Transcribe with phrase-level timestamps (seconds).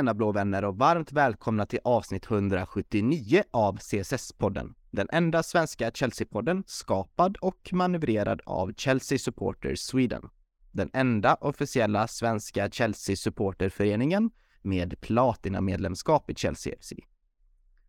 [0.00, 4.74] tjena blå vänner och varmt välkomna till avsnitt 179 av CSS-podden.
[4.90, 10.28] Den enda svenska Chelsea-podden skapad och manövrerad av Chelsea Supporters Sweden.
[10.72, 14.30] Den enda officiella svenska Chelsea-supporterföreningen
[14.62, 16.92] med platinamedlemskap i Chelsea FC.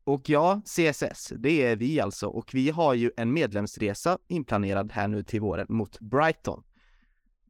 [0.03, 5.07] Och ja, CSS, det är vi alltså och vi har ju en medlemsresa inplanerad här
[5.07, 6.63] nu till våren mot Brighton.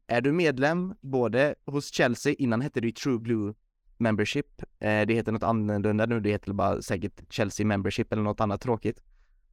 [0.06, 3.54] Är du medlem både hos Chelsea, innan hette det True Blue
[4.02, 8.40] Membership, eh, det heter något annorlunda nu, det heter bara säkert Chelsea Membership eller något
[8.40, 9.02] annat tråkigt.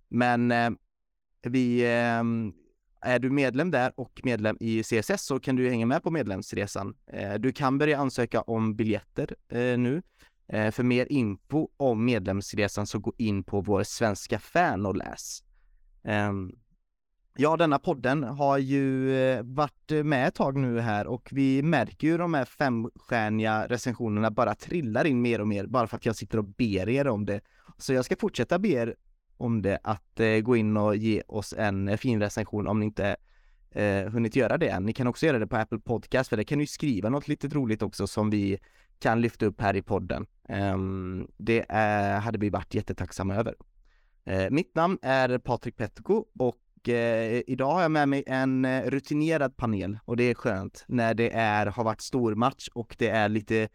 [0.08, 0.70] Men eh,
[1.42, 2.24] vi, eh,
[3.02, 6.96] är du medlem där och medlem i CSS så kan du hänga med på medlemsresan.
[7.08, 10.02] Eh, du kan börja ansöka om biljetter eh, nu.
[10.48, 15.44] Eh, för mer info om medlemsresan så gå in på vår svenska fan och läs.
[16.04, 16.52] Ehm,
[17.36, 21.62] Ja, denna podden har ju eh, varit eh, med ett tag nu här och vi
[21.62, 26.06] märker ju de här femstjärniga recensionerna bara trillar in mer och mer bara för att
[26.06, 27.42] jag sitter och ber er om det.
[27.78, 28.96] Så jag ska fortsätta be er
[29.38, 33.16] om det att eh, gå in och ge oss en fin recension om ni inte
[33.72, 34.86] eh, hunnit göra det än.
[34.86, 37.48] Ni kan också göra det på Apple Podcast för där kan ni skriva något lite
[37.48, 38.60] roligt också som vi
[39.00, 40.26] kan lyfta upp här i podden.
[40.50, 43.56] Ehm, det är, hade vi varit jättetacksamma över.
[44.50, 48.90] Mitt namn är Patrik Petko och och eh, idag har jag med mig en eh,
[48.90, 53.30] rutinerad panel och det är skönt när det är, har varit stormatch och det är
[53.30, 53.70] lite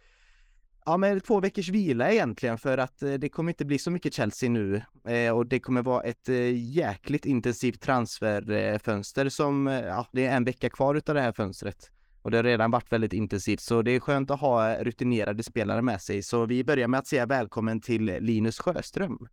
[0.87, 4.15] Ja men två veckors vila egentligen för att eh, det kommer inte bli så mycket
[4.15, 10.07] Chelsea nu eh, och det kommer vara ett eh, jäkligt intensivt transferfönster som, eh, ja
[10.13, 11.91] det är en vecka kvar utav det här fönstret.
[12.23, 15.83] Och det har redan varit väldigt intensivt så det är skönt att ha rutinerade spelare
[15.83, 16.23] med sig.
[16.23, 19.29] Så vi börjar med att säga välkommen till Linus Sjöström.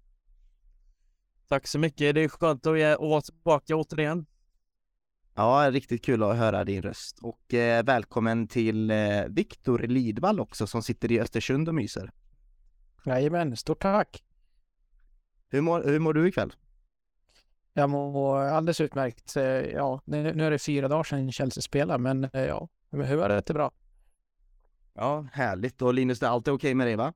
[1.52, 2.16] Tack så mycket.
[2.16, 4.26] Det är skönt att vara tillbaka återigen.
[5.36, 8.98] Ja, riktigt kul att höra din röst och eh, välkommen till eh,
[9.30, 12.12] Viktor Lidvall också som sitter i Östersund och myser.
[13.06, 14.24] Jajamän, stort tack.
[15.50, 16.54] Hur mår, hur mår du ikväll?
[17.74, 19.36] Jag mår alldeles utmärkt.
[19.36, 23.30] Eh, ja, nu, är det fyra dagar sedan Chelsea spelade, men eh, ja, hur är
[23.30, 23.44] det?
[23.46, 23.72] Det bra.
[24.94, 25.82] Ja, härligt.
[25.82, 27.14] Och Linus, det är alltid okej okay med dig va?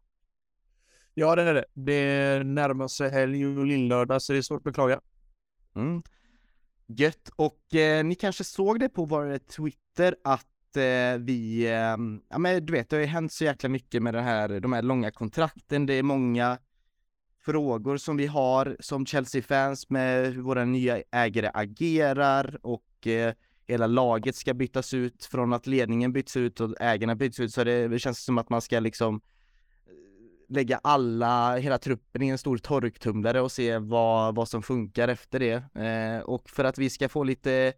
[1.17, 1.65] Ja, det är det.
[1.73, 5.01] Det närmar sig helg och lillördag, så det är svårt att beklaga.
[5.75, 6.03] Mm.
[6.87, 7.29] Gött.
[7.35, 11.97] Och eh, ni kanske såg det på vår Twitter att eh, vi, eh,
[12.29, 14.73] ja men du vet, det har ju hänt så jäkla mycket med det här, de
[14.73, 15.85] här långa kontrakten.
[15.85, 16.57] Det är många
[17.45, 23.33] frågor som vi har som Chelsea-fans med hur våra nya ägare agerar och eh,
[23.67, 27.53] hela laget ska bytas ut från att ledningen byts ut och ägarna byts ut.
[27.53, 29.21] Så det, det känns som att man ska liksom
[30.47, 35.39] lägga alla, hela truppen i en stor torktumlare och se vad, vad som funkar efter
[35.39, 35.81] det.
[35.85, 37.73] Eh, och för att vi ska få lite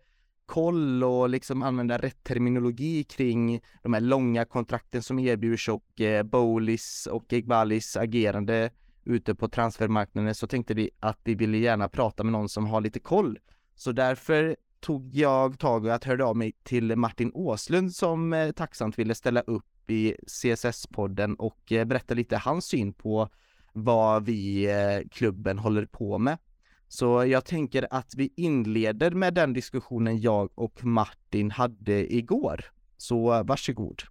[0.45, 6.23] koll och liksom använda rätt terminologi kring de här långa kontrakten som erbjuds och eh,
[6.23, 8.69] Bowlis och Egbalis agerande
[9.03, 12.81] ute på transfermarknaden så tänkte vi att vi ville gärna prata med någon som har
[12.81, 13.39] lite koll.
[13.75, 18.51] Så därför tog jag tag i att hörde av mig till Martin Åslund som eh,
[18.51, 23.29] tacksamt ville ställa upp i CSS-podden och eh, berätta lite hans syn på
[23.73, 26.37] vad vi, eh, klubben, håller på med.
[26.87, 32.65] Så jag tänker att vi inleder med den diskussionen jag och Martin hade igår.
[32.97, 34.03] Så varsågod.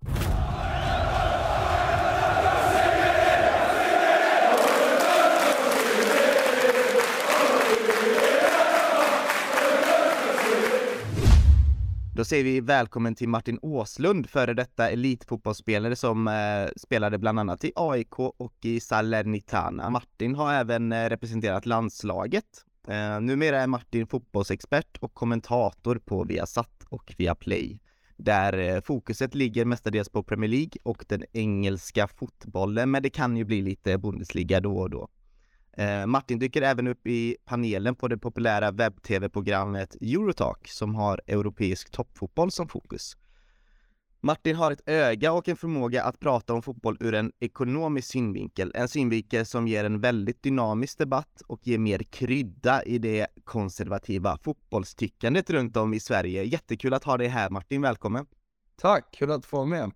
[12.16, 17.64] Då säger vi välkommen till Martin Åslund, före detta elitfotbollsspelare som eh, spelade bland annat
[17.64, 19.90] i AIK och i Salernitana.
[19.90, 22.44] Martin har även eh, representerat landslaget.
[22.88, 27.80] Eh, numera är Martin fotbollsexpert och kommentator på Viasat och Viaplay
[28.16, 33.36] där eh, fokuset ligger mestadels på Premier League och den engelska fotbollen, men det kan
[33.36, 35.08] ju bli lite Bundesliga då och då.
[35.76, 41.90] Eh, Martin dyker även upp i panelen på det populära webb-tv-programmet Eurotalk som har europeisk
[41.90, 43.16] toppfotboll som fokus.
[44.20, 48.72] Martin har ett öga och en förmåga att prata om fotboll ur en ekonomisk synvinkel,
[48.74, 54.38] en synvinkel som ger en väldigt dynamisk debatt och ger mer krydda i det konservativa
[54.42, 56.42] fotbollstyckandet runt om i Sverige.
[56.42, 58.26] Jättekul att ha dig här Martin, välkommen!
[58.76, 59.92] Tack, kul att få vara med!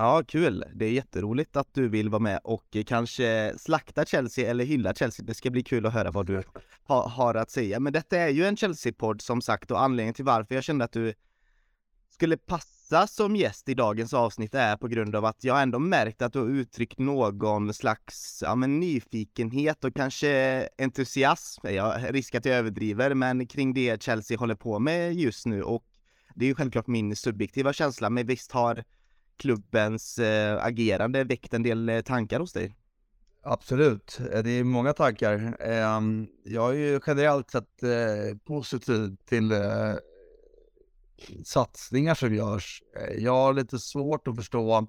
[0.00, 0.64] Ja, kul.
[0.74, 5.26] Det är jätteroligt att du vill vara med och kanske slakta Chelsea eller hylla Chelsea.
[5.26, 6.42] Det ska bli kul att höra vad du
[6.82, 7.80] ha, har att säga.
[7.80, 10.92] Men detta är ju en Chelsea-podd som sagt och anledningen till varför jag kände att
[10.92, 11.14] du
[12.10, 16.22] skulle passa som gäst i dagens avsnitt är på grund av att jag ändå märkt
[16.22, 21.66] att du har uttryckt någon slags ja, men nyfikenhet och kanske entusiasm.
[21.66, 25.84] Jag risk att jag överdriver, men kring det Chelsea håller på med just nu och
[26.34, 28.84] det är ju självklart min subjektiva känsla, men visst har
[29.38, 32.74] klubbens eh, agerande väckt en del eh, tankar hos dig?
[33.42, 35.56] Absolut, eh, det är många tankar.
[35.60, 39.94] Ehm, jag är ju generellt sett eh, positiv till eh,
[41.44, 42.82] satsningar som görs.
[43.18, 44.88] Jag har lite svårt att förstå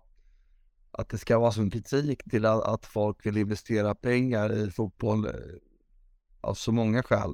[0.91, 5.27] att det ska vara som kritik till att folk vill investera pengar i fotboll
[6.41, 7.33] av så många skäl.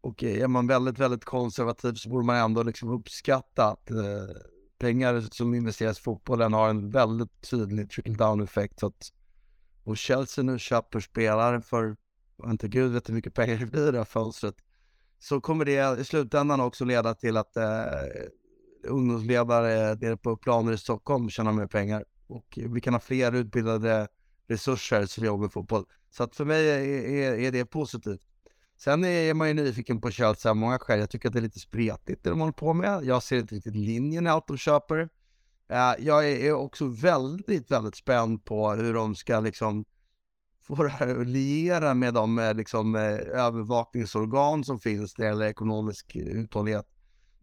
[0.00, 4.36] Och är man väldigt, väldigt konservativ så borde man ändå liksom uppskatta att eh,
[4.80, 8.80] pengar som investeras i fotbollen har en väldigt tydlig trickle down effekt.
[8.80, 9.12] Så att,
[9.84, 11.96] och Chelsea nu köper spelare för,
[12.44, 14.54] inte gud vet hur mycket pengar det blir i det här fönstret.
[15.18, 17.84] Så kommer det i slutändan också leda till att eh,
[18.84, 22.04] ungdomsledare nere på planer i Stockholm tjänar mer pengar.
[22.26, 24.08] Och vi kan ha fler utbildade
[24.48, 25.84] resurser som jobbar med fotboll.
[26.10, 28.29] Så att för mig är, är, är det positivt.
[28.82, 31.00] Sen är man ju nyfiken på Chelsea av många skäl.
[31.00, 33.04] Jag tycker att det är lite spretigt det de håller på med.
[33.04, 35.08] Jag ser inte riktigt linjen i allt de köper.
[35.68, 39.84] Eh, jag är också väldigt, väldigt spänd på hur de ska liksom
[40.62, 45.30] få det här att liera med de eh, liksom, eh, övervakningsorgan som finns när det
[45.30, 46.86] gäller ekonomisk uthållighet.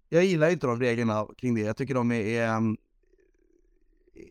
[0.10, 1.62] Jag gillar inte de reglerna kring det.
[1.62, 2.75] Jag tycker de är, är,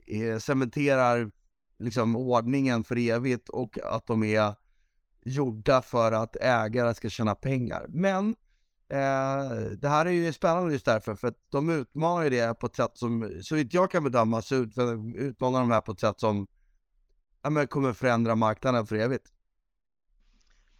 [0.07, 1.31] är cementerar
[1.79, 4.55] liksom ordningen för evigt och att de är
[5.27, 7.87] gjorda för att ägare ska tjäna pengar.
[7.89, 8.29] Men
[8.89, 12.67] eh, det här är ju spännande just därför, för att de utmanar ju det på
[12.67, 16.01] ett sätt som, så vitt jag kan bedöma, så utmanar de det här på ett
[16.01, 16.47] sätt som
[17.43, 19.27] ja, men kommer förändra marknaden för evigt.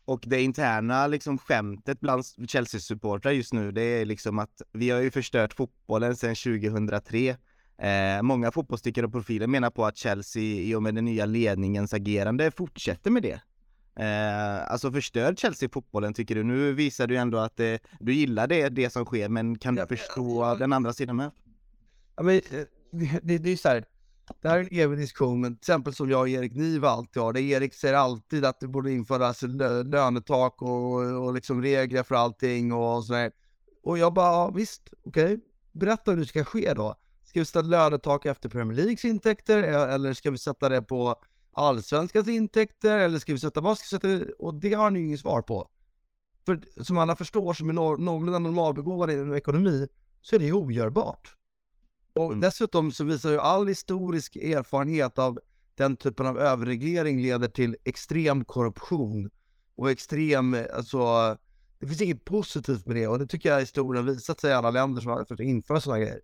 [0.05, 5.01] Och det interna liksom skämtet bland Chelsea-supportrar just nu, det är liksom att vi har
[5.01, 7.37] ju förstört fotbollen sedan 2003.
[7.79, 11.95] Eh, många fotbollstyckare och profiler menar på att Chelsea i och med den nya ledningens
[11.95, 13.41] agerande fortsätter med det.
[13.97, 16.43] Eh, alltså förstör Chelsea fotbollen tycker du?
[16.43, 19.87] Nu visar du ändå att eh, du gillar det, det som sker, men kan du
[19.87, 21.31] förstå ja, den andra sidan med?
[22.17, 22.65] Ja, men, eh,
[23.23, 23.85] det, det är så här,
[24.43, 27.23] det här är en evig diskussion, men till exempel som jag och Erik Niva alltid
[27.23, 29.43] har, där Erik säger alltid att det borde införas
[29.85, 30.95] lönetak och,
[31.25, 33.33] och liksom regler för allting och sådär.
[33.83, 35.39] Och jag bara, ja, visst, okej, okay.
[35.73, 36.95] berätta hur det ska ske då.
[37.25, 41.17] Ska vi sätta lönetak efter Premier Leagues intäkter eller ska vi sätta det på
[41.57, 45.07] allsvenskans intäkter eller ska vi sätta, vad ska vi sätta, och det har han ju
[45.07, 45.69] inget svar på.
[46.47, 49.89] För som alla förstår som är någorlunda normalbegåvade inom ekonomi
[50.21, 51.37] så är det ogörbart.
[52.13, 52.41] Och mm.
[52.41, 55.41] dessutom så visar ju all historisk erfarenhet av
[55.75, 59.31] den typen av överreglering leder till extrem korruption
[59.77, 61.37] och extrem, alltså
[61.79, 64.71] det finns inget positivt med det och det tycker jag historien visat sig i alla
[64.71, 66.21] länder som har försökt införa sådana grejer.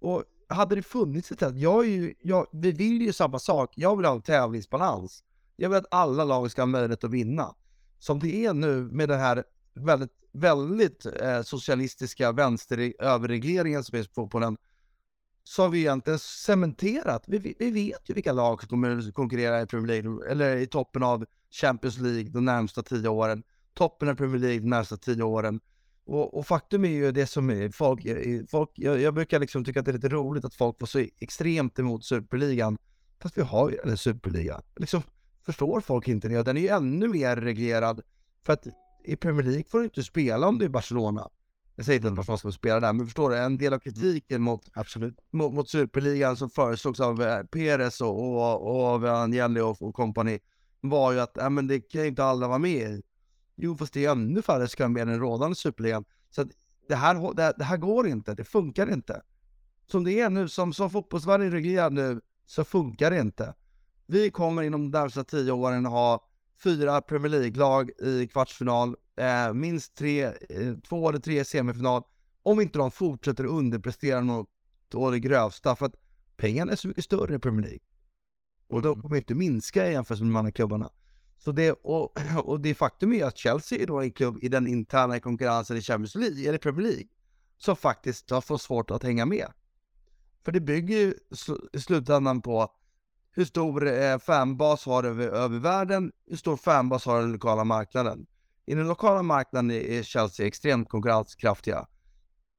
[0.00, 3.72] Och hade det funnits ett sätt, jag är ju, jag, vi vill ju samma sak,
[3.76, 5.24] jag vill ha en tävlingsbalans.
[5.56, 7.54] Jag vill att alla lag ska ha möjlighet att vinna.
[7.98, 9.44] Som det är nu med den här
[9.74, 14.56] väldigt, väldigt eh, socialistiska vänsteröverregleringen som finns på fotbollen,
[15.44, 19.62] så har vi egentligen cementerat, vi, vi vet ju vilka lag som kommer att konkurrera
[19.62, 23.42] i Premier League, eller i toppen av Champions League de närmsta tio åren,
[23.74, 25.60] toppen av Premier League de närmsta tio åren.
[26.12, 28.06] Och, och, faktum är ju det som folk,
[28.50, 30.98] folk jag, jag, brukar liksom tycka att det är lite roligt att folk var så
[31.18, 32.78] extremt emot superligan.
[33.22, 34.62] Fast vi har ju en superliga.
[34.76, 35.02] Liksom,
[35.46, 36.42] förstår folk inte det?
[36.42, 38.00] Den är ju ännu mer reglerad.
[38.46, 38.66] För att
[39.04, 41.28] i Premier League får du inte spela om du är Barcelona.
[41.76, 43.38] Jag säger inte att Barcelona ska spela där, men förstår du?
[43.38, 45.14] En del av kritiken mot, Absolut.
[45.30, 49.04] mot, mot superligan som föreslogs av eh, Perez och, och, och av
[49.58, 50.38] och, och kompani
[50.80, 53.02] var ju att äh, men det kan ju inte alla vara med i.
[53.56, 56.04] Jo, fast det är ännu färre ska med den rådande superligan.
[56.30, 56.44] Så
[56.88, 59.22] det här, det, det, här går inte, det funkar inte.
[59.86, 63.54] Som det är nu, som, som fotbollsvärlden är reglerad nu, så funkar det inte.
[64.06, 66.28] Vi kommer inom de närmsta tio åren ha
[66.62, 72.02] fyra Premier League-lag i kvartsfinal, eh, minst tre, eh, två eller tre semifinal,
[72.42, 74.48] om inte de fortsätter underprestera något
[74.94, 75.94] å det grövsta, för att
[76.36, 77.80] pengarna är så mycket större i Premier League.
[78.68, 79.02] Och de mm.
[79.02, 80.90] kommer inte minska i jämförelse med de andra klubbarna.
[81.44, 84.66] Så det, och, och det faktum är att Chelsea är då en klubb i den
[84.66, 87.08] interna konkurrensen i Champions League, eller Premier League,
[87.58, 89.46] som faktiskt har fått svårt att hänga med.
[90.44, 91.14] För det bygger ju
[91.72, 92.72] i slutändan på
[93.30, 98.26] hur stor eh, fanbas har över, över världen, hur stor fanbas har den lokala marknaden.
[98.66, 101.86] I den lokala marknaden är Chelsea extremt konkurrenskraftiga.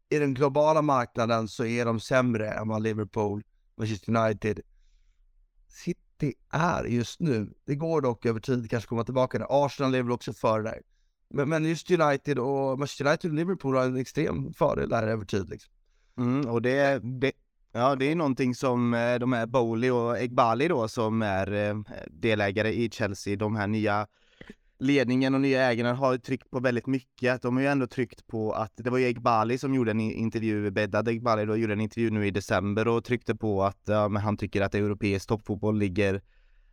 [0.10, 3.44] I den globala marknaden så är de sämre än vad Liverpool,
[3.78, 4.60] Manchester United,
[6.24, 7.54] det är just nu.
[7.66, 9.66] Det går dock över tid kanske komma tillbaka där.
[9.66, 10.82] Arsenal lever också före där.
[11.30, 15.26] Men, men just United och Manchester United och Liverpool har en extrem fördel där över
[15.26, 15.50] tid.
[15.50, 15.74] Liksom.
[16.18, 17.32] Mm, och det, det,
[17.72, 21.78] ja, det är någonting som eh, de här Bowley och Egbali då som är eh,
[22.08, 24.08] delägare i Chelsea, de här nya
[24.84, 27.42] ledningen och nya ägarna har tryckt på väldigt mycket.
[27.42, 30.72] De har ju ändå tryckt på att det var ju Egbali som gjorde en intervju,
[30.72, 34.22] Bedad Egbali då gjorde en intervju nu i december och tryckte på att ja, men
[34.22, 36.22] han tycker att europeisk toppfotboll ligger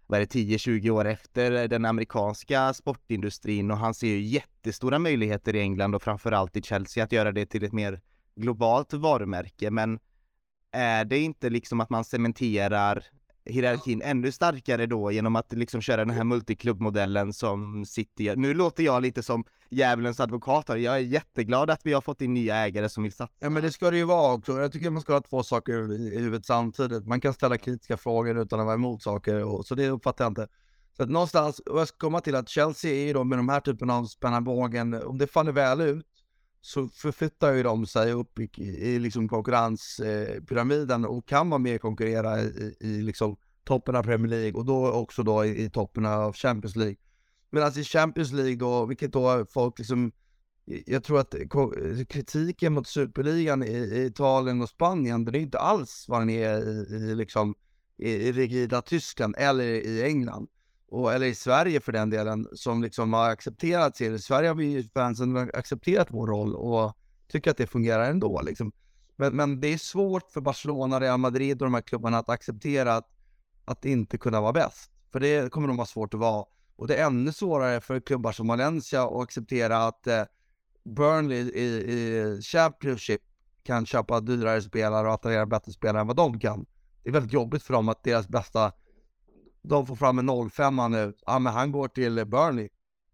[0.06, 5.56] vad är det, 10-20 år efter den amerikanska sportindustrin och han ser ju jättestora möjligheter
[5.56, 8.00] i England och framförallt i Chelsea att göra det till ett mer
[8.36, 9.70] globalt varumärke.
[9.70, 9.98] Men
[10.72, 13.04] är det inte liksom att man cementerar
[13.44, 18.36] hierarkin ännu starkare då genom att liksom köra den här multiklubbmodellen som City gör.
[18.36, 20.76] Nu låter jag lite som djävulens advokat här.
[20.76, 23.34] Jag är jätteglad att vi har fått in nya ägare som vill satsa.
[23.38, 24.60] Ja men det ska det ju vara också.
[24.60, 27.06] Jag tycker man ska ha två saker i huvudet samtidigt.
[27.06, 30.30] Man kan ställa kritiska frågor utan att vara emot saker och, så det uppfattar jag
[30.30, 30.48] inte.
[30.96, 33.48] Så att någonstans, och jag ska komma till att Chelsea är ju då med de
[33.48, 36.06] här typen av spänna bågen, om det faller väl ut
[36.60, 41.74] så förflyttar ju de sig upp i, i liksom konkurrenspyramiden eh, och kan vara med
[41.74, 45.70] och konkurrera i, i liksom toppen av Premier League och då också då i, i
[45.70, 46.96] toppen av Champions League.
[47.50, 50.12] Medan i Champions League då, vilket då folk liksom,
[50.64, 51.34] jag tror att
[52.08, 56.68] kritiken mot superligan i, i Italien och Spanien, den är inte alls vad den är
[56.68, 57.54] i, i liksom
[57.96, 60.48] i rigida Tyskland eller i England
[60.90, 64.14] och, eller i Sverige för den delen, som liksom har accepterat sig.
[64.14, 66.96] I Sverige har vi fansen accepterat vår roll och
[67.28, 68.40] tycker att det fungerar ändå.
[68.40, 68.72] Liksom.
[69.16, 72.94] Men, men det är svårt för Barcelona, Real Madrid och de här klubbarna att acceptera
[72.94, 73.08] att,
[73.64, 74.90] att inte kunna vara bäst.
[75.12, 76.44] För det kommer de ha svårt att vara.
[76.76, 80.22] Och det är ännu svårare för klubbar som Valencia att acceptera att eh,
[80.84, 83.20] Burnley i, i Championship
[83.62, 86.66] kan köpa dyrare spelare och attrahera bättre spelare än vad de kan.
[87.02, 88.72] Det är väldigt jobbigt för dem att deras bästa
[89.62, 91.14] de får fram en 05 nu.
[91.26, 92.68] Ja, men han går till Burnley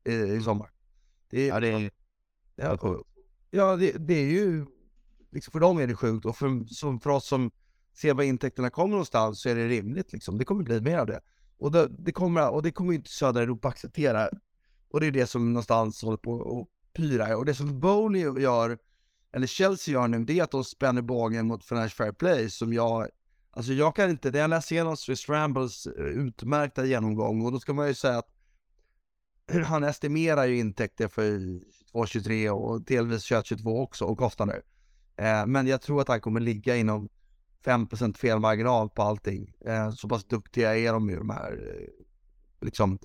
[0.04, 0.70] i, i sommar.
[1.30, 1.90] Det, ja, det är...
[2.56, 3.02] Ja,
[3.50, 4.66] ja det, det, är ju...
[5.30, 7.50] Liksom för dem är det sjukt och för, som, för oss som
[7.94, 10.38] ser var intäkterna kommer någonstans så är det rimligt liksom.
[10.38, 11.20] Det kommer bli mer av det.
[11.58, 14.28] Och det, det kommer, och det kommer inte södra Europa acceptera.
[14.88, 17.36] Och det är det som någonstans håller på att pyra.
[17.36, 18.78] Och det som Bowley gör,
[19.32, 22.72] eller Chelsea gör nu, det är att de spänner bågen mot Financial Fair Play som
[22.72, 23.08] jag
[23.56, 27.60] Alltså jag kan inte, när jag läser igenom Swiss Rambles eh, utmärkta genomgång och då
[27.60, 28.28] ska man ju säga att
[29.66, 31.60] han estimerar ju intäkter för
[31.92, 34.62] 2023 och delvis 2022 också och kostnader.
[35.16, 37.08] Eh, men jag tror att han kommer ligga inom
[37.64, 39.54] 5% felmarginal på allting.
[39.66, 42.04] Eh, så pass duktiga är de ju de här eh,
[42.60, 42.98] liksom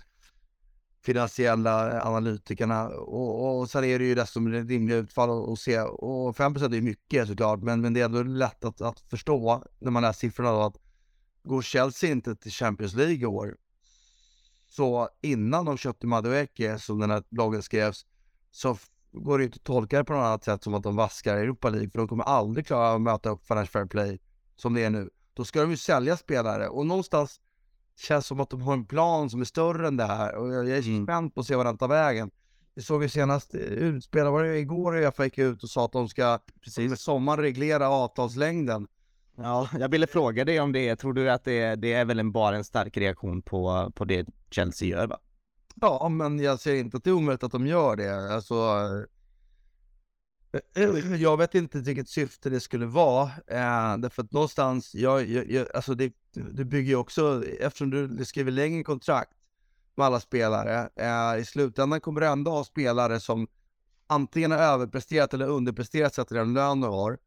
[1.01, 2.87] finansiella analytikerna.
[2.89, 5.79] Och, och sen är det ju dessutom rimliga utfall att se.
[5.79, 9.63] Och 5% är ju mycket såklart men, men det är ändå lätt att, att förstå
[9.79, 10.77] när man läser siffrorna då att
[11.43, 13.57] går Chelsea inte till Champions League i år
[14.69, 18.05] så innan de köpte Madueke som den här bloggen skrevs
[18.51, 18.77] så
[19.11, 21.69] går det inte att tolka det på något annat sätt som att de vaskar Europa
[21.69, 24.19] League för de kommer aldrig klara att möta upp Financial Fair Play
[24.55, 25.09] som det är nu.
[25.33, 26.67] Då ska de ju sälja spelare.
[26.69, 27.39] Och någonstans
[28.01, 30.69] känns som att de har en plan som är större än det här och jag
[30.69, 31.05] är mm.
[31.05, 32.31] spänd på att se vad den tar vägen.
[32.75, 35.91] Vi såg ju senast eh, utspelare, var det igår Uefa gick ut och sa att
[35.91, 38.87] de ska precis sommar reglera avtalslängden.
[39.37, 40.95] Ja, jag ville fråga dig om det.
[40.95, 44.27] Tror du att det, det är väl en, bara en stark reaktion på, på det
[44.49, 45.17] Chelsea gör va?
[45.75, 48.33] Ja, men jag ser inte att det är omöjligt att de gör det.
[48.33, 49.03] Alltså, Eh,
[51.17, 53.23] jag vet inte vilket syfte det skulle vara.
[53.47, 58.25] Eh, därför att någonstans, jag, jag, alltså det, det bygger ju också, eftersom du, du
[58.25, 59.37] skriver längre kontrakt
[59.95, 63.47] med alla spelare, eh, i slutändan kommer du ändå ha spelare som
[64.07, 67.17] antingen har överpresterat eller underpresterat sett till den lön du har.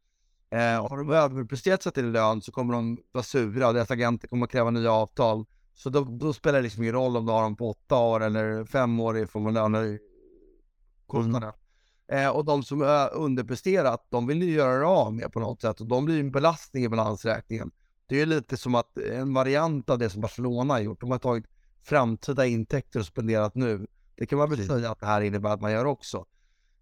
[0.50, 4.28] Eh, har de överpresterat sett till lön så kommer de vara sura och deras agenter
[4.28, 5.44] kommer kräva nya avtal.
[5.74, 8.22] Så då, då spelar det liksom ingen roll om du har dem på åtta år
[8.22, 11.48] eller fem år i form av lönekostnader.
[11.48, 11.63] Mm.
[12.08, 15.60] Eh, och de som är underpresterat, de vill ju göra det av med på något
[15.60, 17.70] sätt och de blir en belastning i balansräkningen.
[18.06, 21.00] Det är lite som att en variant av det som Barcelona har gjort.
[21.00, 21.44] De har tagit
[21.82, 23.86] framtida intäkter och spenderat nu.
[24.14, 26.26] Det kan man väl säga att det här innebär att man gör också.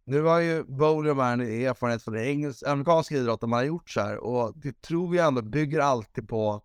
[0.04, 4.16] Nu har ju Bowler en erfarenhet från engelsk, amerikansk idrott man har gjort så här
[4.16, 6.62] och det tror vi ändå bygger alltid på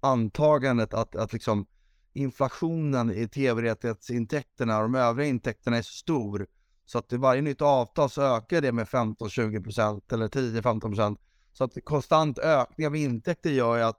[0.00, 1.66] antagandet att, att liksom
[2.12, 6.46] inflationen i tv-rättighetsintäkterna och de övriga intäkterna är så stor
[6.84, 11.16] så att i varje nytt avtal så ökar det med 15-20% eller 10-15%.
[11.52, 13.98] Så att konstant ökning av intäkter gör ju att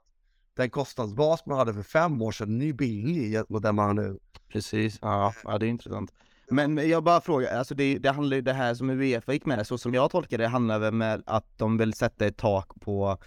[0.56, 4.18] den kostnadsbas man hade för fem år sedan är billig mot den man har nu.
[4.48, 6.12] Precis, ja, ja det är intressant.
[6.50, 9.66] Men jag bara frågar, alltså det, det handlar ju det här som Uefa gick med,
[9.66, 13.18] så som jag tolkar det handlar väl med att de vill sätta ett tak på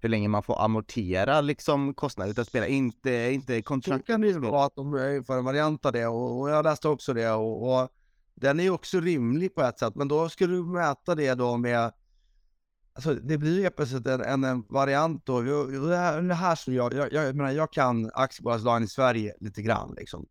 [0.00, 4.06] hur länge man får amortera liksom kostnader utav spelare, inte, inte kontrakt.
[4.06, 6.64] Så kan det ju vara att de inför en variant av det och, och jag
[6.64, 7.88] läste också det och, och
[8.34, 11.92] den är också rimlig på ett sätt, men då skulle du mäta det då med
[12.96, 15.40] Alltså det blir ju plötsligt en, en, en variant då.
[15.40, 19.62] Det här, det här som jag, jag, jag menar jag kan aktiebolagslagen i Sverige lite
[19.62, 20.26] grann liksom.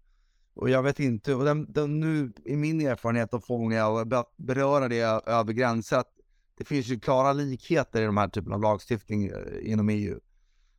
[0.53, 4.07] Och jag vet inte, och den, den, nu i min erfarenhet av fånga och
[4.37, 6.13] beröra det över gränser, att
[6.57, 10.19] det finns ju klara likheter i de här typen av lagstiftning eh, inom EU.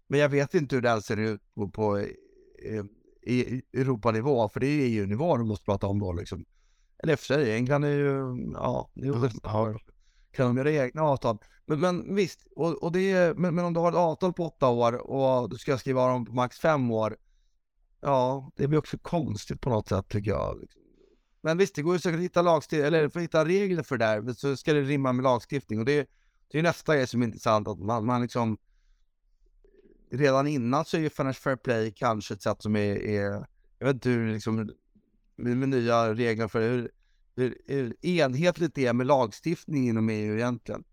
[0.07, 2.85] Men jag vet inte hur det ser ut på, på eh,
[3.23, 6.45] i, i Europanivå, för det är EU-nivå du måste prata om då liksom.
[6.99, 9.79] Eller för sig, England är ju, ja, det är ja.
[10.33, 11.39] kan de göra egna avtal.
[11.67, 14.45] Men, men visst, och, och det är, men, men, om du har ett avtal på
[14.45, 17.17] åtta år och du ska skriva dem på max fem år,
[18.01, 20.61] ja, det blir också konstigt på något sätt tycker jag.
[20.61, 20.83] Liksom.
[21.41, 23.99] Men visst, det går ju säkert att hitta lagstiftning, eller för att hitta regler för
[23.99, 26.09] det där, så ska det rimma med lagstiftning och det,
[26.49, 28.59] det är nästa grej som är intressant, att man, man liksom
[30.11, 33.47] redan innan så är ju Financial Fair Play kanske ett sätt som är, är
[33.79, 34.71] jag vet inte hur liksom,
[35.37, 36.91] med, nya regler för hur,
[37.37, 40.85] hur, hur enhetligt det är med lagstiftning inom EU egentligen.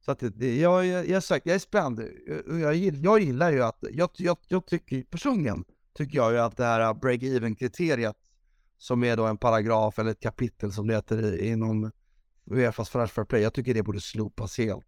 [0.00, 2.00] Så att det, jag, jag, jag, sagt, jag är spänd.
[2.26, 6.56] Jag, jag, jag gillar ju att, jag, jag, jag tycker personligen, tycker jag ju att
[6.56, 8.16] det här break-even kriteriet
[8.78, 11.90] som är då en paragraf eller ett kapitel som det heter inom
[12.50, 14.86] Uefas Financial Fair Play, jag tycker det borde slopas helt.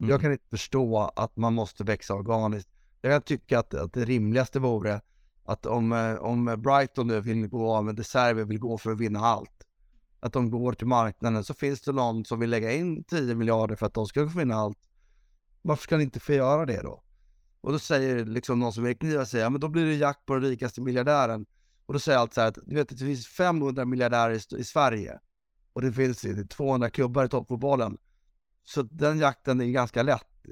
[0.00, 0.10] Mm.
[0.10, 2.68] Jag kan inte förstå att man måste växa organiskt.
[3.00, 5.00] Jag kan tycka att, att det rimligaste vore
[5.48, 9.00] att om, eh, om Brighton nu vill gå av med De vill gå för att
[9.00, 9.66] vinna allt,
[10.20, 13.76] att de går till marknaden så finns det någon som vill lägga in 10 miljarder
[13.76, 14.78] för att de ska få vinna allt.
[15.62, 17.02] Varför ska ni inte få göra det då?
[17.60, 20.26] Och då säger liksom någon som är kniva säger, ja men då blir det jakt
[20.26, 21.46] på den rikaste miljardären.
[21.86, 24.64] Och då säger jag så här att, du vet det finns 500 miljardärer i, i
[24.64, 25.18] Sverige.
[25.72, 27.98] Och det finns 200 klubbar i toppfotbollen.
[28.64, 30.46] Så den jakten är ganska lätt.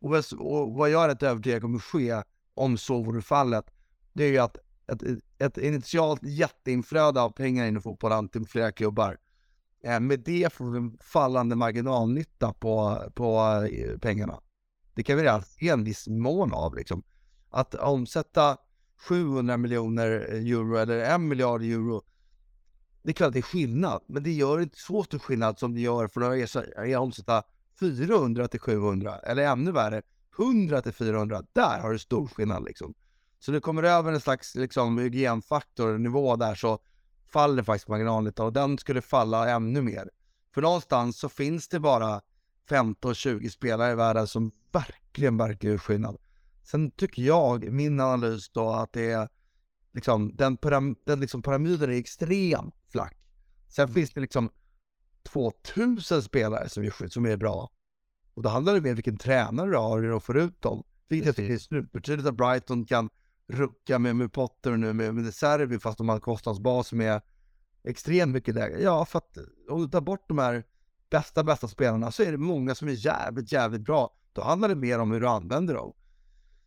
[0.00, 2.22] Och, och vad jag är rätt övertygad kommer ske,
[2.54, 3.64] om så vore fallet,
[4.12, 4.56] det är ju att
[4.92, 5.02] ett,
[5.38, 9.18] ett initialt jätteinflöde av pengar in i fotbollen till flera klubbar.
[9.84, 13.38] Eh, med det får vi en fallande marginalnytta på, på
[13.72, 14.40] eh, pengarna.
[14.94, 17.02] Det kan vi redan se en viss mån av liksom.
[17.50, 18.56] Att omsätta
[19.08, 22.02] 700 miljoner eh, euro eller en miljard euro.
[23.02, 25.74] Det är klart att det är skillnad, men det gör inte så stor skillnad som
[25.74, 27.42] det gör för att omsätta
[27.80, 30.02] 400 till 700 eller ännu värre
[30.38, 31.42] 100 till 400.
[31.52, 32.94] Där har du stor skillnad liksom.
[33.38, 36.78] Så det kommer över en slags liksom, hygienfaktor, nivå där så
[37.32, 40.10] faller faktiskt marginalnyttan och den skulle falla ännu mer.
[40.54, 42.20] För någonstans så finns det bara
[42.68, 46.16] 15-20 spelare i världen som verkligen verkar skillnad.
[46.62, 49.28] Sen tycker jag, min analys då, att det är
[49.92, 53.16] liksom, den, pyram den liksom pyramiden är extremt flack.
[53.68, 53.94] Sen mm.
[53.94, 54.50] finns det liksom
[55.22, 57.70] 2000 spelare som är, som är bra.
[58.34, 60.84] Och då handlar det mer om vilken tränare du har och får ut dem.
[61.08, 63.10] Vilket är supertydligt att Brighton kan
[63.48, 67.20] rucka med, med Potter nu med, med Serbi fast de har en kostnadsbas som är
[67.84, 68.82] extremt mycket lägre.
[68.82, 70.64] Ja, för att om du tar bort de här
[71.10, 74.14] bästa, bästa spelarna så är det många som är jävligt, jävligt bra.
[74.32, 75.92] Då handlar det mer om hur du använder dem.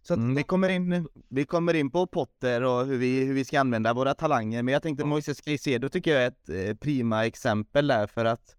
[0.04, 3.34] Så att, mm, vi, kommer in, vi kommer in på Potter och hur vi, hur
[3.34, 5.08] vi ska använda våra talanger, men jag tänkte ja.
[5.08, 8.56] Moises Caicedo tycker jag är ett eh, prima exempel där för att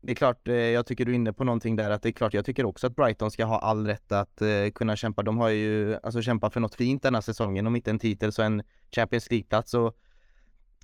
[0.00, 2.12] det är klart, eh, jag tycker du är inne på någonting där att det är
[2.12, 5.22] klart, jag tycker också att Brighton ska ha all rätt att eh, kunna kämpa.
[5.22, 8.32] De har ju alltså kämpat för något fint den här säsongen, om inte en titel
[8.32, 9.96] så en Champions League-plats och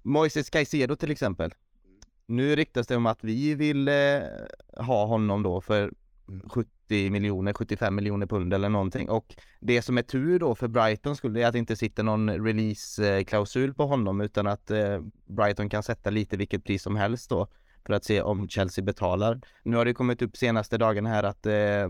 [0.03, 1.55] Moises Caicedo till exempel.
[2.27, 3.95] Nu ryktas det om att vi vill eh,
[4.77, 5.93] ha honom då för
[6.47, 11.17] 70 miljoner, 75 miljoner pund eller någonting och det som är tur då för Brighton
[11.17, 15.83] skulle är att det inte sitter någon release-klausul på honom utan att eh, Brighton kan
[15.83, 17.49] sätta lite vilket pris som helst då
[17.87, 19.41] för att se om Chelsea betalar.
[19.63, 21.89] Nu har det kommit upp senaste dagen här att eh,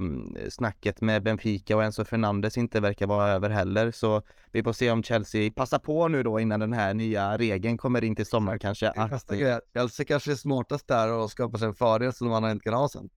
[0.51, 4.91] snacket med Benfica och Enzo Fernandes inte verkar vara över heller, så vi får se
[4.91, 8.59] om Chelsea passar på nu då innan den här nya regeln kommer in till sommar
[8.59, 8.91] kanske.
[8.91, 9.33] Att...
[9.75, 12.89] Chelsea kanske är smartast där och skapar sig en fördel som man inte kan ha
[12.89, 13.11] sen.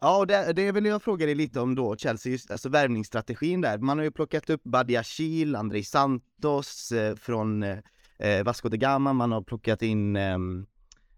[0.00, 3.60] Ja, och det, det vill jag fråga dig lite om då, Chelsea, just, alltså värvningsstrategin
[3.60, 3.78] där.
[3.78, 9.12] Man har ju plockat upp Badia Chil, Andrei Santos eh, från eh, Vasco de Gama,
[9.12, 10.16] man har plockat in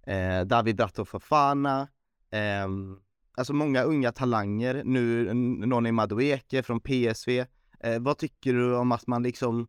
[0.06, 1.88] eh, David Ratto Fofana,
[2.30, 2.68] eh,
[3.36, 5.34] alltså många unga talanger, nu
[5.66, 7.46] Noni Madueke från PSV.
[7.80, 9.66] Eh, vad tycker du om att man liksom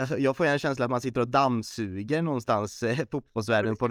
[0.00, 3.88] Alltså, jag får en känsla att man sitter och dammsuger någonstans eh, fotbollsvärlden på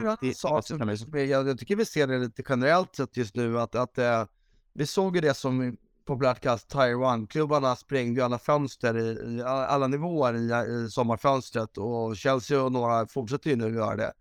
[1.25, 4.25] jag, jag tycker vi ser det lite generellt sett just nu att, att eh,
[4.73, 9.41] vi såg ju det som populärt kallas Tire One-klubbarna sprängde ju alla fönster i, i
[9.43, 14.13] alla nivåer i, i sommarfönstret och Chelsea och några fortsätter ju nu göra det.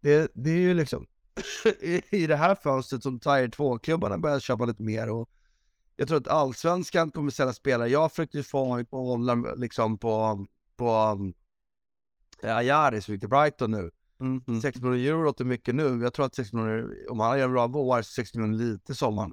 [0.00, 1.06] Det, det är ju liksom
[2.10, 5.30] i det här fönstret som Tire 2-klubbarna börjar köpa lite mer och
[5.96, 7.88] jag tror att allsvenskan kommer sälja spelare.
[7.88, 11.18] Jag försökte få hålla liksom på, på
[12.42, 13.90] äh, Ajari som gick till Brighton nu.
[14.20, 14.60] Mm, mm.
[14.60, 16.02] 6 miljoner euro låter mycket nu.
[16.02, 19.32] Jag tror att 6 miljoner, om han gör en bra vår, 6 miljoner lite sommaren.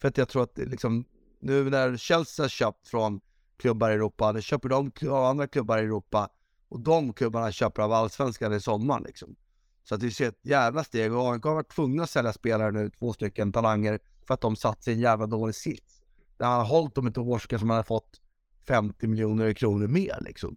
[0.00, 1.04] För att jag tror att liksom,
[1.40, 3.20] nu när Chelsea har köpt från
[3.56, 6.28] klubbar i Europa, nu köper de andra klubbar i Europa
[6.68, 9.36] Och de klubbarna köper av allsvenskan i sommar liksom.
[9.84, 12.72] Så att vi ser ett jävla steg och AIK har varit tvungna att sälja spelare
[12.72, 16.02] nu, två stycken talanger, för att de satt sig i en jävla dålig sits.
[16.36, 18.20] Det hade hållit dem ett år så kanske man hade fått
[18.66, 20.56] 50 miljoner kronor mer liksom.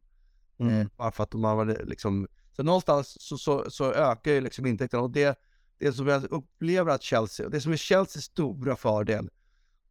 [0.59, 0.81] Mm.
[0.81, 4.65] Eh, bara för att de har liksom, så någonstans så, så, så ökar ju liksom
[4.65, 5.39] intäkterna och det,
[5.77, 9.29] det som jag upplever att Chelsea, det som är Chelseas stora fördel,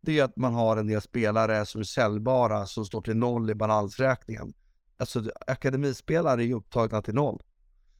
[0.01, 3.51] det är att man har en del spelare som är säljbara som står till noll
[3.51, 4.55] i balansräkningen.
[4.97, 7.43] Alltså akademispelare är ju upptagna till noll.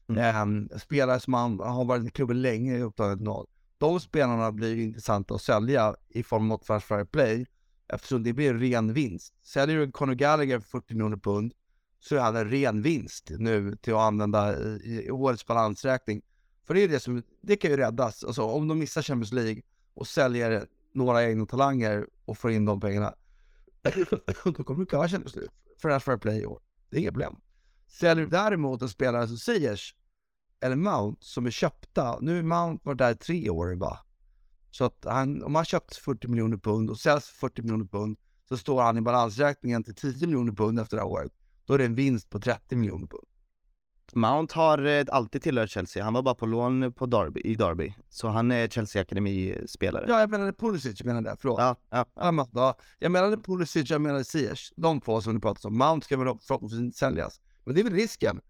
[0.09, 0.69] Mm.
[0.71, 3.47] Eh, spelare som man har varit i klubben länge i upptagna noll.
[3.77, 7.45] De spelarna blir intressanta att sälja i form av något fair play
[7.87, 9.33] eftersom det blir ren vinst.
[9.43, 11.53] Säljer du Conor Gallagher för 40 miljoner pund
[11.99, 16.21] så är han en ren vinst nu till att använda i, i årets balansräkning.
[16.63, 18.23] För det är det som, det kan ju räddas.
[18.23, 19.61] Alltså om de missar Champions League
[19.93, 23.13] och säljer några egna talanger och får in de pengarna.
[24.43, 26.61] då kommer du klara Champions League för det fair play i år.
[26.89, 27.35] Det är inga problem.
[27.87, 29.95] Säljer du däremot en spelare som Ziyech
[30.61, 32.19] eller Mount som är köpta.
[32.21, 33.99] Nu är Mount varit där tre år bara.
[34.71, 38.17] Så att han, om han köpt 40 miljoner pund och säljs för 40 miljoner pund
[38.49, 41.31] så står han i balansräkningen till 10 miljoner pund efter det här året.
[41.65, 43.27] Då är det en vinst på 30 miljoner pund.
[44.13, 46.03] Mount har eh, alltid tillhört Chelsea.
[46.03, 47.93] Han var bara på lån på Derby, i Derby.
[48.09, 50.05] Så han är Chelsea Akademi-spelare.
[50.07, 51.37] Ja, jag menade Pulisic, jag menade det.
[51.39, 51.59] Förlåt.
[51.59, 52.05] Ja, ja.
[52.15, 52.77] Ja, ja.
[52.99, 54.73] Jag menade Pulisic, jag menade Ziyech.
[54.75, 55.77] De två som du pratade om.
[55.77, 57.41] Mount ska väl förhoppningsvis säljas.
[57.67, 58.41] Men det är väl risken.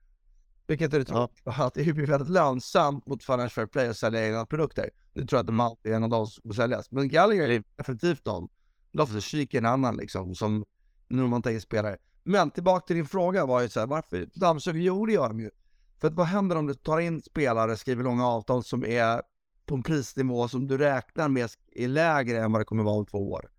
[0.67, 1.29] Vilket är det ja.
[1.43, 4.89] att det blir väldigt lönsamt mot Financial Fair Play att sälja egna produkter.
[5.13, 6.91] Nu tror jag att Mount är en av de som får säljas.
[6.91, 8.49] Men Gallagher är definitivt de.
[8.91, 10.65] Loftus Cheek är en annan liksom, som
[11.07, 11.97] nu man tänker spelare.
[12.23, 14.79] Men tillbaka till din fråga var ju så här, varför dammsuger?
[14.79, 15.51] Jo, det gör de ju.
[15.99, 19.21] För att vad händer om du tar in spelare, skriver långa avtal som är
[19.65, 23.05] på en prisnivå som du räknar med är lägre än vad det kommer vara om
[23.05, 23.49] två år?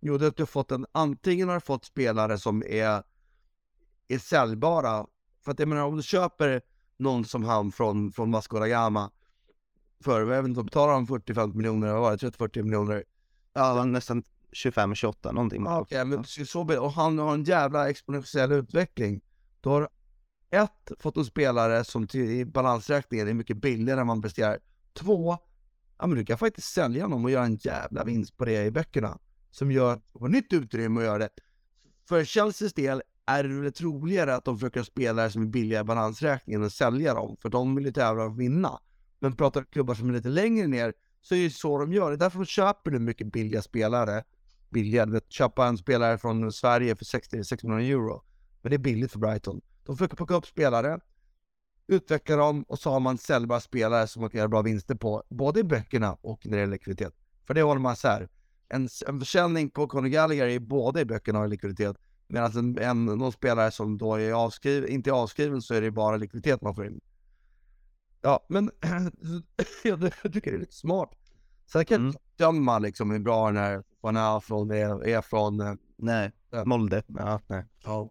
[0.00, 3.02] Jo, det är att du har fått en, antingen har du fått spelare som är,
[4.14, 5.06] är säljbara.
[5.44, 6.62] För att jag menar, om du köper
[6.96, 9.10] någon som han från, från Vasco da Gama
[10.04, 13.04] för, jag vet inte, betalar han 40-50 miljoner, vad var det, 30-40 miljoner?
[13.52, 15.64] Ja, nästan 25-28 någonting.
[15.64, 19.20] Ja, okay, men så, och han har en jävla exponentiell utveckling.
[19.60, 19.88] Då har
[20.50, 24.58] ett, fått en spelare som till, i balansräkningen är mycket billigare än man presterar.
[24.92, 25.38] Två,
[25.98, 28.70] ja men du kan faktiskt sälja honom och göra en jävla vinst på det i
[28.70, 29.18] böckerna.
[29.50, 31.30] Som gör, på nytt utrymme att göra det.
[32.08, 33.02] För Chelseas del
[33.38, 36.72] är det väl troligare att de försöker ha spelare som är billiga i balansräkningen och
[36.72, 38.80] sälja dem, för de vill ju tävla och vinna.
[39.18, 42.10] Men pratar klubbar som är lite längre ner så är det ju så de gör.
[42.10, 44.24] Det är därför de köper nu mycket billiga spelare.
[44.70, 48.22] Billiga, vet, köpa en spelare från Sverige för 60-600 euro.
[48.62, 49.60] Men det är billigt för Brighton.
[49.84, 51.00] De försöker plocka upp spelare,
[51.86, 55.22] utveckla dem och så har man säljbara spelare som man kan göra bra vinster på,
[55.28, 57.14] både i böckerna och när det gäller likviditet.
[57.46, 58.28] För det håller man isär.
[58.68, 61.96] En, en försäljning på Conor Gallagher är både i böckerna och i likviditet.
[62.30, 65.90] Medan en, en, någon spelare som då är avskriven, inte är avskriven så är det
[65.90, 67.00] bara likviditet man får in.
[68.22, 68.70] Ja, men
[69.84, 71.10] jag tycker det är lite smart.
[71.72, 72.14] Sen kan mm.
[72.36, 75.60] döma liksom hur bra den här Van Afron är, är från...
[75.60, 76.32] Eh, nej,
[76.64, 77.02] Molde.
[77.06, 77.64] Ja, nej.
[77.84, 78.10] Ja.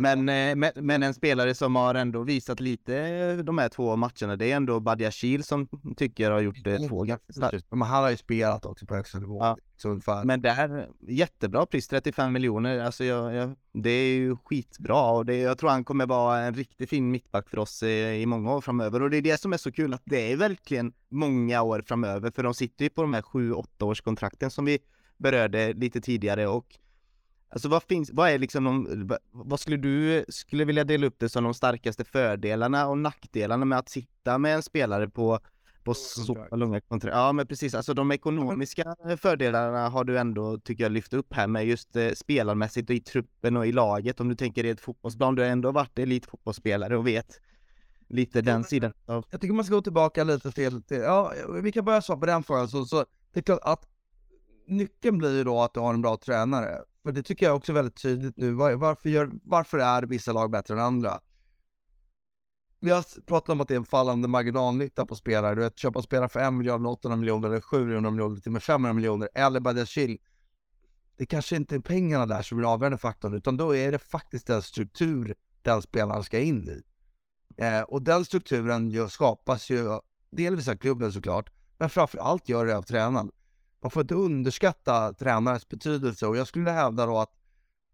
[0.00, 3.96] Men, eh, men, men, en spelare som har ändå visat lite eh, de här två
[3.96, 7.60] matcherna, det är ändå Badiashil som tycker har gjort det två ganska.
[7.70, 9.38] Men han har ju spelat också på högsta nivå.
[9.40, 9.56] Ja.
[10.24, 12.78] Men det här, jättebra pris, 35 miljoner.
[12.78, 16.54] Alltså jag, jag, det är ju skitbra och det, jag tror han kommer vara en
[16.54, 19.02] riktigt fin mittback för oss i, i många år framöver.
[19.02, 22.30] Och det är det som är så kul att det är verkligen många år framöver,
[22.30, 24.78] för de sitter ju på de här 7-8 års kontrakten som vi
[25.16, 26.66] berörde lite tidigare och
[27.52, 31.28] Alltså vad finns, vad är liksom de, vad skulle du, skulle vilja dela upp det
[31.28, 35.40] som de starkaste fördelarna och nackdelarna med att sitta med en spelare på,
[35.84, 37.16] på så långa kontrakt?
[37.16, 41.46] Ja men precis, alltså de ekonomiska fördelarna har du ändå, tycker jag, lyft upp här
[41.46, 44.20] med just eh, spelarmässigt och i truppen och i laget.
[44.20, 47.40] Om du tänker i ett fotbollsplan, du har ändå varit elitfotbollsspelare och vet
[48.08, 49.24] lite den sidan av...
[49.30, 51.32] Jag tycker man ska gå tillbaka lite till, till ja,
[51.62, 52.68] vi kan börja svara på den frågan.
[52.68, 53.88] Så, så det är klart att
[54.66, 56.78] nyckeln blir ju då att du har en bra tränare.
[57.02, 58.52] För det tycker jag också är väldigt tydligt nu.
[58.52, 61.20] Var, varför, gör, varför är vissa lag bättre än andra?
[62.80, 65.54] Vi har pratat om att det är en fallande marginalnytta på spelare.
[65.54, 68.92] Du vet, köpa spelare för 1 miljard, 800 miljoner, eller 700 miljoner, till med 500
[68.92, 70.18] miljoner, eller Badiashil.
[71.16, 73.98] Det kanske inte är pengarna där som är den avgörande faktorn, utan då är det
[73.98, 76.82] faktiskt den struktur den spelaren ska in i.
[77.56, 82.66] Eh, och den strukturen ju, skapas ju delvis av klubben såklart, men framför allt gör
[82.66, 83.30] det av tränaren
[83.82, 87.32] man får inte underskatta tränarens betydelse och jag skulle hävda då att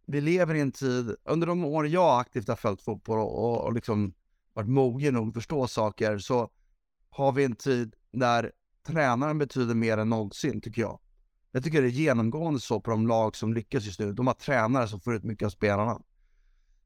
[0.07, 3.73] vi lever i en tid, under de år jag aktivt har följt fotboll och, och
[3.73, 4.15] liksom
[4.53, 6.51] varit mogen nog att förstå saker så
[7.11, 8.53] har vi en tid där
[8.87, 11.01] tränaren betyder mer än någonsin tycker jag.
[11.53, 14.13] Jag tycker det är genomgående så på de lag som lyckas just nu.
[14.13, 16.01] De har tränare som får ut mycket av spelarna.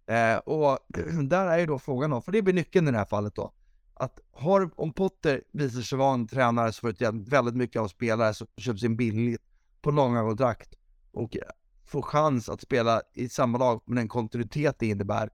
[0.07, 0.79] Eh, och
[1.29, 3.53] där är ju då frågan då, för det blir nyckeln i det här fallet då,
[4.01, 7.89] att har, om Potter visar sig vara en tränare som får ut väldigt mycket av
[7.89, 9.43] spelare som köps in billigt
[9.83, 10.75] på långa kontrakt
[11.13, 11.37] och
[11.85, 15.31] får chans att spela i samma lag med den kontinuitet det innebär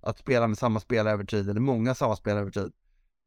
[0.00, 2.72] att spela med samma spelare över tid, eller många samma spelare över tid.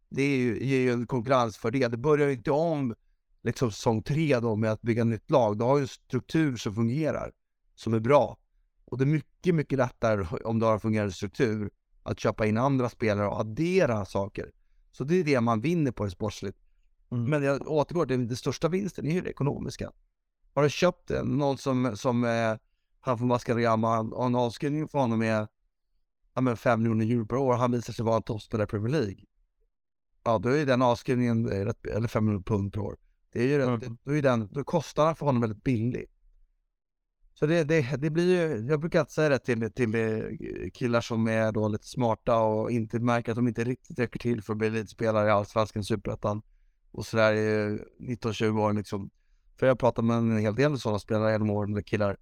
[0.10, 1.92] Det är ju, ger ju en konkurrensfördel.
[1.92, 2.96] Det börjar ju inte om
[3.44, 5.58] liksom säsong tre då med att bygga nytt lag.
[5.58, 7.32] Du har ju en struktur som fungerar,
[7.76, 8.38] som är bra.
[8.86, 11.70] Och det är mycket, mycket lättare om du har en fungerande struktur
[12.04, 14.52] att köpa in andra spelare och addera saker.
[14.98, 16.58] Så det är det man vinner på det sportsligt.
[17.12, 17.24] Mm.
[17.24, 19.92] Men jag återgår till den största vinsten är ju det ekonomiska.
[20.54, 22.56] Har du köpt någon som, som eh,
[23.00, 25.48] han från Mascarama och en avskrivning för honom är
[26.34, 28.92] ja, men 5 miljoner euro per år, han visar sig vara en toppspelare i Premier
[28.92, 29.26] League.
[30.24, 32.98] Ja, då är den avskrivningen, eh, eller 5 miljoner pund per år.
[33.32, 33.98] Det är ju mm.
[34.04, 36.06] då är den, då kostnaden för honom väldigt billig.
[37.40, 41.02] Så det, det, det blir ju, jag brukar alltid säga det till, till eh, killar
[41.02, 44.54] som är då lite smarta och inte märker att de inte riktigt räcker till för
[44.54, 46.42] att bli elitspelare i Allsvenskan, Superettan
[46.92, 49.10] och sådär i 19-20 år liksom.
[49.60, 52.18] För jag har pratat med en hel del sådana spelare genom åren, eller killar.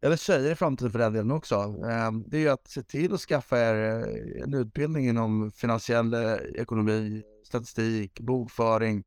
[0.00, 1.54] Eller tjejer i framtiden för den delen också.
[1.90, 6.14] Ehm, det är ju att se till att skaffa er eh, en utbildning inom finansiell
[6.14, 9.04] eh, ekonomi, statistik, bokföring.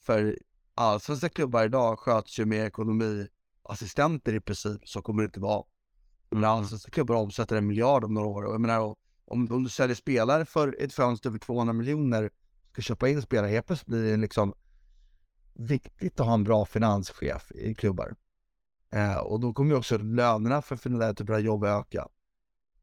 [0.00, 0.38] För
[0.74, 3.26] allsvenska klubbar idag sköts ju med ekonomi
[3.64, 5.64] assistenter i princip, så kommer det inte vara.
[6.30, 8.44] Men allsvenska klubbar omsätter en miljard om några år.
[8.44, 8.80] Jag menar,
[9.24, 12.30] om, om du säljer spelare för ett fönster för 200 miljoner,
[12.72, 14.54] ska köpa in spelare, helt plötsligt blir det liksom
[15.54, 18.14] viktigt att ha en bra finanschef i klubbar.
[18.90, 22.08] Eh, och då kommer ju också lönerna för den där typen av jobb öka.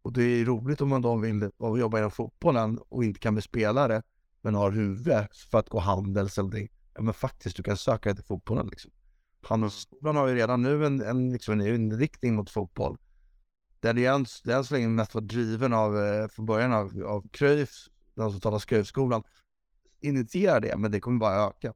[0.02, 3.41] Och det är roligt om man då vill jobba inom fotbollen och inte kan bli
[3.41, 4.04] spelare,
[4.41, 6.70] men har huvud för att gå handels eller någonting.
[6.94, 8.91] Ja men faktiskt, du kan söka dig till fotbollen liksom.
[9.43, 12.97] Handelsskolan har ju redan nu en, en, liksom en inriktning mot fotboll.
[13.80, 17.69] Där det än, så länge mest var driven av, eh, från början av, av Cruyff,
[18.15, 19.23] den som talar Cruyffskolan,
[20.01, 21.73] initierar det, men det kommer bara öka.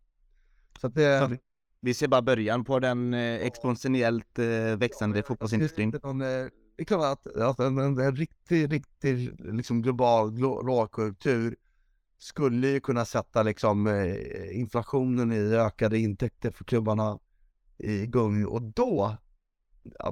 [0.81, 1.19] Så att det...
[1.19, 1.37] Så,
[1.85, 5.91] vi ser bara början på den eh, exponentiellt eh, växande fotbollsindustrin.
[5.91, 11.55] Det är klart att, att en, en, en riktig, riktig liksom global lågkonjunktur
[12.17, 17.19] skulle ju kunna sätta liksom eh, inflationen i ökade intäkter för klubbarna
[17.77, 19.17] igång och då,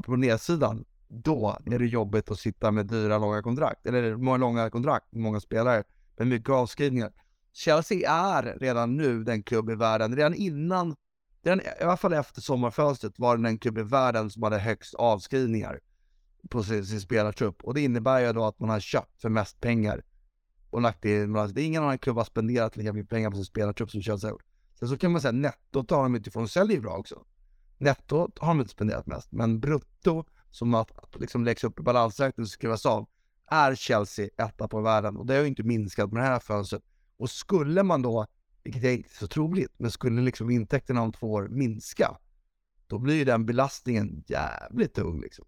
[0.04, 4.70] på nedsidan, då är det jobbigt att sitta med dyra långa kontrakt, eller många långa
[4.70, 5.84] kontrakt, många spelare,
[6.18, 7.12] med mycket avskrivningar.
[7.54, 10.96] Chelsea är redan nu den klubb i världen, redan innan,
[11.44, 14.94] redan, i alla fall efter sommarfönstret var det den klubb i världen som hade högst
[14.94, 15.80] avskrivningar
[16.50, 17.64] på sin, sin spelartrupp.
[17.64, 20.04] Och det innebär ju då att man har köpt för mest pengar
[20.70, 23.46] och lagt det, det är ingen annan klubb har spenderat lika mycket pengar på sin
[23.46, 24.46] spelartrupp som Chelsea har gjort.
[24.80, 27.26] Sen så kan man säga nettot har de utifrån säljer bra också.
[27.84, 32.46] Netto har de inte spenderat mest, men brutto som att, liksom läggs upp i balansräkningen
[32.46, 33.08] och skrivas av
[33.48, 36.84] är Chelsea etta på världen och det har ju inte minskat med det här fönstret.
[37.18, 38.26] Och skulle man då,
[38.64, 42.18] vilket är inte så troligt, men skulle liksom intäkterna om två år minska,
[42.88, 45.46] då blir ju den belastningen jävligt tung liksom.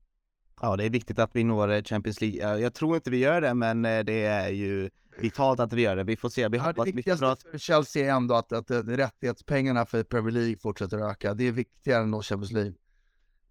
[0.61, 2.59] Ja, det är viktigt att vi når Champions League.
[2.59, 5.95] Jag tror inte vi gör det, men eh, det är ju vitalt att vi gör
[5.95, 6.03] det.
[6.03, 6.47] Vi får se.
[6.47, 7.43] Vi hoppas ja, det viktigaste att...
[7.43, 11.33] för Chelsea är ändå att, att, att rättighetspengarna för Premier League fortsätter öka.
[11.33, 12.73] Det är viktigare än Champions League.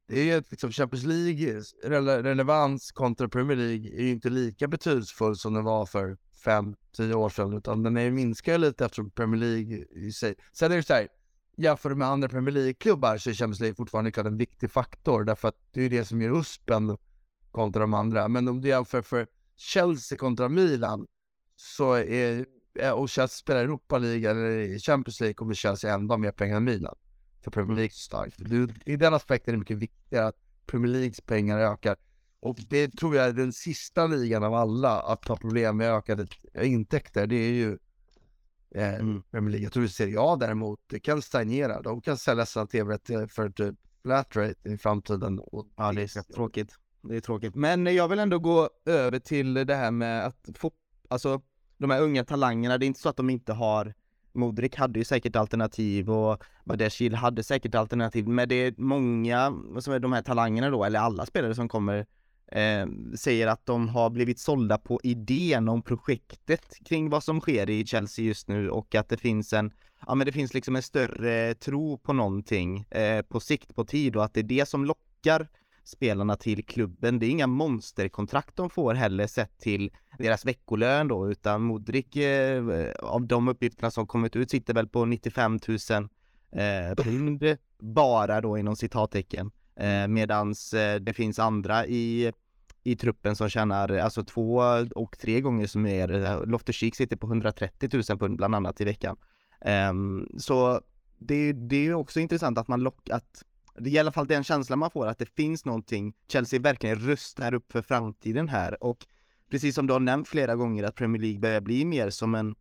[0.08, 4.68] Det är ju liksom Champions League rele relevans kontra Premier League är ju inte lika
[4.68, 9.10] betydelsefull som den var för fem, tio år sedan, utan den är minskar lite eftersom
[9.10, 10.34] Premier League i sig.
[10.52, 11.08] Sen är det så här,
[11.56, 15.56] jämför med andra Premier League-klubbar så är Champions League fortfarande en viktig faktor, därför att
[15.72, 16.96] det är det som ger USPen
[17.50, 18.28] kontra de andra.
[18.28, 21.06] Men om du jämför för Chelsea kontra Milan,
[21.56, 22.46] så är,
[22.78, 26.18] eh, och Chelsea spelar i Europa League eller i Champions League kommer Chelsea ändå ha
[26.18, 26.94] mer pengar än Milan.
[27.44, 28.40] För Premier League är starkt.
[28.86, 30.36] I den aspekten är det mycket viktigare att
[30.66, 31.96] Premier Leagues pengar ökar.
[32.40, 36.26] Och det tror jag är den sista ligan av alla att ha problem med ökade
[36.62, 37.26] intäkter.
[37.26, 37.78] Det är ju
[38.74, 39.22] eh, mm.
[39.30, 39.64] Premier League.
[39.64, 41.82] Jag tror Serie A däremot, kan stagnera.
[41.82, 45.38] De kan sälja sina tv-rätter för typ flat rate i framtiden.
[45.38, 46.74] Och ja, det är tråkigt.
[47.02, 47.54] Det är tråkigt.
[47.54, 50.70] Men jag vill ändå gå över till det här med att få,
[51.08, 51.42] alltså
[51.78, 53.94] de här unga talangerna, det är inte så att de inte har
[54.34, 59.94] Modric hade ju säkert alternativ och Badeshil hade säkert alternativ, men det är många, som
[59.94, 62.06] är de här talangerna då, eller alla spelare som kommer
[62.54, 62.86] eh,
[63.16, 67.86] säger att de har blivit sålda på idén om projektet kring vad som sker i
[67.86, 69.72] Chelsea just nu och att det finns en,
[70.06, 74.16] ja men det finns liksom en större tro på någonting eh, på sikt, på tid
[74.16, 75.48] och att det är det som lockar
[75.84, 77.18] spelarna till klubben.
[77.18, 82.92] Det är inga monsterkontrakt de får heller sett till deras veckolön då, utan Modric eh,
[83.02, 86.08] av de uppgifterna som kommit ut sitter väl på 95 000
[86.52, 89.50] eh, pund bara då inom citattecken.
[89.76, 92.32] Eh, medans eh, det finns andra i
[92.84, 94.56] i truppen som tjänar alltså två
[94.94, 98.84] och tre gånger som är Loftus Cheek sitter på 130 000 pund bland annat i
[98.84, 99.16] veckan.
[99.90, 100.80] Um, så
[101.18, 103.44] det, det är också intressant att man lockar, att
[103.78, 106.98] det är i alla fall den känslan man får att det finns någonting, Chelsea verkligen
[106.98, 109.06] rustar upp för framtiden här och
[109.50, 112.54] precis som du har nämnt flera gånger att Premier League börjar bli mer som en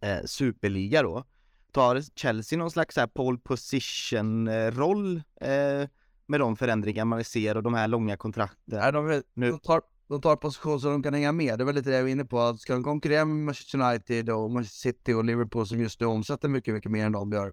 [0.00, 1.24] eh, superliga då.
[1.72, 5.88] Tar Chelsea någon slags här pole position eh, roll eh,
[6.26, 8.78] med de förändringar man ser och de här långa kontrakten?
[8.78, 9.58] Nej, de, nu.
[9.58, 11.58] tar, de tar position så de kan hänga med.
[11.58, 12.56] Det var lite det jag var inne på.
[12.56, 16.48] Ska de konkurrera med Manchester United och Manchester City och Liverpool som just nu omsätter
[16.48, 17.52] mycket, mycket mer än de gör.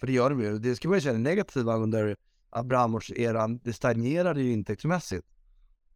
[0.00, 0.58] För det gör de ju.
[0.58, 2.16] Det ska man ju säga negativa under
[2.50, 3.60] Abramovs-eran.
[3.64, 5.26] Det stagnerade ju intäktsmässigt.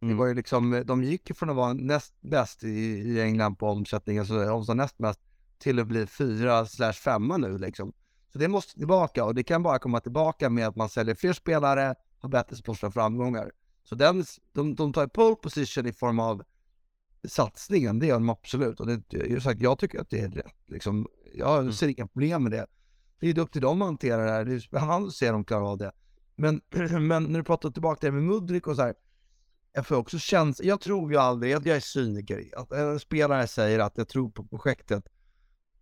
[0.00, 0.14] Mm.
[0.14, 3.66] Det var ju liksom, de gick från att vara näst bäst i, i England på
[3.68, 5.20] omsättning, alltså omsatt näst mest,
[5.58, 7.92] till att bli fyra slash femma nu liksom.
[8.32, 11.32] Så det måste tillbaka och det kan bara komma tillbaka med att man säljer fler
[11.32, 13.52] spelare, har bättre sportsliga framgångar.
[13.84, 16.42] Så den, de, de tar pole position i form av
[17.28, 18.80] satsningen, det gör de absolut.
[18.80, 20.54] Och det, jag, sagt, jag tycker att det är rätt.
[20.66, 21.72] Liksom, jag mm.
[21.72, 22.66] ser inga problem med det.
[23.20, 24.44] Det är upp till dem att hantera det här.
[24.44, 25.92] Det är spännande att se de klarar av det.
[26.36, 26.60] Men,
[27.08, 28.94] men när du pratar tillbaka det med Mudrik och så här.
[29.72, 33.46] Jag får också känsla, jag tror ju aldrig, att jag är cyniker att en spelare
[33.46, 35.04] säger att jag tror på projektet.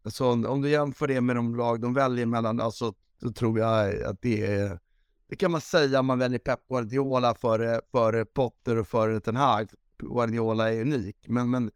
[0.08, 4.02] Så om du jämför det med de lag de väljer mellan, alltså, så tror jag
[4.02, 4.78] att det är
[5.28, 9.36] det kan man säga om man väljer Pep Guardiola före, före Potter och före Ten
[9.36, 9.70] Hag.
[9.98, 11.70] Guardiola är unik, men, men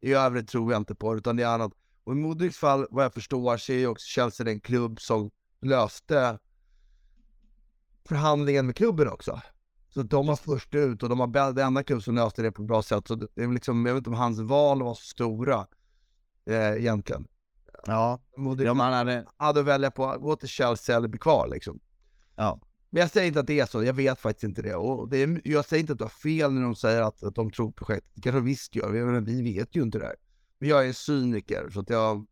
[0.00, 1.72] i övrigt tror jag inte på det, utan det är annat.
[2.04, 6.38] Och i Modrics fall, vad jag förstår, så är också Chelsea den klubb som löste
[8.08, 9.40] förhandlingen med klubben också.
[9.88, 12.62] Så de var först ut och de var den enda klubb som löste det på
[12.62, 13.08] ett bra sätt.
[13.08, 15.66] Så det är liksom, jag vet inte om hans val var så stora
[16.46, 17.26] eh, egentligen.
[17.86, 19.26] Ja, Modric ja, man hade...
[19.36, 21.80] hade att välja på att gå till Chelsea eller bli kvar liksom.
[22.36, 22.60] Ja.
[22.90, 24.74] Men jag säger inte att det är så, jag vet faktiskt inte det.
[24.74, 27.34] Och det är, jag säger inte att du har fel när de säger att, att
[27.34, 28.10] de tror projektet.
[28.14, 30.16] Det kanske de visst gör, menar, vi vet ju inte det här.
[30.58, 32.26] Men jag är cyniker, så att jag...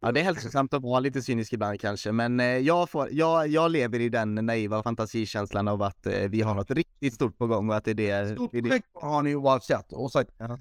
[0.00, 3.48] Ja, det är hälsosamt att vara lite cynisk ibland kanske, men eh, jag, får, jag,
[3.48, 7.46] jag lever i den naiva fantasikänslan av att eh, vi har något riktigt stort på
[7.46, 8.34] gång och att det är det...
[8.34, 9.92] Stort projekt har ni oavsett.
[9.92, 10.58] Och sagt, ja.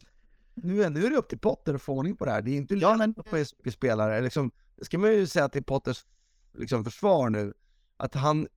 [0.54, 2.42] nu, nu är det upp till Potter att få ordning på det här.
[2.42, 3.16] Det är inte ja, men...
[3.26, 4.22] för spelare.
[4.22, 6.06] Liksom, det ska man ju säga till Potters
[6.58, 7.54] liksom, försvar nu,
[7.98, 8.48] att han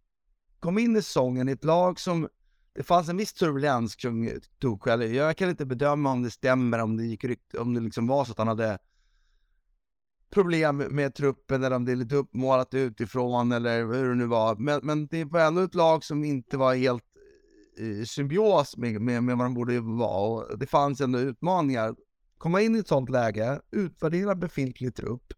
[0.67, 2.29] kom in i säsongen i ett lag som
[2.73, 5.15] det fanns en viss turbulens kring Tuchel.
[5.15, 8.25] Jag kan inte bedöma om det stämmer, om det gick rykt, om det liksom var
[8.25, 8.79] så att han hade
[10.31, 14.57] problem med truppen eller om det är lite uppmålat utifrån eller hur det nu var.
[14.57, 17.05] Men, men det var ändå ett lag som inte var helt
[17.77, 21.97] i symbios med, med, med vad de borde vara och det fanns ändå utmaningar.
[22.39, 25.33] Komma in i ett sånt läge, utvärdera befintlig trupp.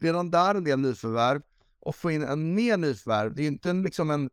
[0.00, 1.42] Redan där en del nyförvärv
[1.80, 3.34] och få in en mer nyförvärv.
[3.34, 4.30] Det är inte en, liksom en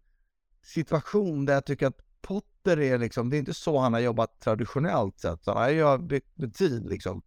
[0.64, 4.40] situation där jag tycker att Potter är liksom, det är inte så han har jobbat
[4.40, 5.46] traditionellt sett.
[5.46, 7.22] Han har ju byggt med tid liksom.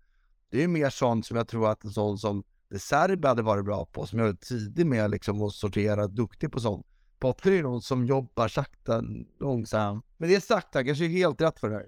[0.51, 3.65] Det är mer sånt som jag tror att en sån som De Serbi hade varit
[3.65, 6.87] bra på, som jag är tidig med liksom att sortera, duktig på sånt.
[7.19, 9.03] Potter är någon som jobbar sakta,
[9.41, 10.05] långsamt.
[10.17, 11.87] Men det är sakta, kanske är helt rätt för det här.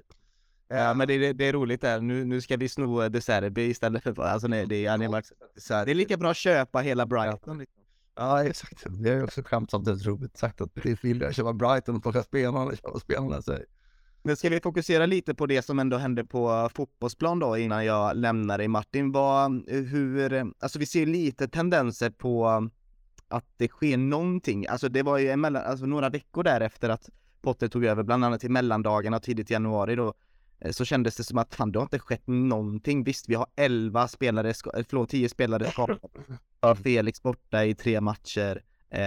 [0.68, 3.62] Ja men det, det, det är roligt där, nu, nu ska vi sno De Serbi
[3.62, 4.98] istället för, alltså nej det är,
[5.84, 7.58] det är lika bra att köpa hela Brighton.
[7.58, 7.79] Liksom.
[8.20, 8.84] Ja, exakt.
[8.88, 12.22] Det är också skämtsamt och roligt sagt att det vill jag köpa Brighton och plocka
[12.22, 13.66] spelarna, köpa spelarna säger.
[14.22, 18.16] Men ska vi fokusera lite på det som ändå hände på fotbollsplan då innan jag
[18.16, 19.12] lämnar dig Martin.
[19.12, 22.68] Vad, hur, alltså vi ser lite tendenser på
[23.28, 24.66] att det sker någonting.
[24.66, 27.10] Alltså det var ju emellan, alltså några veckor därefter att
[27.42, 30.14] Potter tog över, bland annat i mellandagarna tidigt i januari då,
[30.70, 33.04] så kändes det som att fan, det har inte skett någonting.
[33.04, 36.00] Visst, vi har 11 spelare, eh, förlåt 10 spelare skadade.
[36.82, 38.62] Felix borta i tre matcher.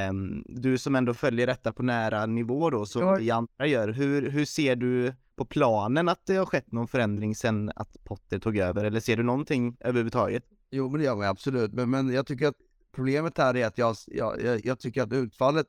[0.10, 3.16] Um, du som ändå följer detta på nära nivå då, som ja.
[3.16, 3.90] vi andra gör.
[3.90, 8.40] Hur, hur ser du på planen att det har skett någon förändring sen att Potter
[8.40, 8.84] tog över?
[8.86, 10.44] Eller ser du någonting överhuvudtaget?
[10.72, 11.74] Jo, men det gör man absolut.
[11.74, 12.56] Men, men jag tycker att
[12.96, 15.68] problemet här är att jag, jag, jag tycker att utfallet,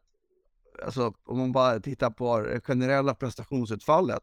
[0.85, 4.23] alltså om man bara tittar på det generella prestationsutfallet,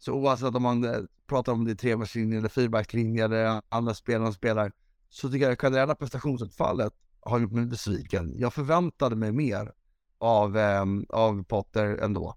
[0.00, 4.26] så oavsett om man eh, pratar om det är trebackslinje eller fyrbackslinje eller andra spelare
[4.26, 4.72] som spelar,
[5.10, 8.34] så tycker jag det generella prestationsutfallet har gjort mig besviken.
[8.36, 9.72] Jag förväntade mig mer
[10.18, 12.36] av, eh, av Potter ändå.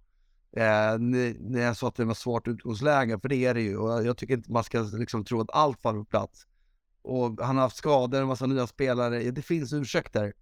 [0.55, 0.99] Eh,
[1.39, 3.78] när jag sa att det var svårt utgångsläge, för det är det ju.
[3.78, 6.47] Och jag tycker inte man ska liksom tro att allt faller på plats.
[7.01, 9.32] Och han har haft skador, en massa nya spelare.
[9.32, 10.34] Det finns ursäkter.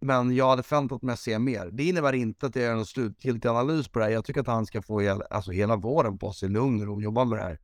[0.00, 1.70] Men jag hade förväntat mig att se mer.
[1.72, 4.12] Det innebär inte att jag gör någon slutgiltig analys på det här.
[4.12, 7.24] Jag tycker att han ska få hela, alltså hela våren på sig, lugn och jobba
[7.24, 7.60] med det här.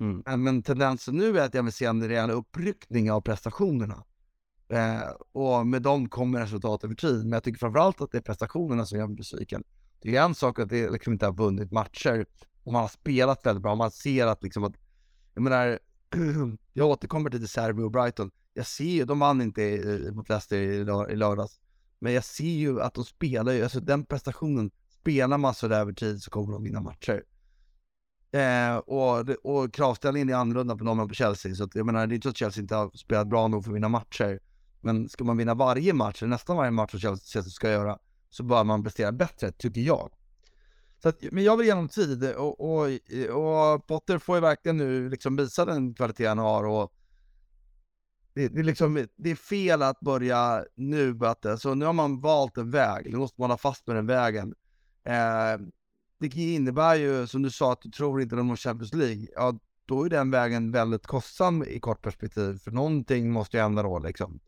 [0.00, 0.22] Mm.
[0.26, 4.04] Men, men, tendensen nu är att jag vill se en rejäl uppryckning av prestationerna.
[4.68, 7.18] Eh, och med dem kommer resultat över tid.
[7.18, 9.64] Men jag tycker framförallt att det är prestationerna som gör mig besviken.
[10.02, 12.26] Det är en sak att det liksom inte har vunnit matcher.
[12.64, 13.74] och man har spelat väldigt bra.
[13.74, 14.74] Man ser att liksom att,
[15.34, 15.78] jag menar,
[16.72, 18.30] jag återkommer till Serbi och Brighton.
[18.54, 20.56] Jag ser ju, de vann inte mot Leicester
[21.10, 21.60] i lördags.
[22.00, 24.70] Men jag ser ju att de spelar ju, alltså den prestationen,
[25.00, 27.22] spelar man sådär över tid så kommer de vinna matcher.
[28.32, 32.12] Eh, och, och kravställningen är annorlunda på dem på Chelsea, så att, jag menar det
[32.12, 34.40] är inte så att Chelsea inte har spelat bra nog för att vinna matcher.
[34.80, 37.98] Men ska man vinna varje match, eller nästan varje match som Chelsea ska göra,
[38.30, 40.10] så bör man prestera bättre, tycker jag.
[41.02, 42.88] Så att, men jag vill ge honom tid och, och,
[43.30, 46.92] och Potter får ju verkligen nu liksom visa den kvalitet han har och
[48.34, 52.20] det, det, är liksom, det är fel att börja nu, att, alltså, nu har man
[52.20, 54.54] valt en väg, nu måste man ha fast med den vägen.
[55.04, 55.60] Eh,
[56.18, 59.26] det innebär ju, som du sa, att du tror inte de har Champions League.
[59.34, 63.82] Ja, då är den vägen väldigt kostsam i kort perspektiv, för någonting måste ju hända
[63.82, 64.40] då liksom.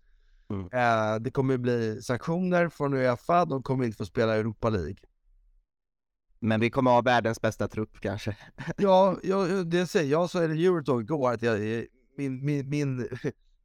[0.50, 0.64] Mm.
[0.72, 4.96] Eh, det kommer bli sanktioner från Uefa, de kommer inte få spela Europa League.
[6.38, 8.36] Men vi kommer ha världens bästa trupp kanske.
[8.76, 13.08] ja, jag, det säger jag så är det Eurotalk igår att jag, min, min, min,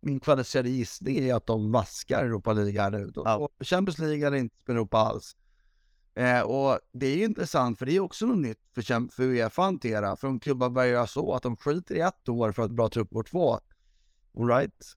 [0.02, 3.12] min kvalificerade gissning är att de vaskar Europa League här nu.
[3.16, 3.36] Ja.
[3.36, 5.36] Och Champions League är inte spelar Europa alls.
[6.18, 9.62] Eh, och det är ju intressant för det är också något nytt för, för Uefa
[9.62, 10.16] att hantera.
[10.16, 12.89] För om klubbar börjar göra så att de skiter i ett år för att bra
[12.89, 13.60] trupp år två.
[14.38, 14.95] Alright.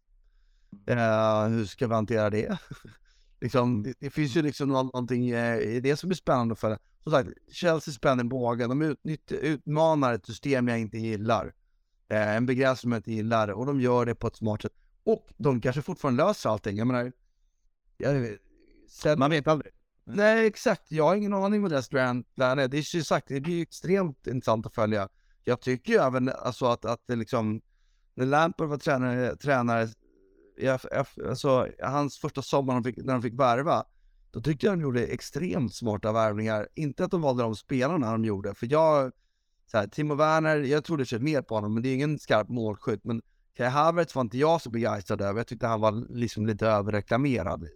[0.87, 2.59] Eh, hur ska vi hantera det?
[3.41, 7.13] liksom, det, det, finns ju liksom någonting eh, i det som är spännande för Som
[7.13, 8.69] sagt, Chelsea spänner bågen.
[8.69, 11.55] De utnyttjar, utmanar ett system jag inte gillar.
[12.09, 14.73] Eh, en begränsning som jag inte gillar och de gör det på ett smart sätt.
[15.13, 16.77] Och de kanske fortfarande löser allting.
[16.77, 17.13] Jag menar,
[17.99, 18.37] jag,
[18.89, 19.73] sen, man vet aldrig.
[20.05, 20.93] Nej, exakt.
[20.93, 22.69] Jag har ingen aning vad deras plan är.
[22.69, 25.09] Det är ju sagt, det blir extremt intressant att följa.
[25.45, 27.61] Jag tycker ju även alltså att, att det liksom,
[28.15, 29.89] när Lampard var tränare, tränare
[31.29, 33.85] alltså hans första sommar han fick, när de fick värva,
[34.31, 36.69] då tyckte jag de gjorde extremt smarta värvningar.
[36.75, 39.13] Inte att de valde de spelarna de gjorde, för jag,
[39.67, 42.49] så här, Timo Werner, jag trodde sig mer på honom, men det är ingen skarp
[42.49, 43.05] målskytt.
[43.05, 43.23] Men
[43.61, 45.41] Kai Havertz var inte jag så begeistrad över.
[45.41, 47.69] Jag tyckte han var liksom lite överreklamerad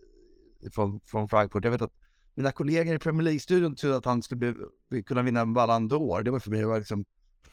[0.73, 1.65] från, från Frankfurt.
[1.65, 1.95] Jag vet att
[2.35, 4.55] mina kollegor i Premier League-studion trodde att han skulle
[4.91, 6.23] bli, kunna vinna en Ballon d'Or.
[6.23, 7.05] Det var för mig, det var liksom,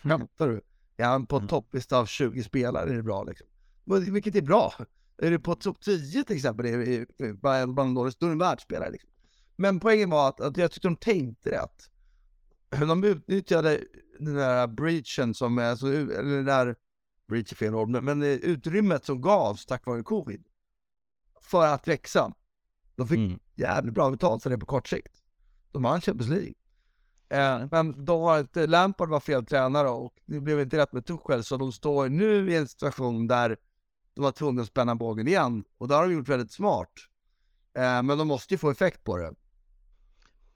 [0.04, 0.62] skämtar du?
[0.98, 1.48] Är han på mm.
[1.48, 3.48] topplista av 20 spelare är det bra liksom.
[4.14, 4.74] Vilket är bra.
[5.18, 7.06] Är du på topp 10 till exempel i
[7.42, 9.10] Ballon d'Or, då är du en världsspelare liksom.
[9.56, 11.90] Men poängen var att, att jag tyckte de tänkte rätt.
[12.80, 13.84] De utnyttjade
[14.20, 16.76] den där breachen som, alltså, eller den där,
[17.32, 20.44] breach är fel ord, men, men utrymmet som gavs tack vare covid.
[21.42, 22.34] För att växa.
[22.96, 23.40] De fick mm.
[23.56, 25.24] jävligt bra betalt för det på kort sikt.
[25.72, 26.54] De vann Champions League.
[27.30, 31.06] Eh, men de har inte, Lampard var fel tränare och det blev inte rätt med
[31.06, 33.58] Tuchel så de står nu i en situation där
[34.14, 36.92] de var tvungna att spänna bågen igen och det har de gjort väldigt smart.
[37.74, 39.34] Eh, men de måste ju få effekt på det.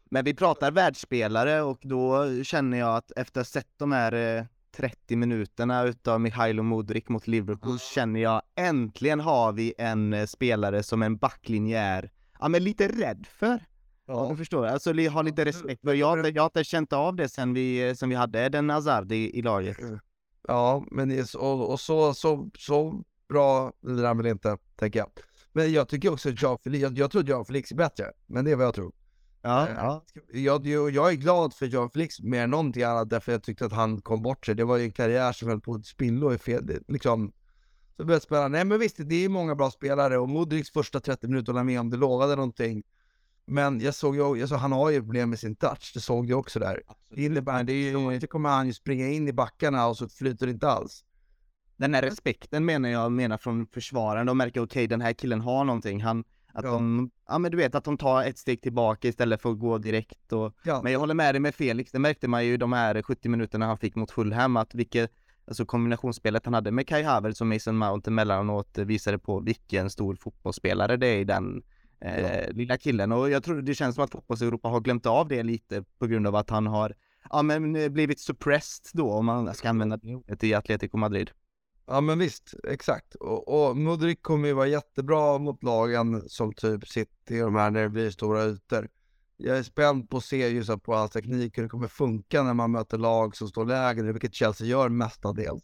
[0.10, 4.48] Men vi pratar världsspelare och då känner jag att efter att ha sett de här
[4.76, 10.26] 30 eh, minuterna utav Mihailo Modric mot Liverpool känner jag äntligen har vi en eh,
[10.26, 13.66] spelare som en backlinje är ja, men lite rädd för.
[14.08, 14.28] Ja.
[14.30, 15.94] Du förstår, alltså ha lite respekt för.
[15.94, 19.40] Jag, jag har inte känt av det sen vi, sen vi hade Eden Hazard i,
[19.40, 19.78] i laget.
[20.48, 25.10] Ja, men och, och så, så, så bra lirar han väl inte, tänker jag.
[25.54, 28.46] Men jag tycker också att Jean Felix, jag, jag tror Jean Felix är bättre, men
[28.46, 28.94] det är vad jag tror.
[29.46, 30.04] Ja, eh, ja.
[30.34, 33.74] Jag, jag, är glad för Jean Felix mer än någonting annat därför jag tyckte att
[33.74, 34.56] han kom bort sig.
[34.56, 37.32] Det var ju en karriär som höll på att spillo i fel, liksom
[37.98, 38.48] så började spela.
[38.48, 41.80] Nej men visst, det är många bra spelare och Modrics första 30 minuter håller med
[41.80, 42.84] om det lovade någonting.
[43.46, 46.30] Men jag såg ju, jag såg, han har ju problem med sin touch, det såg
[46.30, 46.82] jag också där.
[47.16, 50.10] Det innebär, det är ju, inte kommer han ju springa in i backarna och så
[50.10, 51.04] flyter det inte alls.
[51.78, 55.42] Den här respekten menar jag menar från försvararen, de märker okej okay, den här killen
[55.42, 56.24] har någonting, han,
[56.56, 56.72] att ja.
[56.72, 59.78] de, ja men du vet att de tar ett steg tillbaka istället för att gå
[59.78, 60.82] direkt och, ja.
[60.84, 63.66] men jag håller med dig med Felix, det märkte man ju de här 70 minuterna
[63.66, 65.12] han fick mot Fulham, att vilket
[65.48, 70.16] alltså kombinationsspelet han hade med Kai Havertz och Mason Mount emellanåt visade på vilken stor
[70.16, 71.64] fotbollsspelare det är i den
[72.02, 72.52] eh, ja.
[72.52, 73.12] lilla killen.
[73.12, 76.28] Och jag tror det känns som att fotbolls-Europa har glömt av det lite på grund
[76.28, 76.96] av att han har
[77.30, 81.32] ja, men eh, blivit suppressed då, om man ska använda det i Atletico Madrid.
[81.88, 83.16] Ja men visst, exakt.
[83.16, 87.72] Och, och Modric kommer ju vara jättebra mot lagen som typ City och de här
[87.72, 88.88] när det blir stora ytor
[89.38, 92.54] jag är spänd på att se just på hans teknik, hur det kommer funka när
[92.54, 95.64] man möter lag som står lägre, vilket Chelsea gör mestadels.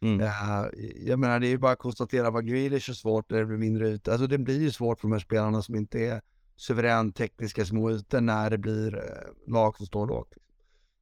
[0.00, 0.20] Mm.
[0.20, 0.66] Uh,
[1.06, 3.58] jag menar, det är ju bara att konstatera vad Grealish är svårt när det blir
[3.58, 4.12] mindre ytor.
[4.12, 6.22] Alltså det blir ju svårt för de här spelarna som inte är
[6.56, 10.34] suveränt tekniska små ytor när det blir uh, lag som står lågt.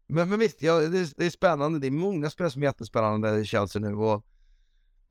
[0.06, 1.78] Men, men visst, ja, det, är, det är spännande.
[1.78, 4.24] Det är många spelare som är jättespännande i Chelsea nu och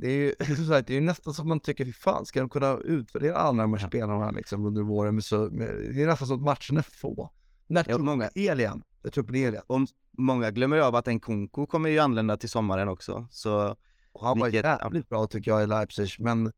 [0.02, 2.50] det är ju så här, det är nästan som man tycker, hur fan ska de
[2.50, 5.16] kunna utvärdera alla de här spelarna liksom under våren?
[5.16, 7.32] Med så, med, det är nästan som att matcherna är få.
[7.68, 8.84] När tog många el igen?
[9.02, 9.64] Jag tror på rätt.
[9.68, 9.80] Och
[10.18, 13.28] många glömmer ju av att en Kunku kommer ju anlända till sommaren också.
[13.32, 13.76] Så
[14.12, 16.52] Och han var Vilket- jävligt bra tycker jag i Leipzig, men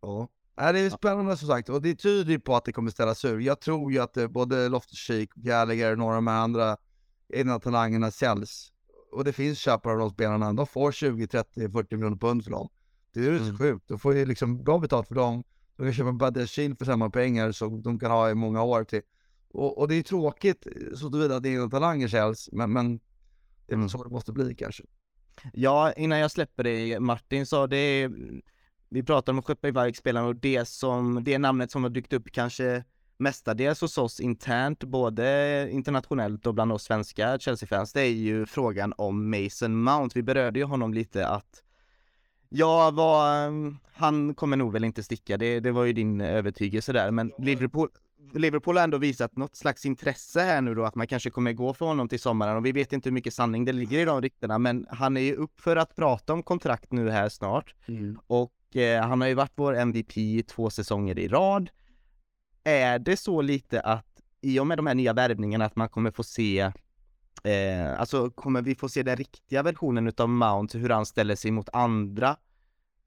[0.00, 0.28] ja.
[0.56, 3.24] Nej, det är spännande som sagt och det tyder ju på att det kommer ställas
[3.24, 3.40] ur.
[3.40, 6.76] Jag tror ju att eh, både Loftus-Cheek, Gallagher och några av de här andra
[7.28, 8.71] egna talangerna säljs.
[9.12, 10.52] Och det finns köpare av de spelarna.
[10.52, 12.68] De får 20, 30, 40 miljoner pund för dem.
[13.12, 13.58] Det är ju så Mm.
[13.58, 13.88] sjukt.
[13.88, 15.44] De får ju liksom bra betalt för dem.
[15.76, 18.84] De kan köpa Badr Shield för samma pengar som de kan ha i många år
[18.84, 19.02] till.
[19.48, 23.00] Och, och det är tråkigt så tillvida att egna talanger säljs, men, men
[23.66, 24.84] det är väl så det måste bli kanske.
[25.52, 28.10] Ja, innan jag släpper det, Martin sa det,
[28.88, 32.84] vi pratar om Skötberg-Varg-spelarna och det som, det namnet som har dykt upp kanske
[33.22, 38.94] mestadels hos oss internt, både internationellt och bland oss svenska Chelsea-fans, det är ju frågan
[38.96, 40.12] om Mason Mount.
[40.14, 41.62] Vi berörde ju honom lite att
[42.54, 43.52] Ja, vad,
[43.94, 47.88] han kommer nog väl inte sticka, det, det var ju din övertygelse där, men Liverpool,
[48.34, 51.74] Liverpool har ändå visat något slags intresse här nu då, att man kanske kommer gå
[51.74, 52.56] för honom till sommaren.
[52.56, 55.20] Och vi vet inte hur mycket sanning det ligger i de ryktena, men han är
[55.20, 57.74] ju upp för att prata om kontrakt nu här snart.
[58.26, 61.70] Och eh, han har ju varit vår MVP två säsonger i rad.
[62.64, 64.06] Är det så lite att
[64.40, 66.60] i och med de här nya värvningarna att man kommer få se
[67.44, 71.50] eh, alltså kommer vi få se den riktiga versionen utav Mount, hur han ställer sig
[71.50, 72.36] mot andra?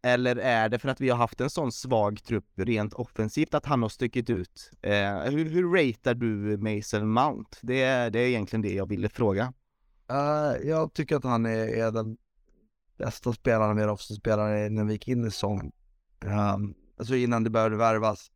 [0.03, 3.66] Eller är det för att vi har haft en sån svag trupp rent offensivt att
[3.66, 4.72] han har stuckit ut?
[4.82, 7.58] Eh, hur, hur ratear du Mason Mount?
[7.62, 9.53] Det är, det är egentligen det jag ville fråga.
[10.12, 12.18] Uh, jag tycker att han är, är den
[12.97, 15.72] bästa spelaren, mer offensiv spelare när vi gick in i säsongen.
[16.26, 18.32] Um, alltså innan det började värvas.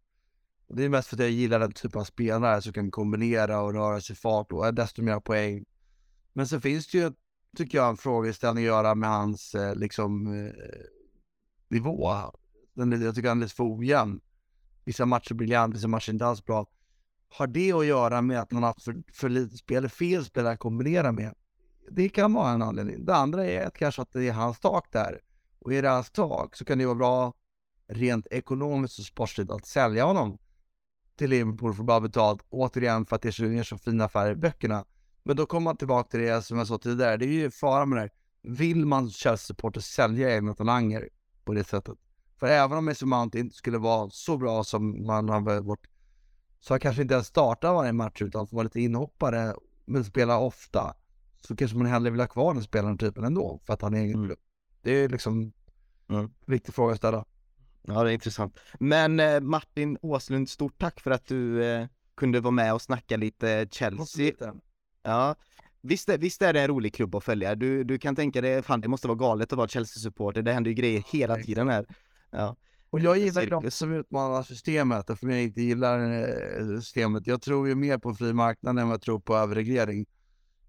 [0.70, 3.74] Det är mest för att jag gillar den typen av spelare som kan kombinera och
[3.74, 5.66] röra sig fart och eh, desto mer poäng.
[6.34, 7.12] Men så finns det ju,
[7.58, 10.52] tycker jag, en frågeställning att göra med hans eh, liksom eh,
[11.70, 12.14] nivå.
[12.74, 14.22] Den, jag tycker han är lite för ojämn.
[14.86, 16.66] Vissa matcher briljant, vissa matcher inte alls bra.
[17.30, 20.54] Har det att göra med att man har haft för, för lite spel, fel spelare
[20.54, 21.34] att kombinera med?
[21.92, 23.06] det kan vara en anledning.
[23.06, 25.20] Det andra är att kanske att det är hans tak där.
[25.60, 27.34] Och är det hans tak så kan det vara bra
[27.88, 30.38] rent ekonomiskt och sportsligt att sälja honom
[31.20, 32.46] till Liverpool för bra betalt.
[32.50, 34.86] Återigen för att det är så fina affärer i böckerna.
[35.24, 37.18] Men då kommer man tillbaka till det som jag sa tidigare.
[37.18, 38.12] Det är ju fara med det här.
[38.42, 41.10] Vill man Chelsea-supporter sälja egna talanger
[41.46, 41.96] på det sättet?
[42.38, 45.88] För även om Mason Mount inte skulle vara så bra som man har varit
[46.60, 49.56] så han kanske inte ens startar varje match utan får vara lite inhoppare
[49.86, 50.94] men spela ofta
[51.42, 54.00] så kanske man hellre vill ha kvar den spelaren typen ändå för att han är
[54.00, 54.28] egen Mm.
[54.28, 54.40] klubb.
[54.82, 55.34] Det är liksom
[56.10, 56.22] Mm.
[56.24, 57.26] en viktig fråga att ställa.
[57.90, 58.60] Ja, det är intressant.
[58.80, 61.88] Men eh, Martin Åslund, stort tack för att du eh,
[62.18, 64.34] kunde vara med och snacka lite Chelsea.
[65.04, 65.36] Ja,
[65.82, 67.56] visst är, visst är det en rolig klubb att följa.
[67.56, 70.42] Du, du kan tänka dig, fan det måste vara galet att vara Chelsea-supporter.
[70.42, 71.86] Det händer ju grejer hela tiden här.
[72.32, 72.56] Ja,
[72.90, 73.64] Och jag gillar Cirkus.
[73.64, 77.28] de som utmanar systemet, eftersom jag inte gillar eh, systemet.
[77.28, 80.06] Jag tror ju mer på fri marknad än vad jag tror på överreglering.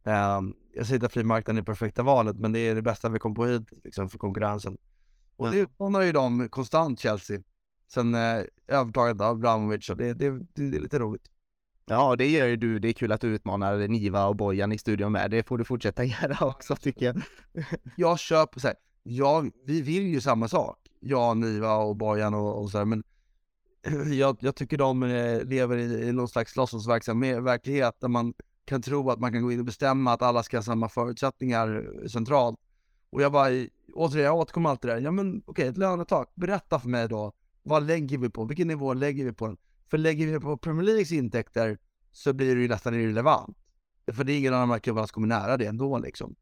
[0.02, 3.08] Um, jag säger inte att fri marknad är perfekta valet, men det är det bästa
[3.08, 4.78] vi kom på hit liksom, för konkurrensen.
[5.40, 7.40] Och det utmanar ju dem konstant, Chelsea.
[7.92, 11.30] Sen eh, övertaget av Abramovic, och det, det, det, det är lite roligt.
[11.86, 12.78] ja det gör ju du.
[12.78, 15.30] Det är kul att du utmanar Niva och Bojan i studion med.
[15.30, 17.22] Det får du fortsätta göra också tycker jag.
[17.96, 22.62] jag köper så här, jag, vi vill ju samma sak, jag, Niva och Bojan och,
[22.62, 23.02] och så här, men
[24.18, 28.34] jag, jag tycker de eh, lever i, i någon slags låtsasverksamhet, verklighet där man
[28.64, 31.98] kan tro att man kan gå in och bestämma att alla ska ha samma förutsättningar
[32.02, 32.58] eh, centralt.
[33.10, 36.88] Och jag bara, återigen, jag återkommer alltid där, ja men okej, ett lönetak, berätta för
[36.88, 37.32] mig då,
[37.62, 39.56] vad lägger vi på, vilken nivå lägger vi på den?
[39.90, 41.78] För lägger vi på Premier Leagues intäkter
[42.12, 43.56] så blir det ju nästan irrelevant.
[44.12, 46.36] För det är ingen av de här klubbarna som kommer nära det ändå liksom.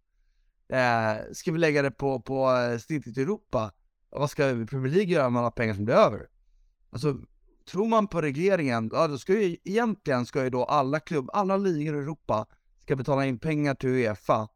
[0.69, 3.73] Eh, ska vi lägga det på, på eh, snittet i Europa?
[4.11, 6.29] Vad ska Premier League göra med alla pengar som blir över?
[6.91, 7.19] Alltså,
[7.71, 11.57] tror man på regleringen, ja då ska ju egentligen ska ju då alla klubb, alla
[11.57, 12.47] ligor i Europa
[12.81, 14.49] ska betala in pengar till Uefa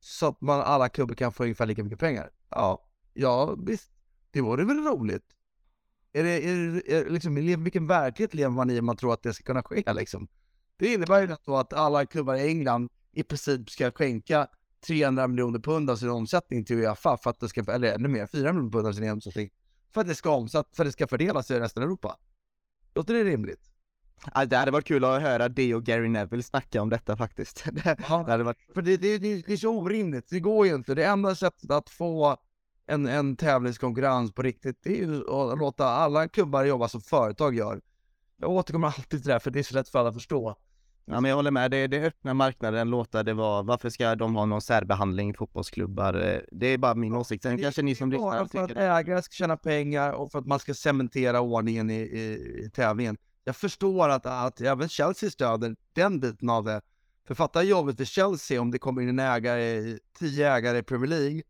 [0.00, 2.30] så att man, alla klubbar kan få ungefär lika mycket pengar.
[2.50, 3.90] Ja, ja visst,
[4.30, 5.24] det vore väl roligt.
[6.12, 9.34] Är det, är är, liksom, vilken verklighet lever man i om man tror att det
[9.34, 10.28] ska kunna ske liksom?
[10.76, 14.48] Det innebär ju då att alla klubbar i England i princip ska skänka
[14.86, 18.26] 300 miljoner pund av sin omsättning till Uefa för att det ska, eller ännu mer,
[18.26, 19.50] 4 miljoner pund av sin omsättning
[19.94, 22.16] för att det ska omsatt, för att det ska fördelas i resten av Europa.
[22.94, 23.70] Låter det rimligt?
[24.34, 27.64] Ja, det hade varit kul att höra dig och Gary Neville snacka om detta faktiskt.
[27.72, 28.36] Det, Ja.
[28.36, 30.94] det varit, För det, det, det, det är så orimligt, det går ju inte.
[30.94, 32.36] Det enda sättet att få
[32.86, 37.54] en, en tävlingskonkurrens på riktigt, det är ju att låta alla klubbar jobba som företag
[37.54, 37.80] gör.
[38.40, 40.56] Jag återkommer alltid till det här, för det är så lätt för alla att förstå.
[41.04, 44.34] ja men jag håller med, det, det öppna marknaden, låta det vara, varför ska de
[44.36, 46.14] ha någon särbehandling fotbollsklubbar?
[46.14, 48.64] Eh, Det är bara min åsikt, sen kanske ni som Det är bara lyssnar för
[48.64, 52.62] att tycker ägare ska tjäna pengar och för att man ska cementera ordningen i, i,
[52.66, 53.16] i tävlingen.
[53.48, 56.80] Jag förstår att, att även Chelsea stöder den biten av det.
[57.26, 61.08] För fatta jobbet för Chelsea om det kommer in en ägare, tio ägare i Premier
[61.08, 61.42] League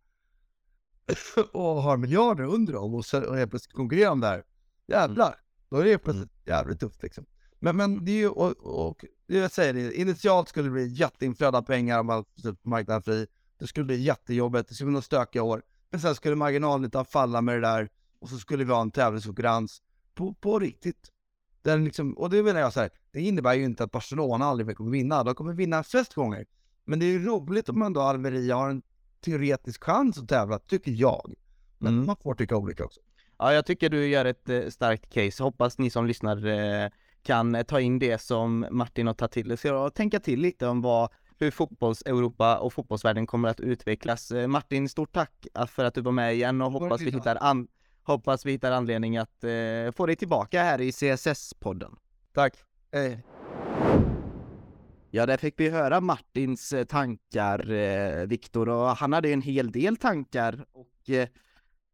[1.53, 4.45] och har miljarder under dem och, så, och helt plötsligt konkurrerar de där.
[4.87, 7.27] Jävlar, då är det plötsligt jävligt tufft liksom.
[7.59, 11.59] Men, men det är ju, och, och jag säger det, initialt skulle det bli jätteinflöde
[11.59, 13.27] av pengar om man släpper marknaden fri.
[13.59, 15.63] Det skulle bli jättejobbigt, det skulle bli några stökiga år.
[15.91, 17.89] Men sen skulle marginalnyttan falla med det där
[18.19, 19.83] och så skulle vi ha en tävlingskonkurrens
[20.15, 21.13] på, på riktigt.
[21.63, 24.67] Den liksom, och det menar jag så här, det innebär ju inte att Barcelona aldrig
[24.67, 25.25] mer kommer vinna.
[25.25, 26.47] De kommer vinna flest gånger.
[26.85, 28.83] Men det är ju roligt om man då Almeria har en
[29.25, 31.35] teoretisk chans att tävla, tycker jag.
[31.79, 32.07] Men Mm.
[32.07, 33.01] man får tycka olika också.
[33.39, 35.43] Ja, jag tycker du gör ett eh, starkt case.
[35.43, 36.91] Hoppas ni som lyssnar eh,
[37.23, 40.67] kan eh, ta in det som Martin har tagit till sig och tänka till lite
[40.67, 44.31] om vad, hur fotbolls-Europa och fotbollsvärlden kommer att utvecklas.
[44.31, 47.69] Eh, Martin, stort tack för att du var med igen och hoppas vi hittar, an,
[48.09, 51.97] hoppas vi hittar anledning att eh, få dig tillbaka här i CSS-podden.
[52.35, 52.55] Tack.
[52.93, 53.25] Hej.
[55.11, 59.73] Ja, där fick vi höra Martins eh, tankar, eh, Viktor, och han hade en hel
[59.73, 61.29] del tankar och eh,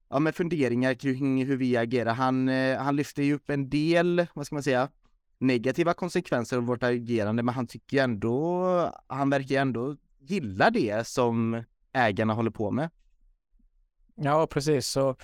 [0.09, 2.15] ja, med funderingar kring hur vi agerar.
[2.15, 4.89] Han, eh, han lyfter ju upp en del, vad ska man säga,
[5.39, 11.63] negativa konsekvenser av vårt agerande, men han tycker ändå, han verkar ändå gilla det som
[11.93, 12.91] ägarna håller på med.
[14.15, 14.87] Ja, precis.
[14.87, 15.17] Så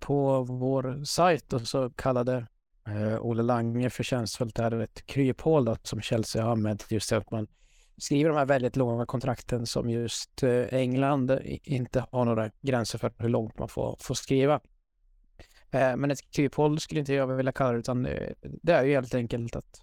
[0.00, 2.46] på vår sajt och så kallade
[2.88, 7.16] eh, Olle Lange förtjänstfullt det här ett kryphål då, som Chelsea har med just det
[7.16, 7.46] att man
[7.96, 13.12] skriver de här väldigt långa kontrakten som just eh, England inte har några gränser för
[13.18, 14.60] hur långt man får, får skriva.
[15.70, 18.94] Eh, men ett kryphål skulle inte jag vilja kalla det utan eh, det är ju
[18.94, 19.82] helt enkelt att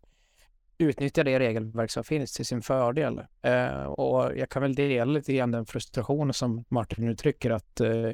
[0.78, 3.22] utnyttja det regelverk som finns till sin fördel.
[3.42, 8.12] Eh, och jag kan väl dela lite grann den frustration som Martin uttrycker att eh,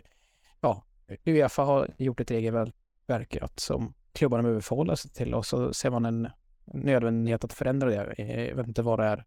[0.61, 0.83] ja,
[1.25, 6.05] Uefa har gjort ett regelverk som klubbarna behöver förhålla sig till och så ser man
[6.05, 6.29] en
[6.65, 8.13] nödvändighet att förändra det.
[8.17, 9.25] Eh, jag vet inte vad det är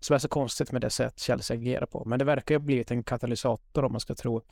[0.00, 2.04] som är så konstigt med det sätt Chelsea agerar på.
[2.04, 4.42] Men det verkar ju ha blivit en katalysator om man ska tro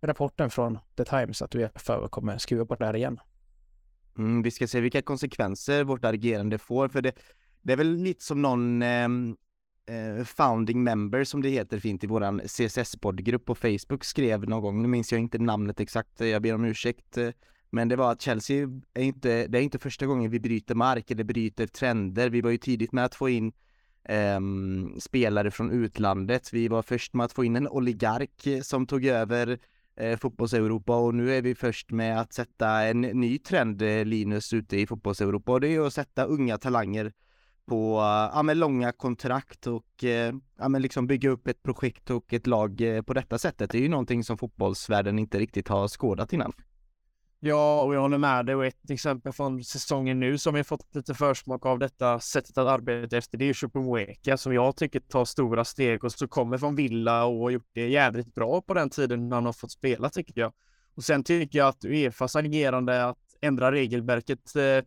[0.00, 3.20] rapporten från The Times att Uefa kommer skruva på det här igen.
[4.18, 7.12] Mm, vi ska se vilka konsekvenser vårt agerande får, för det,
[7.62, 9.08] det är väl lite som någon eh,
[9.86, 14.82] eh, founding member som det heter fint i våran CSS-poddgrupp på Facebook skrev någon gång,
[14.82, 17.30] nu minns jag inte namnet exakt, eh, jag ber om ursäkt, eh,
[17.74, 21.10] men det var att Chelsea är inte, det är inte första gången vi bryter mark
[21.10, 22.30] eller bryter trender.
[22.30, 23.52] Vi var ju tidigt med att få in
[24.04, 26.52] ehm, spelare från utlandet.
[26.52, 29.58] Vi var först med att få in en oligark eh, som tog över
[29.96, 34.52] eh, fotbolls-Europa och nu är vi först med att sätta en ny trend, eh, Linus,
[34.52, 37.12] ute i fotbolls-Europa och det är ju att sätta unga talanger
[37.66, 37.98] på
[38.34, 42.46] ja, med långa kontrakt och eh, ja, men liksom bygga upp ett projekt och ett
[42.46, 43.70] lag eh, på detta sättet.
[43.70, 46.52] Det är ju någonting som fotbollsvärlden inte riktigt har skådat innan.
[47.46, 48.54] Ja, och jag håller med dig.
[48.54, 52.68] Och ett exempel från säsongen nu som vi fått lite försmak av detta sättet att
[52.68, 56.76] arbeta efter, det är Chukwuemeka som jag tycker tar stora steg och så kommer från
[56.76, 60.10] Villa och har gjort det jävligt bra på den tiden när han har fått spela
[60.10, 60.52] tycker jag.
[60.94, 64.84] Och sen tycker jag att Uefas agerande att ändra regelverket eh,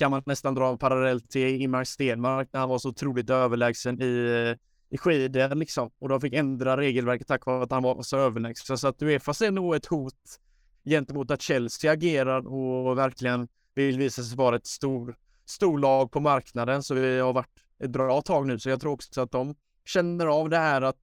[0.00, 4.02] kan man nästan dra en parallell till Ingemar Stenmark när han var så otroligt överlägsen
[4.02, 4.56] i,
[4.90, 5.90] i skidor liksom.
[5.98, 8.78] Och de fick ändra regelverket tack vare att han var så överlägsen.
[8.78, 10.40] Så att Uefa är nog ett hot
[10.84, 16.82] gentemot att Chelsea agerar och verkligen vill visa sig vara ett stor, storlag på marknaden.
[16.82, 18.58] Så vi har varit ett bra tag nu.
[18.58, 20.98] Så jag tror också att de känner av det här att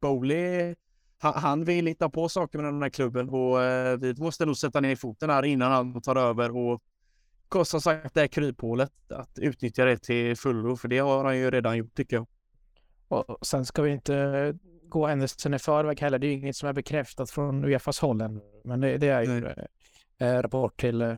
[0.00, 0.74] Bowley,
[1.18, 4.80] han, vill hitta på saker med den här klubben och eh, vi måste nog sätta
[4.80, 6.82] ner foten här innan han tar över och
[7.64, 11.50] som sagt det här kryphålet, att utnyttja det till fullo, för det har han ju
[11.50, 12.26] redan gjort tycker jag.
[13.08, 14.54] Och sen ska vi inte
[14.88, 16.18] gå händelsen i förväg heller.
[16.18, 18.40] Det är ju inget som är bekräftat från Uefas håll än.
[18.64, 19.46] Men det, det är ju
[20.18, 21.16] eh, rapport till eh,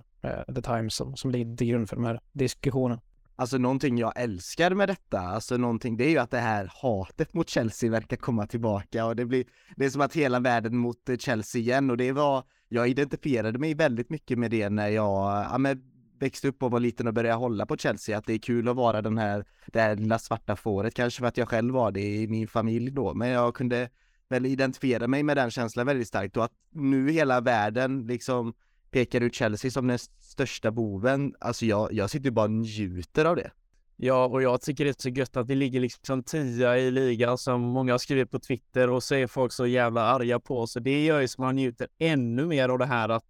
[0.54, 3.00] The Times som, som ligger till grund för de här diskussionerna.
[3.36, 7.34] Alltså någonting jag älskar med detta, alltså någonting, det är ju att det här hatet
[7.34, 9.44] mot Chelsea verkar komma tillbaka och det blir,
[9.76, 13.58] det är som att hela världen mot eh, Chelsea igen och det var, jag identifierade
[13.58, 15.93] mig väldigt mycket med det när jag, ja men
[16.24, 18.76] växte upp och var liten och började hålla på Chelsea, att det är kul att
[18.76, 22.22] vara den här, det här lilla svarta fåret, kanske för att jag själv var det
[22.22, 23.88] i min familj då, men jag kunde
[24.28, 28.54] väl identifiera mig med den känslan väldigt starkt och att nu hela världen liksom
[28.90, 33.24] pekar ut Chelsea som den största boven, alltså jag, jag sitter ju bara och njuter
[33.24, 33.50] av det.
[33.96, 37.38] Ja, och jag tycker det är så gött att vi ligger liksom tia i ligan
[37.38, 40.72] som många har skrivit på Twitter och så är folk så jävla arga på oss.
[40.72, 43.24] Så det gör ju så man njuter ännu mer av det här att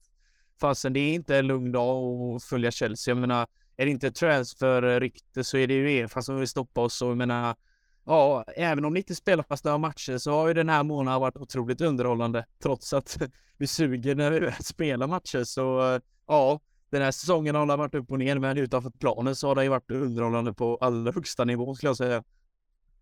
[0.61, 3.15] Fasen det är inte en lugn dag att följa Chelsea.
[3.15, 3.47] Jag menar,
[3.77, 7.17] är det inte transferrykte så är det ju Uefa som vill stoppa oss och jag
[7.17, 7.57] menar,
[8.05, 11.37] ja, även om det inte spelas några matcher så har ju den här månaden varit
[11.37, 13.19] otroligt underhållande trots att
[13.59, 15.45] vi suger när vi väl spelar matcher.
[15.45, 19.49] Så ja, den här säsongen har det varit upp och ner, men utanför planen så
[19.49, 22.23] har det ju varit underhållande på allra högsta nivå skulle jag säga.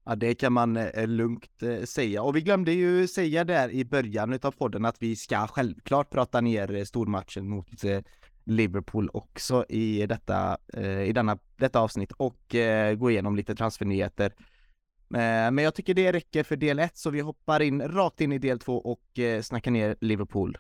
[0.05, 2.23] Ja, det kan man eh, lugnt eh, säga.
[2.23, 6.41] Och vi glömde ju säga där i början av podden att vi ska självklart prata
[6.41, 7.69] ner eh, stormatchen mot
[8.45, 10.59] Liverpool också i detta,
[11.07, 12.55] i denna, detta avsnitt och
[12.97, 14.33] gå igenom lite transfernyheter.
[15.09, 18.39] Men jag tycker det räcker för del 1 så vi hoppar in rakt in i
[18.39, 20.59] del 2 och snackar ner Liverpool.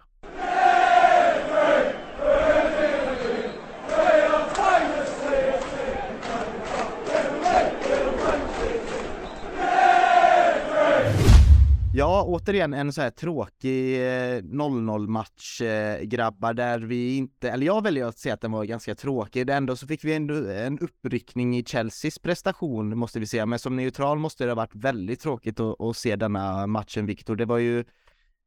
[11.94, 17.66] Ja, återigen en så här tråkig eh, 0-0 match eh, grabbar där vi inte, eller
[17.66, 19.50] jag väljer att säga att den var ganska tråkig.
[19.50, 23.76] Ändå så fick vi ändå en uppryckning i Chelseas prestation måste vi säga, men som
[23.76, 27.36] neutral måste det ha varit väldigt tråkigt att, att se denna matchen Viktor.
[27.36, 27.84] Det var ju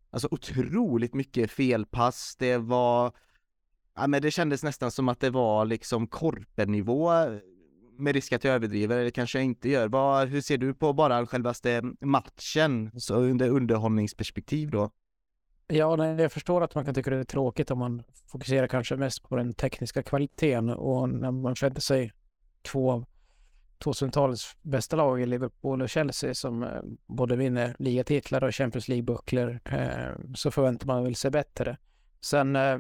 [0.10, 2.36] alltså otroligt mycket felpass.
[2.40, 3.12] Det var,
[3.96, 7.12] ja men det kändes nästan som att det var liksom korpenivå
[7.98, 9.88] med risk att jag överdriver, eller kanske jag inte gör.
[9.88, 14.92] Vad, hur ser du på bara självaste matchen, så under underhållningsperspektiv då?
[15.68, 18.96] Ja, nej, jag förstår att man kan tycka det är tråkigt om man fokuserar kanske
[18.96, 22.12] mest på den tekniska kvaliteten och när man förväntar sig
[22.62, 23.06] två
[23.80, 26.70] 2000-talets bästa lag i Liverpool och Chelsea som eh,
[27.08, 31.78] både vinner ligatitlar och Champions League-bucklor eh, så förväntar man väl sig bättre.
[32.22, 32.78] Sen eh,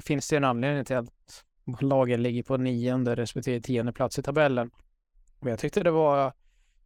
[0.00, 1.44] finns det en anledning till att
[1.80, 4.70] lagen ligger på nionde respektive tionde plats i tabellen.
[5.40, 6.32] Men jag tyckte det var,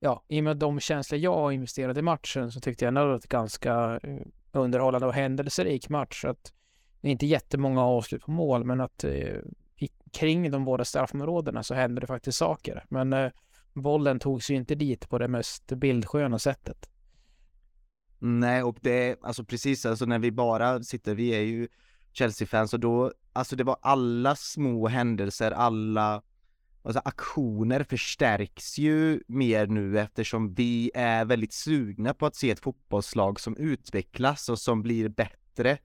[0.01, 3.07] ja, i och med de känslor jag investerade i matchen så tyckte jag ändå att
[3.07, 6.25] det var ett ganska eh, underhållande och händelserik match.
[6.25, 6.53] Att
[7.01, 9.37] det är inte jättemånga avslut på mål, men att eh,
[10.13, 12.85] kring de båda straffområdena så hände det faktiskt saker.
[12.89, 13.31] Men eh,
[13.73, 16.91] bollen togs ju inte dit på det mest bildsköna sättet.
[18.19, 21.69] Nej, och det, är alltså precis, alltså när vi bara sitter, vi är ju
[22.17, 26.23] Chelsea-fans och då, alltså det var alla små händelser, alla
[26.83, 32.61] alltså aktioner förstärks ju mer nu eftersom vi är väldigt sugna på att se ett
[32.61, 35.79] fotbollslag som utvecklas och som blir bättre.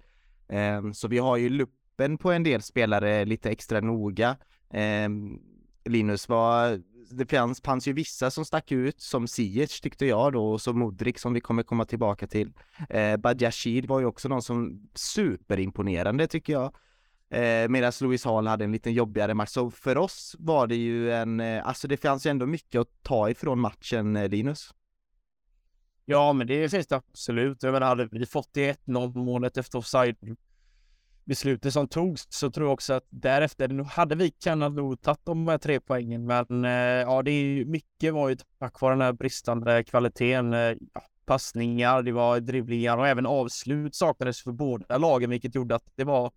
[0.47, 4.37] Ehm, så vi har ju luppen på en del spelare lite extra noga.
[4.73, 5.39] Ehm,
[5.85, 10.51] Linus, vad, det fanns, fanns ju vissa som stack ut, som Ziyech tyckte jag då,
[10.51, 12.53] och så Modric som vi kommer komma tillbaka till.
[12.89, 16.75] Eh, Badiashil var ju också någon som superimponerande tycker jag.
[17.31, 21.11] Eh, Medan Louis Hall hade en lite jobbigare match, så för oss var det ju
[21.11, 24.73] en, eh, alltså det fanns ju ändå mycket att ta ifrån matchen, eh, Linus.
[26.05, 27.63] Ja, men det finns det absolut.
[27.63, 30.15] Jag menar, hade vi fått det 1-0 målet efter offside
[31.31, 35.47] beslutet som togs så tror jag också att därefter hade vi kunnat nog tagit de
[35.47, 36.25] här tre poängen.
[36.25, 40.53] Men eh, ja, det är ju mycket var ju tack vare den här bristande kvaliteten.
[40.53, 40.75] Eh,
[41.25, 46.03] passningar, det var dribblingar och även avslut saknades för båda lagen, vilket gjorde att det
[46.03, 46.31] var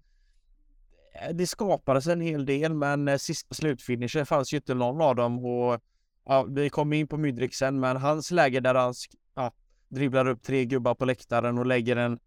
[1.14, 5.16] eh, det skapades en hel del, men eh, sista slutfinishen fanns ju inte någon av
[5.16, 5.80] dem och
[6.24, 8.94] ja, vi kom in på Mydrik sen, men hans läge där han
[9.34, 9.52] ja,
[9.88, 12.18] dribblar upp tre gubbar på läktaren och lägger en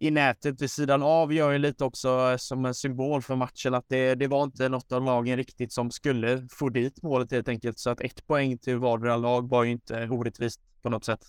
[0.00, 3.74] i nätet vid sidan av gör ju lite också eh, som en symbol för matchen
[3.74, 7.48] att det, det var inte något av lagen riktigt som skulle få dit målet helt
[7.48, 7.78] enkelt.
[7.78, 11.20] Så att ett poäng till vardera lag var ju inte orättvist på något sätt.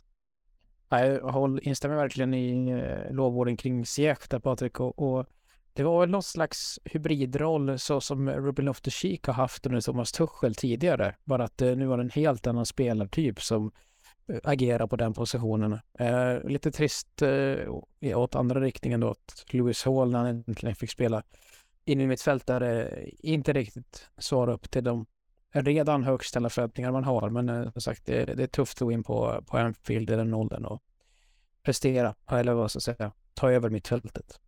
[0.89, 5.25] Jag instämmer verkligen i eh, lovorden kring Ziyech där Patrik och, och
[5.73, 10.55] det var väl någon slags hybridroll så som Ruben Loftus-Cheek har haft under Thomas Tuchel
[10.55, 11.15] tidigare.
[11.23, 13.71] Bara att eh, nu var det en helt annan spelartyp som
[14.43, 15.79] agera på den positionen.
[15.99, 20.91] Eh, lite trist eh, åt andra riktningen då att Lewis Hall när han äntligen fick
[20.91, 21.23] spela
[21.85, 25.05] in i mitt fält där eh, inte riktigt svarar upp till de
[25.51, 27.29] redan högt ställda förväntningar man har.
[27.29, 30.15] Men eh, som sagt, det, det, är tufft att gå in på, på Anfield i
[30.15, 30.83] den åldern och
[31.63, 34.39] prestera, eller vad ska jag säga, ta över mittfältet.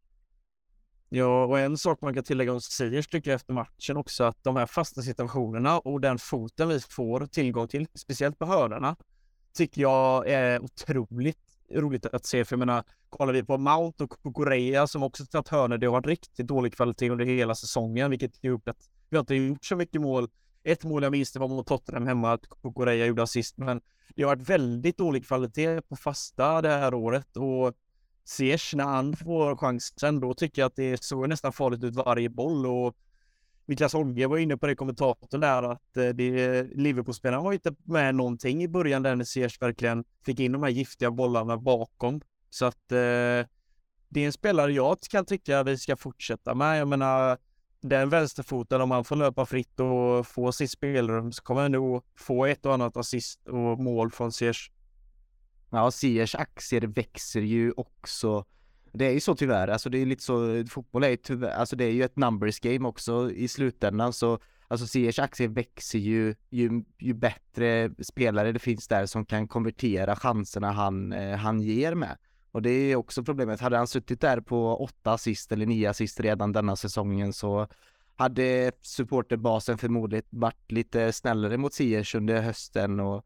[1.09, 4.43] Ja, och en sak man kan tillägga om Siers tycker jag efter matchen också att
[4.43, 8.95] de här fasta situationerna och den foten vi får tillgång till, speciellt på hörnorna,
[9.53, 11.37] tycker jag är otroligt
[11.75, 12.45] roligt att se.
[12.45, 15.91] För jag menar, kollar vi på Mount och Korea som också tagit hörnor, det har
[15.91, 19.75] varit riktigt dålig kvalitet under hela säsongen, vilket gjort att vi har inte gjort så
[19.75, 20.29] mycket mål.
[20.63, 22.45] Ett mål jag minns det var mot Tottenham hemma, att
[22.75, 23.81] Korea gjorde assist, men
[24.15, 27.73] det har varit väldigt dålig kvalitet på fasta det här året och
[28.25, 32.29] Ziyech när han får chansen, då tycker jag att det såg nästan farligt ut varje
[32.29, 32.95] boll och
[33.65, 36.13] Niklas Holmgren var inne på det kommentatorn där att eh,
[36.75, 40.69] Liverpool-spelarna var inte med någonting i början där när Ziyech verkligen fick in de här
[40.69, 42.21] giftiga bollarna bakom.
[42.49, 43.47] Så att eh,
[44.09, 46.79] det är en spelare jag kan tycka vi ska fortsätta med.
[46.79, 47.37] Jag menar,
[47.81, 52.03] den vänsterfoten, om han får löpa fritt och få sitt spelrum så kommer han nog
[52.15, 54.71] få ett och annat assist och mål från Ziyech.
[55.69, 58.45] Ja, Ziyech aktier växer ju också
[58.93, 61.75] det är ju så tyvärr, alltså det är lite så, fotboll är ju tyvärr, alltså
[61.75, 64.39] det är ju ett numbers game också i slutändan så
[64.71, 70.15] Alltså Ziyech aktie växer ju, ju, ju bättre spelare det finns där som kan konvertera
[70.15, 72.17] chanserna han, eh, han ger med.
[72.51, 73.59] Och det är också problemet.
[73.59, 77.67] Hade han suttit där på åtta assist eller nio assist redan denna säsongen så
[78.15, 83.25] hade supporterbasen förmodligen varit lite snällare mot Ziyech under hösten och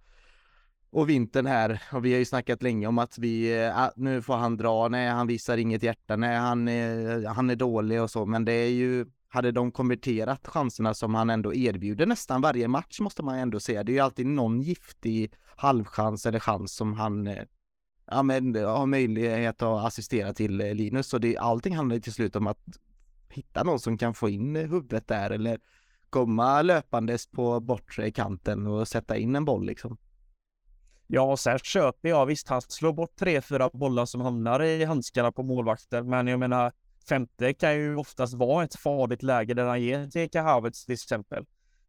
[0.96, 1.82] och vintern här.
[1.92, 5.10] Och vi har ju snackat länge om att vi, äh, nu får han dra, nej
[5.10, 8.70] han visar inget hjärta, nej han är, han är dålig och så, men det är
[8.70, 13.60] ju, hade de konverterat chanserna som han ändå erbjuder nästan varje match måste man ändå
[13.60, 13.84] säga.
[13.84, 17.44] Det är ju alltid någon giftig halvchans eller chans som han eh,
[18.12, 21.08] ja, men, har möjlighet att assistera till Linus.
[21.08, 22.60] Så det, allting handlar till slut om att
[23.30, 25.60] hitta någon som kan få in huvudet där eller
[26.10, 29.98] komma löpandes på bortre kanten och sätta in en boll liksom.
[31.08, 35.32] Ja, sen köper jag visst, han slår bort tre, fyra bollar som hamnar i handskarna
[35.32, 36.10] på målvakten.
[36.10, 36.72] Men jag menar,
[37.10, 41.46] femte kan ju oftast vara ett farligt läge där han ger till Kahavets till exempel.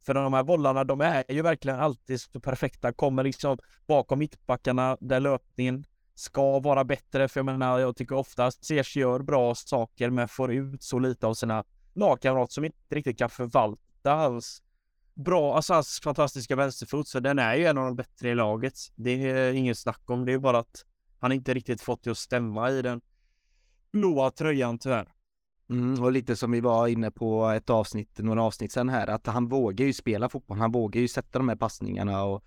[0.06, 2.92] För de här bollarna, de är ju verkligen alltid så perfekta.
[2.92, 7.28] Kommer liksom bakom mittbackarna där löpningen ska vara bättre.
[7.28, 11.26] För jag menar, jag tycker oftast Ziyech gör bra saker men får ut så lite
[11.26, 11.64] av sina
[11.94, 14.62] lagkamrater som inte riktigt kan förvalta hans
[15.16, 17.08] bra, alltså hans fantastiska vänsterfot.
[17.08, 18.74] Så den är ju en av de bättre i laget.
[18.94, 20.24] Det är inget snack om.
[20.24, 20.84] Det är bara att
[21.18, 23.00] han inte riktigt fått det att stämma i den
[23.92, 25.12] blåa tröjan tyvärr.
[25.70, 29.26] Mm, och lite som vi var inne på ett avsnitt, några avsnitt sen här, att
[29.26, 30.58] han vågar ju spela fotboll.
[30.58, 32.44] Han vågar ju sätta de här passningarna och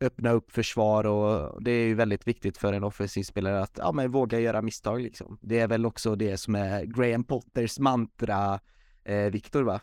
[0.00, 3.92] öppna upp försvar och det är ju väldigt viktigt för en offensiv spelare att ja,
[3.92, 5.38] men våga göra misstag liksom.
[5.42, 8.60] Det är väl också det som är Graham Potters mantra,
[9.04, 9.80] eh, Viktor va?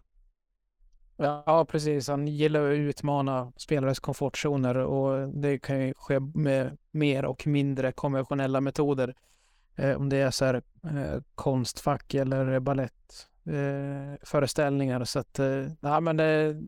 [1.17, 2.07] Ja, precis.
[2.07, 7.91] Han gillar att utmana spelares komfortzoner och det kan ju ske med mer och mindre
[7.91, 9.15] konventionella metoder.
[9.75, 14.99] Eh, om det är så här eh, konstfack eller balettföreställningar.
[14.99, 16.61] Eh, så att, eh, ja men det,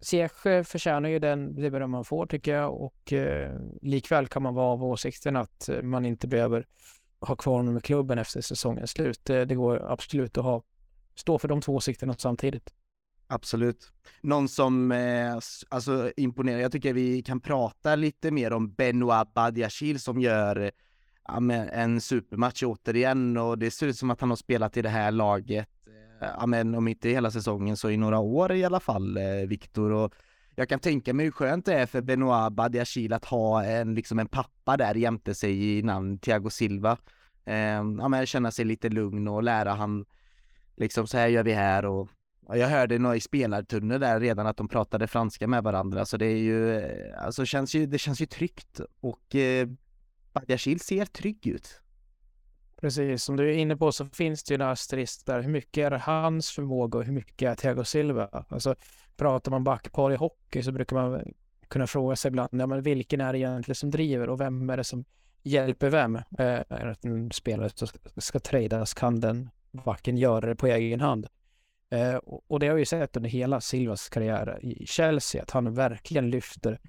[0.00, 4.54] Ziyech förtjänar ju den, det beröm man får tycker jag och eh, likväl kan man
[4.54, 6.66] vara av åsikten att man inte behöver
[7.20, 9.24] ha kvar honom i klubben efter säsongens slut.
[9.24, 10.62] Det, det går absolut att ha,
[11.14, 12.72] stå för de två åsikterna samtidigt.
[13.28, 13.92] Absolut.
[14.20, 20.00] Någon som eh, alltså imponerar, jag tycker vi kan prata lite mer om Benoit Badiachil
[20.00, 20.70] som gör
[21.28, 24.88] ja, en supermatch återigen och det ser ut som att han har spelat i det
[24.88, 25.68] här laget,
[26.20, 29.48] eh, ja, men om inte hela säsongen så i några år i alla fall, eh,
[29.48, 29.92] Viktor.
[29.92, 30.14] Och
[30.54, 34.18] jag kan tänka mig hur skönt det är för Benoit Badiachil att ha en, liksom
[34.18, 36.98] en pappa där jämte sig i namn Thiago Silva.
[37.44, 37.56] Eh,
[37.98, 40.04] ja, men känna sig lite lugn och lära han
[40.76, 42.08] liksom så här gör vi här och
[42.48, 46.26] jag hörde nog i spelartunneln där redan att de pratade franska med varandra så det
[46.26, 49.68] är ju, eh, alltså känns ju, det känns ju tryggt och eh,
[50.32, 51.80] Badiashil ser trygg ut.
[52.80, 55.40] Precis, som du är inne på så finns det ju en asterisk där.
[55.40, 58.44] Hur mycket är hans förmåga och hur mycket är Thiago Silva?
[58.48, 58.74] Alltså
[59.16, 61.32] pratar man backpar i hockey så brukar man
[61.68, 64.76] kunna fråga sig ibland, ja, men vilken är det egentligen som driver och vem är
[64.76, 65.04] det som
[65.42, 66.16] hjälper vem?
[66.16, 71.00] Eh, är det en spelare som ska tradas kan den backen göra det på egen
[71.00, 71.26] hand?
[71.90, 76.30] Eh, och det har vi sett under hela Silvas karriär i Chelsea, att han verkligen
[76.30, 76.80] lyfter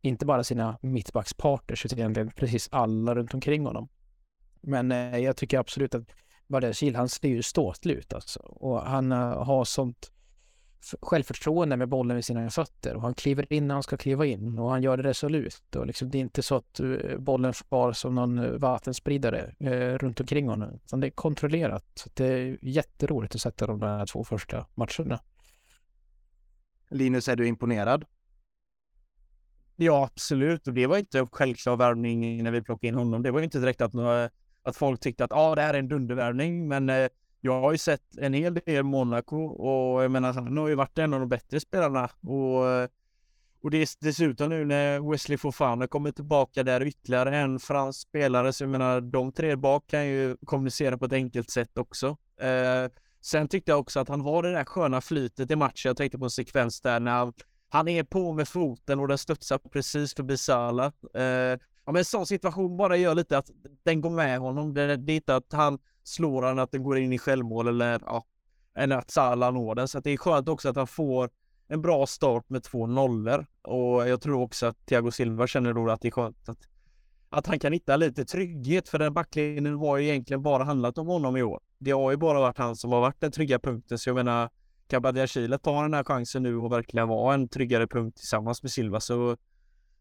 [0.00, 3.88] inte bara sina mittbackspartners utan egentligen precis alla runt omkring honom.
[4.60, 6.08] Men eh, jag tycker absolut att
[6.46, 8.40] Bardell han ser ju ståtlig ut alltså.
[8.40, 10.12] Och han uh, har sånt
[11.02, 14.58] självförtroende med bollen vid sina fötter och han kliver in när han ska kliva in
[14.58, 17.92] och han gör det resolut och liksom det är inte så att uh, bollen far
[17.92, 21.84] som någon uh, vattenspridare uh, runt omkring honom utan det är kontrollerat.
[21.94, 25.20] Så det är jätteroligt att sätta de där två första matcherna.
[26.90, 28.04] Linus, är du imponerad?
[29.76, 30.68] Ja, absolut.
[30.68, 33.22] Och det var inte en självklar värvning när vi plockade in honom.
[33.22, 33.94] Det var inte direkt att,
[34.62, 36.68] att folk tyckte att ah, det här är en dundervärvning.
[36.68, 37.08] Men eh,
[37.44, 40.98] jag har ju sett en hel del Monaco och jag menar, han har ju varit
[40.98, 42.10] en av de bättre spelarna.
[42.20, 42.64] Och,
[43.62, 48.52] och det är dessutom nu när Wesley Fofana kommer tillbaka där ytterligare en fransk spelare.
[48.52, 52.16] Så jag menar, de tre bak kan ju kommunicera på ett enkelt sätt också.
[52.40, 52.90] Eh,
[53.20, 55.88] sen tyckte jag också att han har det där sköna flytet i matchen.
[55.88, 57.32] Jag tänkte på en sekvens där när han
[57.68, 60.92] han är på med foten och den studsar precis förbi Salah.
[61.14, 63.50] Eh, ja, men en sån situation bara gör lite att
[63.82, 64.74] den går med honom.
[64.74, 68.00] Det, det är inte att han slår han att den går in i självmål eller
[68.06, 68.24] ja,
[68.74, 69.88] eller att Salah når den.
[69.88, 71.30] Så det är skönt också att han får
[71.68, 73.46] en bra start med två nollor.
[73.62, 76.58] Och jag tror också att Thiago Silva känner då att det är skönt att,
[77.30, 78.88] att han kan hitta lite trygghet.
[78.88, 81.60] För den backlinjen har ju egentligen bara handlat om honom i år.
[81.78, 83.98] Det har ju bara varit han som har varit den trygga punkten.
[83.98, 84.50] Så jag menar,
[84.88, 89.00] Kabadiashile tar den här chansen nu och verkligen vara en tryggare punkt tillsammans med Silva
[89.00, 89.36] så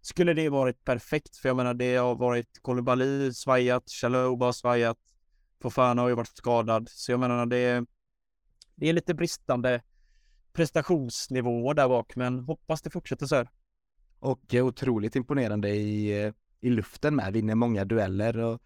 [0.02, 1.38] skulle det varit perfekt.
[1.38, 4.98] För jag menar, det har varit Kolibali svajat, Chaloba har svajat,
[5.64, 6.90] Fofana har ju varit skadad.
[6.90, 7.86] Så jag menar, det är,
[8.76, 9.82] det är lite bristande
[10.54, 13.50] prestationsnivåer där bak, men hoppas det fortsätter så här.
[14.20, 18.62] Och otroligt imponerande i, eh, i luften med, vinner många dueller och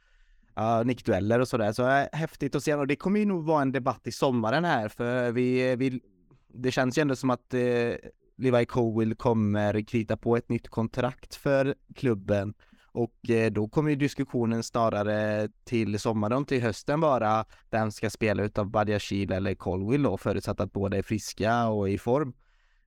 [0.56, 1.72] ja, nickdueller och sådär.
[1.72, 4.66] Så äh, häftigt att se och det kommer ju nog vara en debatt i sommaren
[4.66, 6.02] här för vi, eh, vi
[6.48, 7.94] det känns ju ändå som att eh,
[8.38, 12.54] Levi Cowell kommer krita på ett nytt kontrakt för klubben
[12.98, 18.44] och eh, då kommer ju diskussionen snarare till sommaren till hösten vara vem ska spela
[18.44, 22.34] utav Badiashil eller Colwill då förutsatt att båda är friska och i form.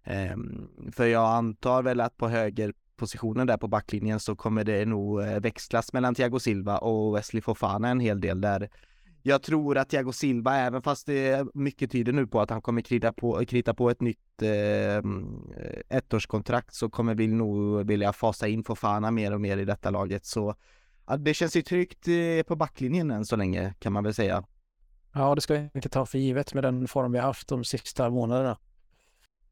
[0.04, 5.22] Ehm, för jag antar väl att på högerpositionen där på backlinjen så kommer det nog
[5.22, 8.70] eh, växlas mellan Thiago Silva och Wesley Fofana en hel del där
[9.22, 12.62] jag tror att Thiago Silva, även fast det är mycket tyder nu på att han
[12.62, 15.02] kommer krita på, krita på ett nytt eh,
[15.88, 20.26] ettårskontrakt så kommer vi nog vilja fasa in Fofana mer och mer i detta laget.
[20.26, 20.54] Så
[21.18, 24.44] det känns ju tryggt eh, på backlinjen än så länge kan man väl säga.
[25.12, 27.64] Ja, det ska vi inte ta för givet med den form vi har haft de
[27.64, 28.58] sista månaderna.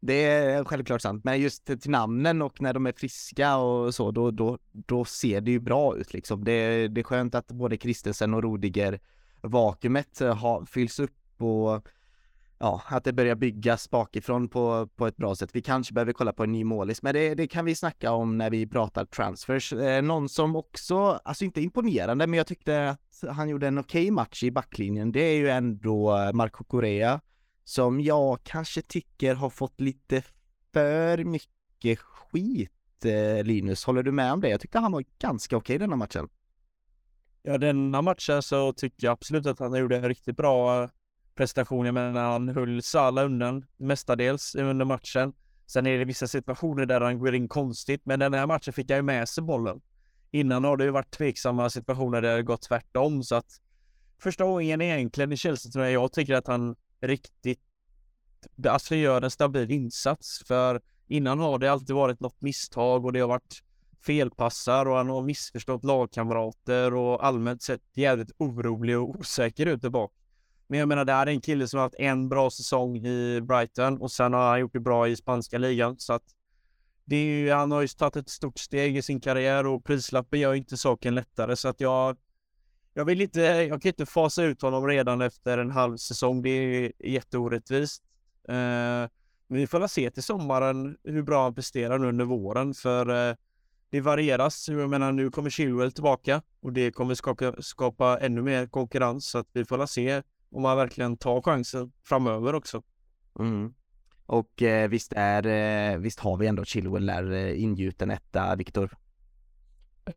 [0.00, 4.10] Det är självklart sant, men just till namnen och när de är friska och så,
[4.10, 6.44] då, då, då ser det ju bra ut liksom.
[6.44, 9.00] Det, det är skönt att både Kristensen och Rodiger
[9.40, 11.88] vakuumet eh, ha, fylls upp och
[12.58, 15.50] ja, att det börjar byggas bakifrån på, på ett bra sätt.
[15.52, 18.38] Vi kanske behöver kolla på en ny målis, men det, det kan vi snacka om
[18.38, 19.72] när vi pratar transfers.
[19.72, 24.02] Eh, någon som också, alltså inte imponerande, men jag tyckte att han gjorde en okej
[24.02, 25.12] okay match i backlinjen.
[25.12, 27.20] Det är ju ändå eh, Marco Correa
[27.64, 30.22] som jag kanske tycker har fått lite
[30.72, 32.70] för mycket skit.
[33.04, 34.48] Eh, Linus, håller du med om det?
[34.48, 36.28] Jag tyckte han var ganska okej okay denna matchen.
[37.48, 40.90] Ja, denna matchen så tycker jag absolut att han gjorde en riktigt bra eh,
[41.34, 41.86] prestation.
[41.86, 45.32] Jag menar, han höll Salah undan mestadels under matchen.
[45.66, 48.90] Sen är det vissa situationer där han går in konstigt, men den här matchen fick
[48.90, 49.80] han ju med sig bollen.
[50.30, 53.60] Innan har det ju varit tveksamma situationer där det gått tvärtom, så att
[54.22, 57.60] första gången egentligen i Chelsea tror jag, jag tycker att han riktigt,
[58.66, 60.42] alltså gör en stabil insats.
[60.46, 63.62] För innan har det alltid varit något misstag och det har varit
[64.06, 69.90] felpassar och han har missförstått lagkamrater och allmänt sett jävligt orolig och osäker ut där
[69.90, 70.12] bak.
[70.66, 73.40] Men jag menar, det här är en kille som har haft en bra säsong i
[73.40, 76.22] Brighton och sen har han gjort det bra i spanska ligan så att
[77.04, 80.40] det är ju, han har ju tagit ett stort steg i sin karriär och prislappen
[80.40, 82.16] gör inte saken lättare så att jag
[82.98, 86.42] jag vill inte, jag kan inte fasa ut honom redan efter en halv säsong.
[86.42, 88.02] Det är jätteorättvist.
[88.48, 88.54] Eh,
[89.46, 93.30] men vi får väl se till sommaren hur bra han presterar nu under våren för
[93.30, 93.36] eh,
[93.90, 94.68] det varieras.
[94.68, 99.38] Jag menar, nu kommer Chilwell tillbaka och det kommer skapa, skapa ännu mer konkurrens så
[99.38, 102.82] att vi får se om man verkligen tar chansen framöver också.
[103.38, 103.74] Mm.
[104.26, 108.96] Och eh, visst är, eh, visst har vi ändå Chilwell där eh, ingjuten etta, Viktor?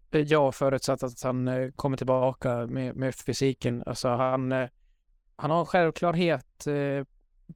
[0.09, 3.83] Ja, förutsatt att han eh, kommer tillbaka med, med fysiken.
[3.85, 4.69] Alltså han, eh,
[5.35, 7.05] han har en självklarhet eh,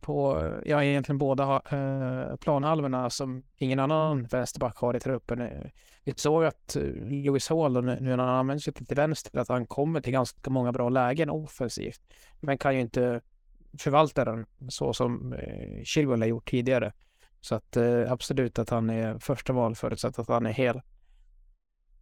[0.01, 5.41] på, ja egentligen båda eh, planhalvorna som ingen annan vänsterback har i truppen.
[5.41, 5.69] Eh,
[6.03, 9.65] vi såg att eh, Lewis Hall, nu när han använder sig till vänster, att han
[9.65, 12.01] kommer till ganska många bra lägen offensivt.
[12.39, 13.21] Men kan ju inte
[13.79, 16.93] förvalta den så som eh, Chilwell har gjort tidigare.
[17.41, 20.81] Så att eh, absolut att han är första val förutsatt att han är hel.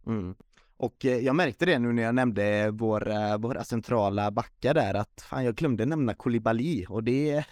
[0.06, 0.34] Mm.
[0.76, 5.26] Och eh, jag märkte det nu när jag nämnde våra, våra centrala backar där att
[5.30, 7.44] fan jag glömde nämna kolibali och det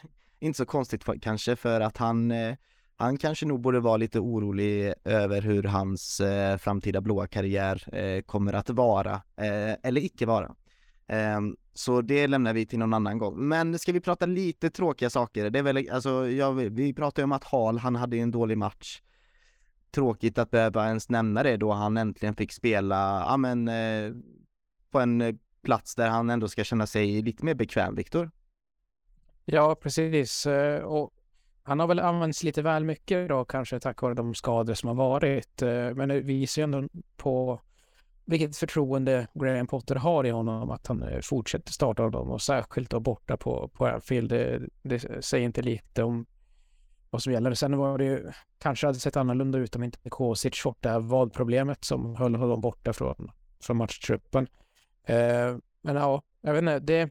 [0.43, 2.55] inte så konstigt för, kanske för att han eh,
[2.97, 8.23] han kanske nog borde vara lite orolig över hur hans eh, framtida blåa karriär eh,
[8.23, 10.55] kommer att vara eh, eller icke vara.
[11.07, 13.49] Ehm, så det lämnar vi till någon annan gång.
[13.49, 15.51] Men ska vi prata lite tråkiga saker?
[15.51, 19.03] Det är väl, alltså, ja, vi pratade om att Hall, han hade en dålig match.
[19.91, 24.13] Tråkigt att behöva ens nämna det då han äntligen fick spela, ja men, eh,
[24.91, 28.31] på en eh, plats där han ändå ska känna sig lite mer bekväm, Viktor.
[29.55, 30.47] Ja, precis.
[30.47, 31.11] Eh, och
[31.63, 34.95] han har väl använts lite väl mycket då kanske tack vare de skador som har
[34.95, 35.63] varit.
[35.63, 37.61] Eh, men det visar ju ändå på
[38.25, 42.91] vilket förtroende Graham Potter har i honom att han eh, fortsätter starta dem och särskilt
[42.91, 44.31] då borta på, på Anfield.
[44.31, 46.27] Det, det säger inte lite om
[47.11, 47.55] vad som gäller.
[47.55, 51.01] Sen var det ju, kanske hade sett annorlunda ut om inte Kosic fått det här
[51.01, 53.31] vadproblemet som höll honom borta från,
[53.61, 54.47] från matchtruppen.
[55.05, 57.11] Eh, men ja, jag vet inte, det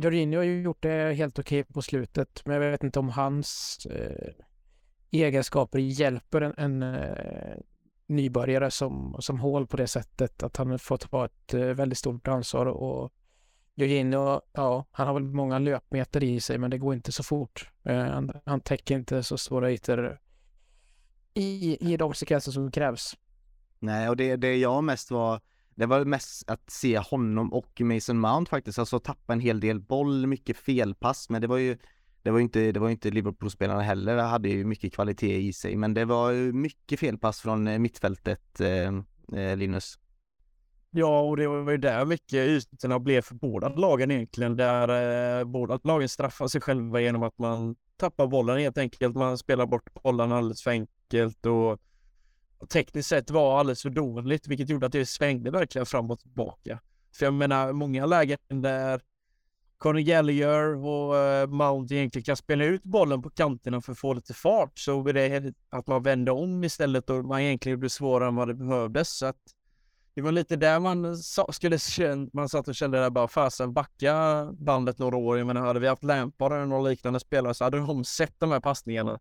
[0.00, 3.08] Jorginho har ju gjort det helt okej okay på slutet, men jag vet inte om
[3.08, 4.34] hans eh,
[5.10, 7.56] egenskaper hjälper en, en eh,
[8.06, 12.28] nybörjare som, som hål på det sättet att han får ta ett eh, väldigt stort
[12.28, 13.12] ansvar och
[13.74, 17.70] Jorginho, ja, han har väl många löpmeter i sig, men det går inte så fort.
[17.82, 20.18] Eh, han, han täcker inte så stora ytor
[21.34, 23.16] i, i de sekvenser som krävs.
[23.78, 25.40] Nej, och det, det jag mest var
[25.78, 29.80] det var mest att se honom och Mason Mount faktiskt, alltså tappa en hel del
[29.80, 31.76] boll, mycket felpass, men det var ju
[32.22, 35.76] det var inte, det var inte Liverpool-spelarna heller, det hade ju mycket kvalitet i sig,
[35.76, 39.98] men det var mycket felpass från eh, mittfältet, eh, eh, Linus.
[40.90, 45.44] Ja, och det var ju där mycket ytorna blev för båda lagen egentligen, där eh,
[45.44, 49.16] båda lagen straffar sig själva genom att man tappar bollen helt enkelt.
[49.16, 51.80] Man spelar bort bollen alldeles för enkelt och
[52.66, 56.80] tekniskt sett var alldeles för dåligt, vilket gjorde att det svängde verkligen fram och tillbaka.
[57.14, 59.00] För jag menar, många lägen där
[59.78, 64.12] Conor Gallagher och eh, Mount egentligen kan spela ut bollen på kanterna för att få
[64.12, 68.28] lite fart så är det att man vände om istället och man egentligen gjorde svårare
[68.28, 69.18] än vad det behövdes.
[69.18, 69.36] Så att
[70.14, 71.16] det var lite där man
[71.52, 75.38] skulle känna, man satt och kände där bara fasen backa bandet några år.
[75.38, 78.50] Jag menar hade vi haft Lampard eller några liknande spelare så hade de sett de
[78.50, 79.18] här passningarna.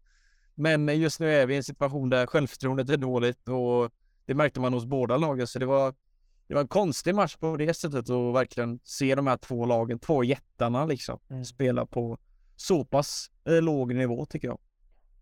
[0.59, 3.91] Men just nu är vi i en situation där självförtroendet är dåligt och
[4.25, 5.93] det märkte man hos båda lagen så det var
[6.47, 9.99] det var en konstig match på det sättet att verkligen se de här två lagen,
[9.99, 11.45] två jättarna liksom, mm.
[11.45, 12.17] spela på
[12.55, 14.59] så pass eh, låg nivå tycker jag.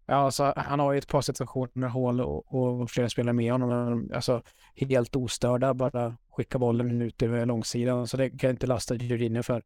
[0.06, 4.10] Ja, alltså, han har ju ett par situationer hål och, och flera spelare med honom.
[4.14, 4.42] Alltså
[4.76, 8.08] helt ostörda, bara skicka bollen ut över långsidan.
[8.08, 9.64] Så det kan jag inte lasta Jorginho för.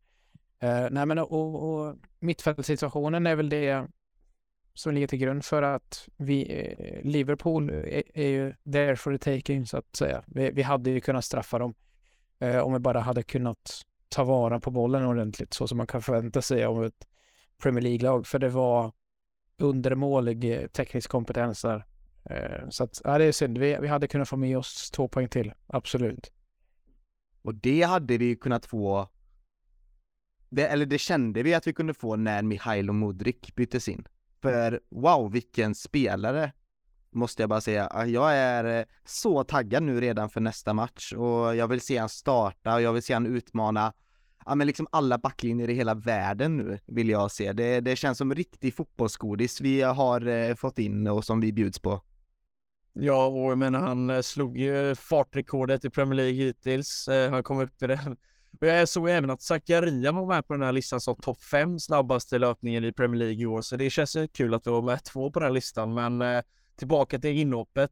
[0.64, 3.88] Uh, nej, men och, och mittfältssituationen är väl det
[4.80, 9.38] som ligger till grund för att vi, eh, Liverpool är, är ju there for the
[9.38, 10.24] taking så att säga.
[10.28, 11.74] Vi, vi hade ju kunnat straffa dem
[12.40, 16.02] eh, om vi bara hade kunnat ta vara på bollen ordentligt så som man kan
[16.02, 17.08] förvänta sig av ett
[17.64, 18.28] Premier League-lag.
[18.28, 18.92] För det var
[19.58, 21.86] undermålig eh, teknisk kompetens där.
[22.26, 23.58] Eh, så att, ja, det är synd.
[23.58, 26.32] Vi, vi hade kunnat få med oss två poäng till, absolut.
[27.42, 29.10] Och det hade vi kunnat få
[30.50, 34.08] det, eller det kände vi att vi kunde få när Mihailo Modric byttes in.
[34.42, 36.54] För wow, vilken spelare!
[37.12, 37.88] Måste jag bara säga.
[37.92, 41.98] Ah, jag är eh, så taggad nu redan för nästa match och jag vill se
[41.98, 43.94] han starta och jag vill se han utmana
[44.46, 47.54] ja men liksom alla backlinjer i hela världen nu vill jag se.
[47.54, 51.80] Det, det känns som riktig fotbollsgodis vi har eh, fått in och som vi bjuds
[51.80, 52.02] på.
[52.94, 57.08] Ja, och jag menar han eh, slog ju fartrekordet i Premier League hittills.
[57.08, 58.18] Eh, han kom upp i den
[58.62, 61.80] och jag såg även att Zakaria var med på den här listan som topp fem
[61.80, 65.04] snabbaste löpningen i Premier League i år, så det känns kul att vi var med
[65.04, 65.94] två på den listan.
[65.94, 66.42] Men eh,
[66.76, 67.92] tillbaka till inhoppet.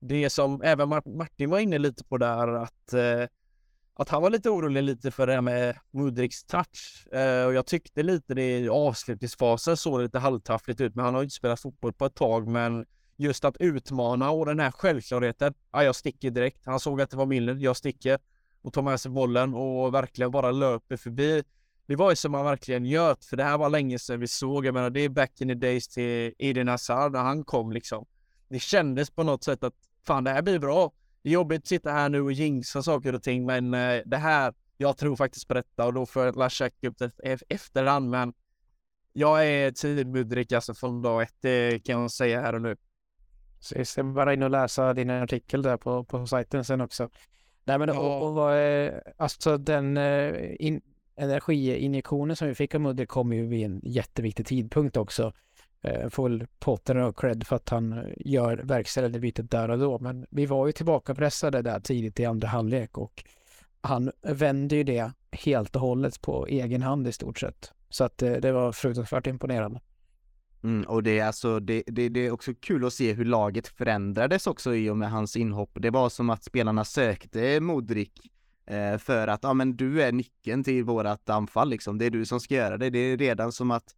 [0.00, 3.28] Det som även Martin var inne lite på där, att, eh,
[3.94, 7.06] att han var lite orolig lite för det här med Mudriks touch.
[7.12, 11.20] Eh, och jag tyckte lite det i avslutningsfasen såg lite halvtaffligt ut, men han har
[11.20, 15.54] ju inte spelat fotboll på ett tag, men just att utmana och den här självklarheten.
[15.72, 16.66] Ja, jag sticker direkt.
[16.66, 18.18] Han såg att det var Milner, jag sticker
[18.64, 21.42] och tar med sig bollen och verkligen bara löper förbi.
[21.86, 24.66] Det var ju som man verkligen njöt, för det här var länge sedan vi såg.
[24.66, 28.06] Jag menar, det är back in the days till Eden Hazard när han kom liksom.
[28.48, 29.74] Det kändes på något sätt att
[30.06, 30.92] fan, det här blir bra.
[31.22, 34.16] Det är jobbigt att sitta här nu och jinxa saker och ting, men eh, det
[34.16, 38.32] här, jag tror faktiskt på detta och då får jag checka upp det efterhand, men
[39.12, 42.76] jag är tidmudrik Mudrik alltså från dag ett, det kan jag säga här och nu.
[43.60, 47.08] Så jag ska bara in och läsa din artikel där på, på sajten sen också.
[47.64, 50.80] Nej, men och, och, och, eh, alltså den eh, in,
[51.16, 55.32] energiinjektionen som vi fick av Mudde kom ju vid en jätteviktig tidpunkt också.
[55.82, 59.98] Eh, får Potter och cred för att han gör verkställande bytet där och då.
[59.98, 63.24] Men vi var ju tillbaka pressade där tidigt i andra halvlek och
[63.80, 67.72] han vände ju det helt och hållet på egen hand i stort sett.
[67.88, 69.80] Så att det var fruktansvärt imponerande.
[70.64, 73.68] Mm, och det är alltså, det, det, det, är också kul att se hur laget
[73.68, 75.70] förändrades också i och med hans inhopp.
[75.74, 78.10] Det var som att spelarna sökte Modric
[78.66, 81.98] eh, för att, ja men du är nyckeln till vårat anfall liksom.
[81.98, 82.90] Det är du som ska göra det.
[82.90, 83.94] Det är redan som att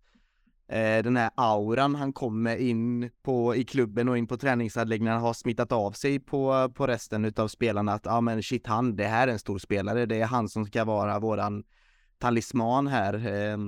[0.68, 5.32] eh, den här auran han kommer in på i klubben och in på träningsanläggningarna har
[5.32, 9.28] smittat av sig på, på resten utav spelarna att, ja men shit han, det här
[9.28, 10.06] är en stor spelare.
[10.06, 11.64] Det är han som ska vara våran
[12.18, 13.14] talisman här.
[13.14, 13.58] Eh,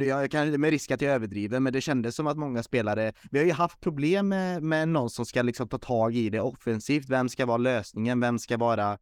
[0.00, 3.38] jag kan med risk att jag överdriver, men det kändes som att många spelare, vi
[3.38, 7.08] har ju haft problem med, med någon som ska liksom ta tag i det offensivt.
[7.08, 8.20] Vem ska vara lösningen?
[8.20, 8.98] Vem ska vara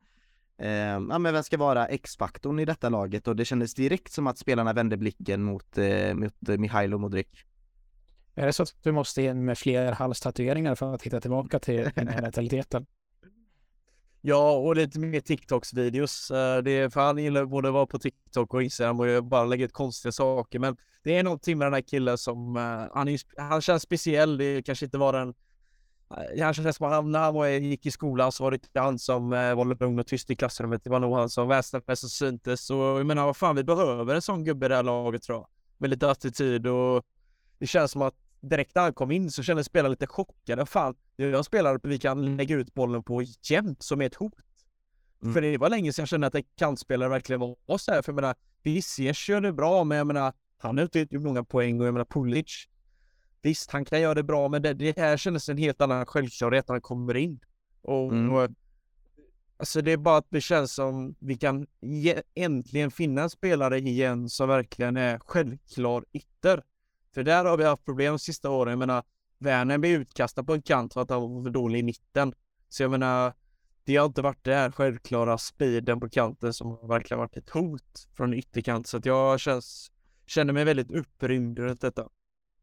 [0.58, 3.28] eh, ja, men vem ska vara X-faktorn i detta laget?
[3.28, 7.26] Och det kändes direkt som att spelarna vände blicken mot, eh, mot eh, Mihailo Modric.
[8.34, 11.90] Är det så att du måste in med fler halstatueringar för att hitta tillbaka till
[11.94, 12.86] den här mentaliteten?
[14.28, 16.30] Ja, och lite mer TikToks-videos.
[16.30, 19.44] Eh, det är, för han gillar både att vara på TikTok och Instagram och bara
[19.44, 20.58] lägga ut konstiga saker.
[20.58, 22.62] Men det är någonting med den här killen som, eh,
[22.94, 24.38] han, är, han känns speciell.
[24.38, 25.34] Det kanske inte var den
[26.10, 28.80] eh, han känns som han, när han var, gick i skolan så var det inte
[28.80, 30.84] han som var lugn och tyst i klassrummet.
[30.84, 32.70] Det var nog han som väsnade och syntes.
[32.70, 35.38] Och jag menar, vad fan, vi behöver en sån gubbe i det här laget tror
[35.38, 35.48] jag.
[35.78, 37.04] Med lite attityd och
[37.58, 40.66] det känns som att direkt när han kom in så kände spelarna lite chockade.
[40.66, 44.34] Fan, är en spelare vi kan lägga ut bollen på jämt som är ett hot.
[45.22, 45.34] Mm.
[45.34, 48.02] För det var länge sedan jag kände att en kantspelare verkligen var så här.
[48.02, 51.44] För jag menar, Viziers gör det bra, men jag menar, han har inte gjort många
[51.44, 52.68] poäng och jag menar Pulic.
[53.42, 56.68] Visst, han kan göra det bra, men det, det här kändes en helt annan självklarhet
[56.68, 57.40] när han kommer in.
[57.82, 58.32] Och, Mm.
[58.32, 58.50] och
[59.58, 63.78] Alltså det är bara att det känns som vi kan ge, äntligen finna en spelare
[63.78, 66.62] igen som verkligen är självklar ytter.
[67.16, 68.70] För där har vi haft problem de sista åren.
[68.70, 69.02] Jag menar,
[69.38, 72.34] Werner blir utkastad på en kant för att han var för dålig i mitten.
[72.68, 73.32] Så jag menar,
[73.84, 78.08] det har inte varit det här självklara speeden på kanten som verkligen varit ett hot
[78.16, 78.86] från ytterkant.
[78.86, 79.90] Så att jag känns,
[80.26, 82.08] känner mig väldigt upprymd runt detta.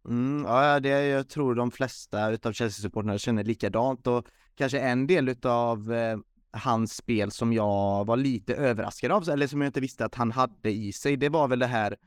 [0.07, 4.25] Mm, ja, det jag tror de flesta utav Chelsea-supportrarna känner likadant och
[4.55, 6.17] kanske en del utav eh,
[6.51, 10.31] hans spel som jag var lite överraskad av, eller som jag inte visste att han
[10.31, 11.97] hade i sig, det var väl det här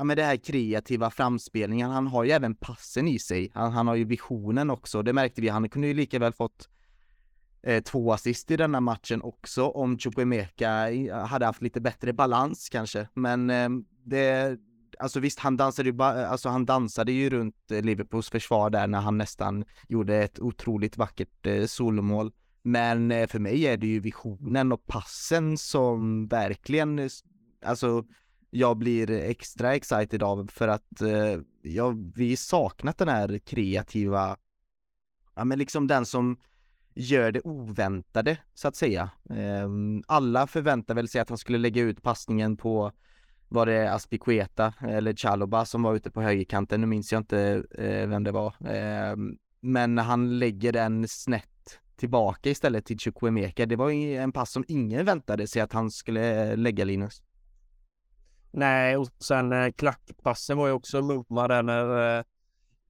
[0.00, 3.86] Ja men det här kreativa framspelningen, han har ju även passen i sig, han, han
[3.88, 6.68] har ju visionen också, det märkte vi, han kunde ju lika väl fått
[7.62, 10.70] eh, två assist i denna matchen också om Chukwemeka
[11.26, 13.68] hade haft lite bättre balans kanske, men eh,
[14.04, 14.58] det,
[14.98, 19.00] alltså visst han dansade ju alltså han dansade ju runt eh, Liverpools försvar där när
[19.00, 22.32] han nästan gjorde ett otroligt vackert eh, solomål.
[22.62, 27.08] Men eh, för mig är det ju visionen och passen som verkligen, eh,
[27.64, 28.04] alltså
[28.50, 34.36] jag blir extra excited av för att eh, ja, vi saknat den här kreativa,
[35.34, 36.36] ja men liksom den som
[36.94, 39.10] gör det oväntade så att säga.
[39.30, 39.68] Eh,
[40.06, 42.92] alla förväntar väl sig att han skulle lägga ut passningen på
[43.48, 48.08] var det Aspicueta eller Chaloba som var ute på högerkanten, nu minns jag inte eh,
[48.08, 48.54] vem det var.
[48.66, 53.66] Ehm, men han lägger den snett tillbaka istället till Chukwemeka.
[53.66, 57.22] Det var en pass som ingen väntade sig att han skulle eh, lägga Linus.
[58.52, 62.24] Nej, och sen eh, klackpassen var ju också mumma där när, eh,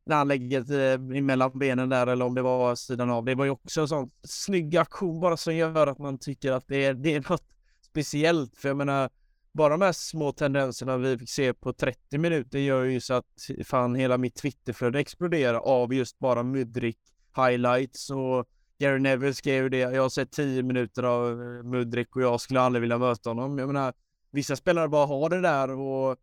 [0.05, 3.25] när han lägger eh, emellan benen där eller om det var sidan av.
[3.25, 6.69] Det var ju också en sån snygg aktion bara som gör att man tycker att
[6.69, 7.45] det är, det är något
[7.83, 8.57] speciellt.
[8.57, 9.11] För jag menar,
[9.53, 13.27] bara de här små tendenserna vi fick se på 30 minuter gör ju så att
[13.65, 16.99] fan hela mitt Twitterflöde exploderar av just bara Mudrik
[17.37, 19.79] highlights och Gary Neville skrev det.
[19.79, 23.59] Jag har sett 10 minuter av eh, Mudrik och jag skulle aldrig vilja möta honom.
[23.59, 23.93] Jag menar,
[24.31, 26.17] vissa spelare bara har det där och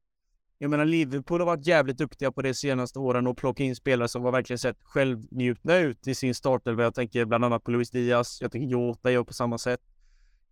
[0.59, 4.07] jag menar Liverpool har varit jävligt duktiga på det senaste åren och plocka in spelare
[4.07, 6.83] som har verkligen sett självnjutna ut i sin startelva.
[6.83, 9.81] Jag tänker bland annat på Luis Diaz, jag tänker Jota gör på samma sätt.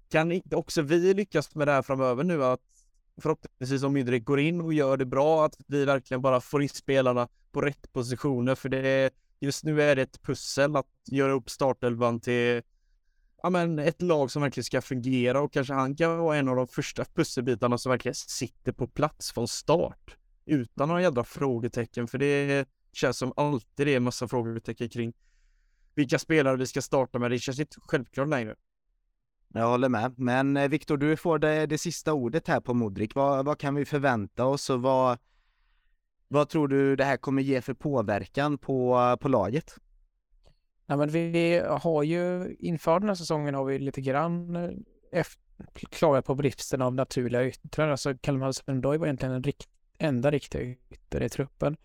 [0.09, 2.61] Kan inte också vi lyckas med det här framöver nu att
[3.21, 6.69] förhoppningsvis om Mydrik går in och gör det bra, att vi verkligen bara får in
[6.69, 11.31] spelarna på rätt positioner för det är, just nu är det ett pussel att göra
[11.31, 12.61] upp startelvan till
[13.45, 16.55] ja, men ett lag som verkligen ska fungera och kanske han kan vara en av
[16.55, 22.17] de första pusselbitarna som verkligen sitter på plats från start utan några jävla frågetecken för
[22.17, 25.13] det känns som alltid det är en massa frågetecken kring
[25.95, 27.31] vilka spelare vi ska starta med.
[27.31, 28.55] Det känns inte självklart längre.
[29.53, 33.15] Jag håller med, men eh, Viktor du får det, det sista ordet här på Modric.
[33.15, 35.17] Vad, vad kan vi förvänta oss och vad,
[36.27, 39.75] vad tror du det här kommer ge för påverkan på, på laget?
[40.85, 44.69] Nej, men vi har ju inför den här säsongen har vi lite grann eh,
[45.11, 45.41] efter,
[45.89, 47.89] klagat på bristen av naturliga yttrar.
[47.89, 51.77] Alltså Kalmar Sundoy var egentligen den rikt, enda riktiga ytter i truppen,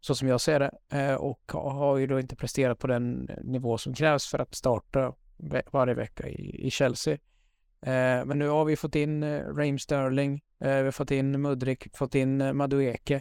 [0.00, 3.78] så som jag ser det, eh, och har ju då inte presterat på den nivå
[3.78, 5.14] som krävs för att starta
[5.70, 7.14] varje vecka i, i Chelsea.
[7.82, 12.14] Eh, men nu har vi fått in Raheem Sterling, vi har fått in Mudrik, fått
[12.14, 13.20] in Madueke.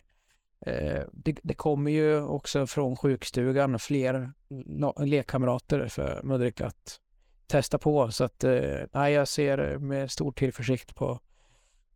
[0.66, 4.32] Eh, det, det kommer ju också från sjukstugan fler
[5.06, 7.00] lekkamrater för Mudrik att
[7.48, 8.12] testa på.
[8.12, 11.20] Så att eh, nej, jag ser med stor tillförsikt på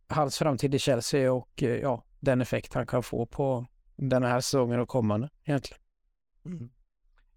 [0.08, 3.66] hans framtid i Chelsea och eh, ja, den effekt han kan få på
[3.96, 5.82] den här säsongen och kommande egentligen.
[6.46, 6.70] Mm.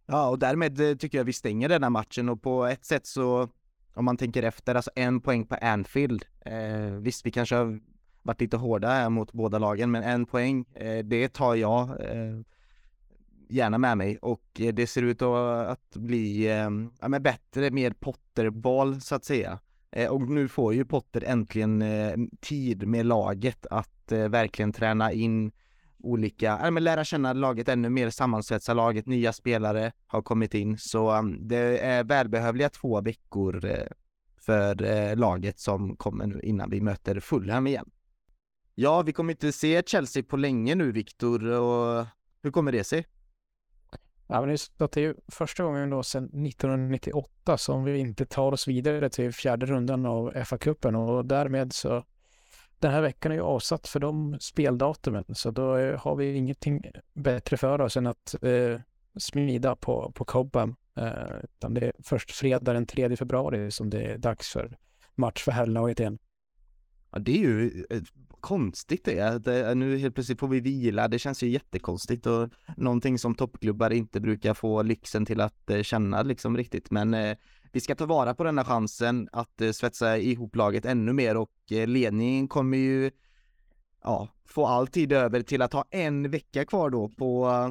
[0.05, 3.49] Ja, och därmed tycker jag vi stänger den här matchen och på ett sätt så,
[3.93, 6.25] om man tänker efter, alltså en poäng på Anfield.
[6.45, 7.79] Eh, visst, vi kanske har
[8.27, 12.39] varit lite hårda här mot båda lagen, men en poäng, eh, det tar jag eh,
[13.49, 16.45] gärna med mig och det ser ut att, bli
[16.99, 19.59] ja, men bättre, mer Potterboll så att säga.
[20.09, 21.83] Och nu får ju Potter äntligen
[22.41, 25.51] tid med laget att verkligen träna in
[25.99, 30.77] olika, ja, men lära känna laget ännu mer, sammansvetsa laget, nya spelare har kommit in
[30.77, 33.87] så mm, det är välbehövliga två veckor
[34.41, 37.89] för laget som kommer nu innan vi möter Fulham igen.
[38.79, 41.39] Ja, vi kommer inte se Chelsea på länge nu Viktor
[42.43, 43.05] hur kommer det sig?
[44.27, 48.67] Ja, men det är ju första gången då sedan 1998 som vi inte tar oss
[48.67, 52.03] vidare till fjärde rundan av FA-cupen och därmed så
[52.79, 56.81] den här veckan är ju avsatt för de speldatumen så då har vi ingenting
[57.13, 58.81] bättre för oss än att eh,
[59.19, 60.75] smida på, på Cobham.
[60.95, 64.77] Eh, utan det är först fredag den 3 februari som det är dags för
[65.15, 66.19] match för herrlaget igen.
[67.11, 68.01] Ja, det är ju, eh,
[68.47, 69.39] konstigt det är.
[69.39, 71.07] Det, nu helt plötsligt får vi vila.
[71.07, 75.81] Det känns ju jättekonstigt och någonting som toppklubbar inte brukar få lyxen till att eh,
[75.81, 76.91] känna liksom riktigt.
[76.91, 77.37] Men eh,
[77.71, 81.51] vi ska ta vara på denna chansen att eh, svetsa ihop laget ännu mer och
[81.71, 83.11] eh, ledningen kommer ju
[84.03, 87.69] ja, få all tid över till att ha en vecka kvar då på eh,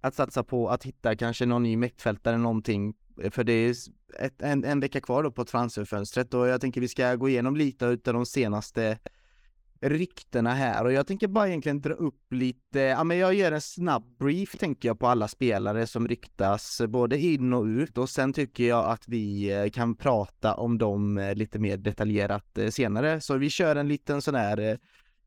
[0.00, 2.94] att satsa på att hitta kanske någon ny mittfältare någonting.
[3.30, 3.74] För det är
[4.18, 7.56] ett, en, en vecka kvar då på transferfönstret och jag tänker vi ska gå igenom
[7.56, 8.98] lite utav de senaste
[9.82, 13.60] ryktena här och jag tänker bara egentligen dra upp lite, ja men jag gör en
[13.60, 18.32] snabb brief tänker jag på alla spelare som ryktas både in och ut och sen
[18.32, 23.20] tycker jag att vi eh, kan prata om dem eh, lite mer detaljerat eh, senare.
[23.20, 24.78] Så vi kör en liten sån här,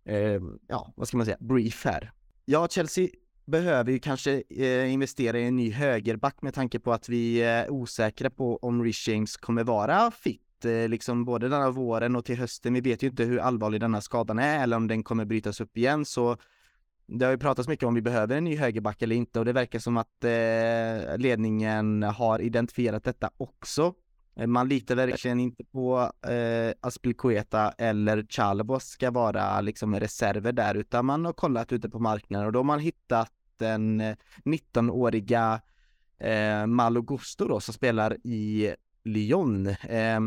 [0.06, 2.12] eh, ja vad ska man säga, brief här.
[2.46, 3.08] Ja, Chelsea
[3.46, 7.70] behöver ju kanske eh, investera i en ny högerback med tanke på att vi är
[7.70, 12.38] osäkra på om Rich James kommer vara fit Eh, liksom både denna våren och till
[12.38, 12.74] hösten.
[12.74, 15.78] Vi vet ju inte hur allvarlig denna skadan är eller om den kommer brytas upp
[15.78, 16.38] igen så
[17.08, 19.54] det har ju pratats mycket om vi behöver en ny högerback eller inte och det
[19.54, 23.94] verkar som att eh, ledningen har identifierat detta också.
[24.36, 30.76] Eh, man litar verkligen inte på eh, Aspilkueta eller Chalobos ska vara liksom reserver där
[30.76, 34.02] utan man har kollat ute på marknaden och då har man hittat den
[34.44, 35.62] 19-åriga
[36.20, 38.76] eh, eh Malo Gusto då som spelar i
[39.06, 39.68] Lyon.
[39.68, 40.20] Eh,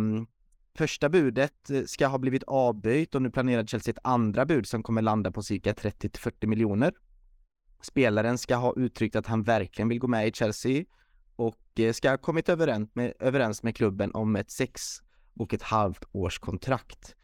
[0.74, 4.82] första budet eh, ska ha blivit avböjt och nu planerar Chelsea ett andra bud som
[4.82, 6.92] kommer landa på cirka 30 40 miljoner.
[7.82, 10.84] Spelaren ska ha uttryckt att han verkligen vill gå med i Chelsea
[11.36, 14.82] och eh, ska ha kommit överens med, överens med klubben om ett sex
[15.34, 17.14] och ett halvt års kontrakt.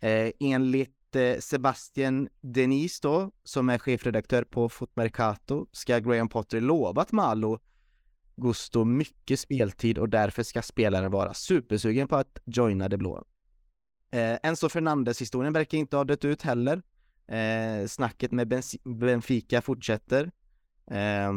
[0.00, 7.12] Eh, enligt eh, Sebastian Denis då, som är chefredaktör på Fotmercato, ska Graham Potter lovat
[7.12, 7.58] Malo
[8.38, 13.24] Gusto mycket speltid och därför ska spelaren vara supersugen på att joina det blå.
[14.10, 16.82] Eh, Enzo Fernandes-historien verkar inte ha dött ut heller.
[17.28, 20.30] Eh, snacket med Benfica fortsätter.
[20.90, 21.32] Eh,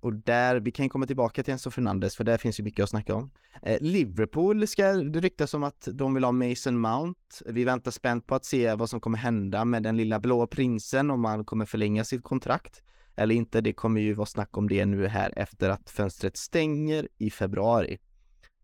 [0.00, 2.90] och där, vi kan komma tillbaka till Enzo Fernandes för där finns ju mycket att
[2.90, 3.30] snacka om.
[3.62, 7.20] Eh, Liverpool ska det ryktas om att de vill ha Mason Mount.
[7.46, 11.10] Vi väntar spänt på att se vad som kommer hända med den lilla blå prinsen
[11.10, 12.82] om han kommer förlänga sitt kontrakt
[13.16, 13.60] eller inte.
[13.60, 17.98] Det kommer ju vara snack om det nu här efter att fönstret stänger i februari.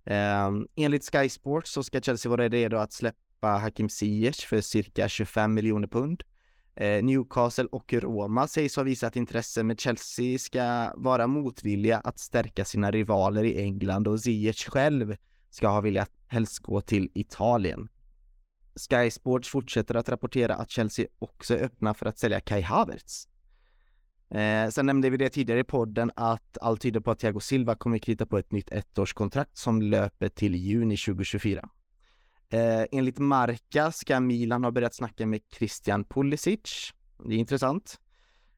[0.05, 5.09] Eh, enligt Sky Sports så ska Chelsea vara redo att släppa Hakim Ziyech för cirka
[5.09, 6.23] 25 miljoner pund.
[6.75, 12.65] Eh, Newcastle och Roma sägs ha visat intresse, men Chelsea ska vara motvilliga att stärka
[12.65, 15.17] sina rivaler i England och Ziyech själv
[15.51, 17.89] ska ha velat helst gå till Italien.
[18.91, 23.29] Sky Sports fortsätter att rapportera att Chelsea också är öppna för att sälja Kai Havertz.
[24.35, 27.75] Eh, sen nämnde vi det tidigare i podden att allt tyder på att Thiago Silva
[27.75, 31.69] kommer krita på ett nytt ettårskontrakt som löper till juni 2024.
[32.53, 36.93] Eh, enligt Marca ska Milan ha börjat snacka med Christian Pulisic.
[37.27, 38.01] Det är intressant.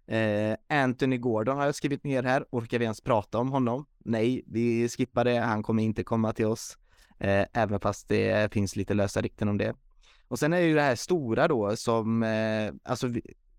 [0.06, 2.44] Eh, Anthony Gordon har jag skrivit ner här.
[2.50, 3.86] Orkar vi ens prata om honom?
[3.98, 5.38] Nej, vi skippar det.
[5.38, 6.78] Han kommer inte komma till oss.
[7.18, 9.74] Eh, även fast det finns lite lösa rykten om det.
[10.28, 13.08] Och sen är det ju det här stora då som, eh, alltså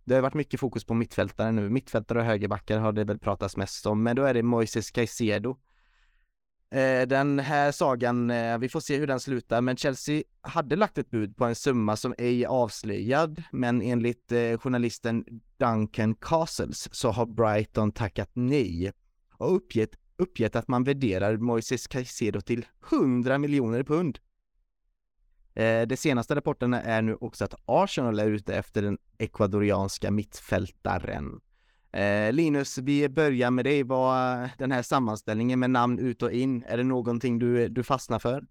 [0.05, 1.69] det har varit mycket fokus på mittfältare nu.
[1.69, 5.57] Mittfältare och högerbackar har det väl pratats mest om, men då är det Moises Caicedo.
[6.73, 10.97] Eh, den här sagan, eh, vi får se hur den slutar, men Chelsea hade lagt
[10.97, 15.25] ett bud på en summa som ej är avslöjad, men enligt eh, journalisten
[15.57, 18.91] Duncan Castles så har Brighton tackat nej
[19.33, 24.19] och uppgett, uppgett att man värderar Moises Caicedo till 100 miljoner pund.
[25.55, 31.41] Eh, de senaste rapporterna är nu också att Arsenal är ute efter den ekvadorianska mittfältaren.
[31.91, 33.83] Eh, Linus, vi börjar med dig.
[33.83, 38.19] Vad den här sammanställningen med namn ut och in, är det någonting du, du fastnar
[38.19, 38.43] för?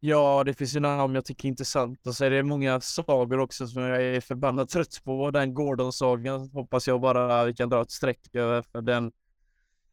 [0.00, 3.38] Ja, det finns ju namn jag tycker är intressant och så är det många sagor
[3.38, 5.30] också som jag är förbannat trött på.
[5.30, 9.12] Den Gordon-sagan hoppas jag bara vi kan dra ett streck över för den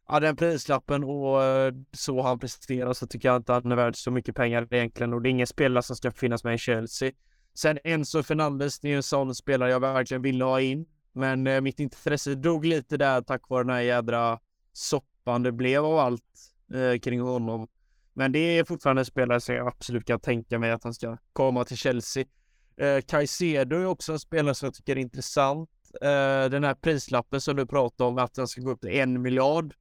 [0.08, 3.76] Ja, den prislappen och eh, så han presterar så tycker jag inte att han är
[3.76, 6.58] värd så mycket pengar egentligen och det är ingen spelare som ska finnas med i
[6.58, 7.12] Chelsea.
[7.54, 10.86] Sen Enzo Fernandes, det är en sån spelare jag verkligen ville ha in.
[11.12, 14.38] Men eh, mitt intresse dog lite där tack vare den här jädra
[14.72, 16.22] soppan det blev av allt
[16.74, 17.68] eh, kring honom.
[18.12, 21.16] Men det är fortfarande en spelare som jag absolut kan tänka mig att han ska
[21.32, 22.24] komma till Chelsea.
[22.76, 25.70] Eh, Caicedo är också en spelare som jag tycker är intressant.
[26.02, 29.22] Eh, den här prislappen som du pratar om, att den ska gå upp till en
[29.22, 29.74] miljard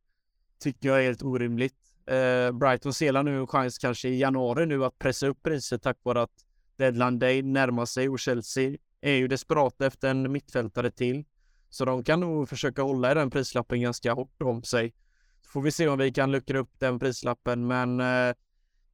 [0.65, 1.75] tycker jag är helt orimligt.
[2.05, 5.97] Eh, Brighton ser nu en chans kanske i januari nu att pressa upp priset tack
[6.03, 6.45] vare att
[6.77, 11.25] deadline day närmar sig och Chelsea är ju desperata efter en mittfältare till.
[11.69, 14.93] Så de kan nog försöka hålla i den prislappen ganska hårt om sig.
[15.41, 18.35] Så får vi se om vi kan luckra upp den prislappen, men eh,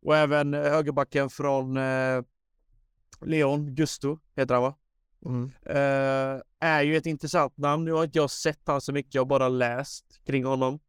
[0.01, 2.21] och även högerbacken från eh,
[3.21, 4.75] Leon Gusto heter han va?
[5.25, 5.51] Mm.
[5.69, 7.85] Uh, är ju ett intressant namn.
[7.85, 10.79] Nu har inte jag sett han så mycket, jag har bara läst kring honom.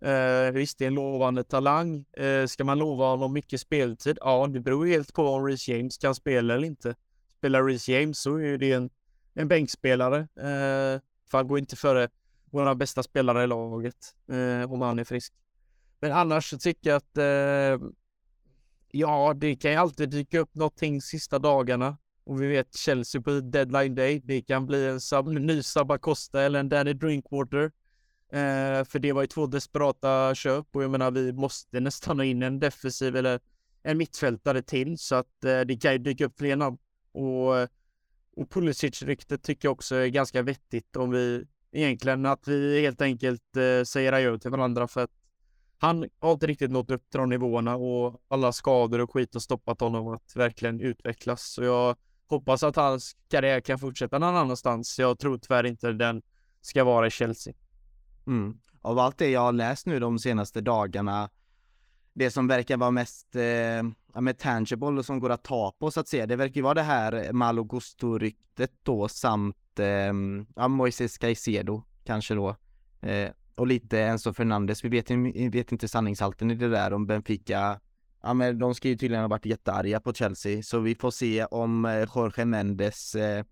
[0.00, 2.04] Eh, visst, det är en lovande talang.
[2.12, 4.18] Eh, ska man lova honom mycket speltid?
[4.20, 6.94] Ja, det beror helt på om Reece James kan spela eller inte.
[7.38, 8.90] Spelar Reece James så är det en,
[9.34, 10.18] en bänkspelare.
[10.18, 11.00] Eh,
[11.30, 12.08] för han går inte före
[12.50, 15.32] våra bästa spelare i laget eh, om han är frisk.
[16.00, 17.88] Men annars så tycker jag att eh,
[18.90, 21.98] ja, det kan ju alltid dyka upp någonting sista dagarna.
[22.24, 24.20] Och vi vet Chelsea på deadline day.
[24.24, 27.72] Det kan bli en sub, ny Sabacosta eller en Danny Drinkwater.
[28.32, 32.24] Eh, för det var ju två desperata köp och jag menar vi måste nästan ha
[32.24, 33.40] in en defensiv eller
[33.82, 36.78] en mittfältare till så att eh, det kan ju dyka upp fler namn.
[37.12, 37.68] Och, eh,
[38.36, 43.56] och Pulisic-ryktet tycker jag också är ganska vettigt om vi egentligen att vi helt enkelt
[43.56, 45.10] eh, säger adjö till varandra för att
[45.78, 49.40] han har inte riktigt nått upp till de nivåerna och alla skador och skit har
[49.40, 51.42] stoppat honom att verkligen utvecklas.
[51.42, 51.96] Så jag
[52.26, 54.98] hoppas att hans karriär kan fortsätta någon annanstans.
[54.98, 56.22] Jag tror tyvärr inte den
[56.60, 57.54] ska vara i Chelsea.
[58.26, 58.58] Mm.
[58.82, 61.30] Av allt det jag har läst nu de senaste dagarna,
[62.12, 66.00] det som verkar vara mest eh, med tangible och som går att ta på så
[66.00, 70.12] att säga, det verkar ju vara det här Malo Gusto-ryktet då samt eh,
[70.56, 72.56] ja, Moises Caicedo kanske då.
[73.00, 74.84] Eh, och lite Enzo Fernandes.
[74.84, 77.80] Vi vet, vi vet inte sanningshalten i det där om Benfica
[78.26, 81.44] Ja men de ska ju tydligen ha varit jättearga på Chelsea, så vi får se
[81.44, 83.44] om eh, Jorge Mendes eh,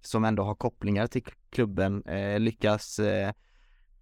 [0.00, 3.32] som ändå har kopplingar till klubben eh, lyckas eh,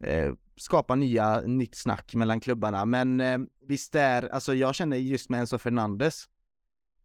[0.01, 2.85] eh, skapa nya, nytt snack mellan klubbarna.
[2.85, 6.25] Men eh, visst är, alltså jag känner just med Enzo Fernandes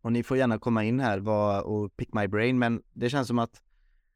[0.02, 1.30] och ni får gärna komma in här
[1.68, 3.62] och pick my brain, men det känns som att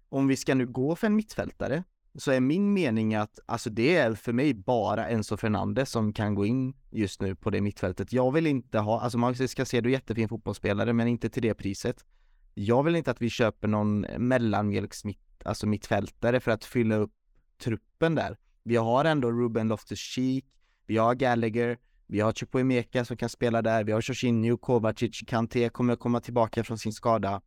[0.10, 1.84] om vi ska nu gå för en mittfältare
[2.18, 6.36] så är min mening att alltså det är för mig bara Enzo Fernandes som kan
[6.36, 8.14] gå in just nu på det mittfältet.
[8.14, 12.06] Jag vill inte ha, alltså Marcus du är jättefin fotbollsspelare men inte till det priset.
[12.54, 17.14] Jag vill inte att vi köper någon mellanmjölksmitt, alltså mittfältare för att fylla upp
[17.58, 18.38] truppen där.
[18.68, 20.46] Vi har ändå Ruben Loftus-Cheek,
[20.86, 21.78] vi har Gallagher,
[22.08, 26.22] vi har Chukwuemeka som kan spela där, vi har Jorginho, Kovacic, Kanté kommer att komma
[26.22, 27.42] tillbaka från sin skada.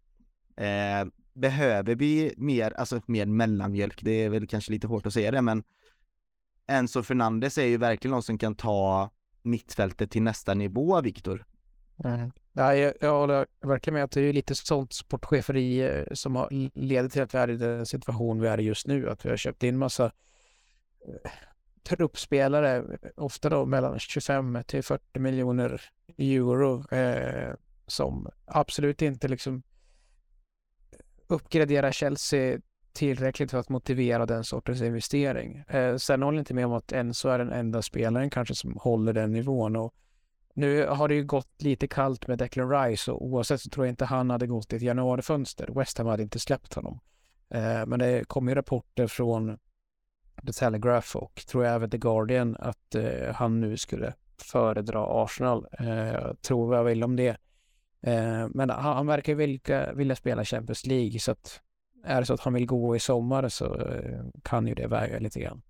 [0.57, 5.31] Eh, behöver vi mer, alltså mer mellanmjölk, det är väl kanske lite hårt att säga
[5.31, 5.63] det, men
[6.67, 9.11] Enzo Fernandes är ju verkligen någon som kan ta
[9.43, 11.47] mittfältet till nästa nivå, Viktor.
[12.05, 12.31] Mm.
[12.53, 16.49] Ja, jag, jag håller verkligen med att det är lite sånt sportcheferi eh, som har,
[16.79, 19.31] leder till att vi är i den situation vi är i just nu, att vi
[19.31, 20.13] har köpt in massa
[21.83, 22.85] truppspelare,
[23.17, 25.83] ofta då mellan 25 till 40 miljoner
[26.19, 27.55] euro, eh,
[27.87, 29.63] som absolut inte liksom
[31.27, 32.59] uppgraderar Chelsea
[32.93, 35.57] tillräckligt för att motivera den sortens investering.
[35.57, 38.77] Eh, sen håller jag inte med om att Enzo är den enda spelaren kanske som
[38.77, 39.77] håller den nivån.
[39.77, 39.95] Och
[40.55, 43.93] nu har det ju gått lite kallt med Declan Rice och oavsett så tror jag
[43.93, 45.69] inte han hade gått i ett januarifönster.
[45.75, 47.01] West Ham hade inte släppt honom.
[47.51, 49.59] Eh, men det kom ju rapporter från
[50.47, 55.67] The Telegraph och tror jag även The Guardian att eh, han nu skulle föredra Arsenal.
[55.79, 57.37] Eh, tror vad jag vill om det.
[58.03, 61.61] Eh, men han, han verkar vilja, vilja spela Champions League så att
[62.05, 65.19] är det så att han vill gå i sommar så eh, kan ju det väga
[65.19, 65.63] lite grann.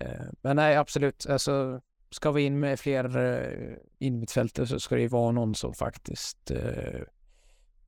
[0.00, 1.26] Eh, men nej, absolut.
[1.26, 1.80] Alltså,
[2.10, 6.50] ska vi in med fler eh, innermittfältare så ska det ju vara någon som faktiskt
[6.50, 7.00] eh,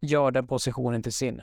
[0.00, 1.42] gör den positionen till sin.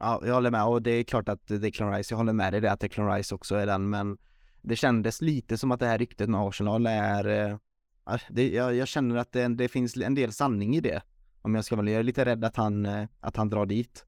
[0.00, 2.60] Ja, jag håller med och det är klart att Declan Rice, jag håller med dig
[2.60, 4.18] det att Declan Rice också är den, men
[4.62, 7.56] det kändes lite som att det här ryktet med Arsenal är eh,
[8.04, 11.02] ah, det, jag, jag, känner att det, det, finns en del sanning i det.
[11.42, 14.04] Om jag ska vara jag är lite rädd att han, eh, att han drar dit.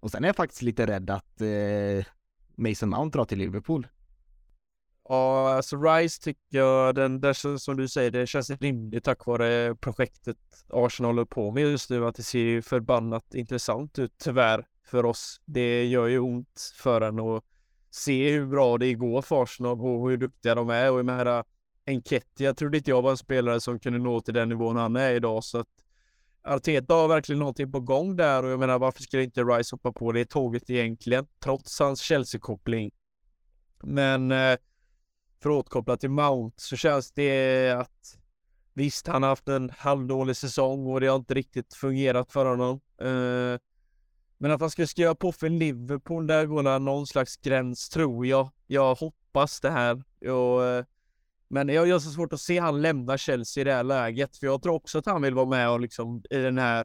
[0.00, 2.06] Och sen är jag faktiskt lite rädd att eh,
[2.54, 3.86] Mason Mount drar till Liverpool.
[5.08, 9.74] Ja, alltså Rice tycker jag, den där som du säger, det känns rimligt tack vare
[9.74, 10.38] projektet
[10.68, 15.40] Arsenal håller på med just nu, att det ser förbannat intressant ut tyvärr för oss.
[15.44, 17.44] Det gör ju ont för en att
[17.90, 21.44] se hur bra det går för Arsenal och hur duktiga de är och jag menar
[21.86, 25.14] Enketia trodde inte jag var en spelare som kunde nå till den nivån han är
[25.14, 25.44] idag.
[25.44, 25.68] Så att
[26.42, 29.92] Arteta har verkligen någonting på gång där och jag menar varför skulle inte Rice hoppa
[29.92, 31.26] på det tåget egentligen?
[31.38, 32.90] Trots hans Chelsea-koppling.
[33.82, 34.56] Men eh,
[35.40, 38.18] för att återkoppla till Mount så känns det att
[38.74, 42.80] visst, han har haft en halvdålig säsong och det har inte riktigt fungerat för honom.
[43.00, 43.60] Eh,
[44.38, 48.26] men att han ska skriva på för Liverpool, där går det någon slags gräns tror
[48.26, 48.50] jag.
[48.66, 50.02] Jag hoppas det här.
[50.30, 50.84] Och, eh,
[51.48, 54.46] men jag har så svårt att se han lämna Chelsea i det här läget, för
[54.46, 56.84] jag tror också att han vill vara med och liksom i den här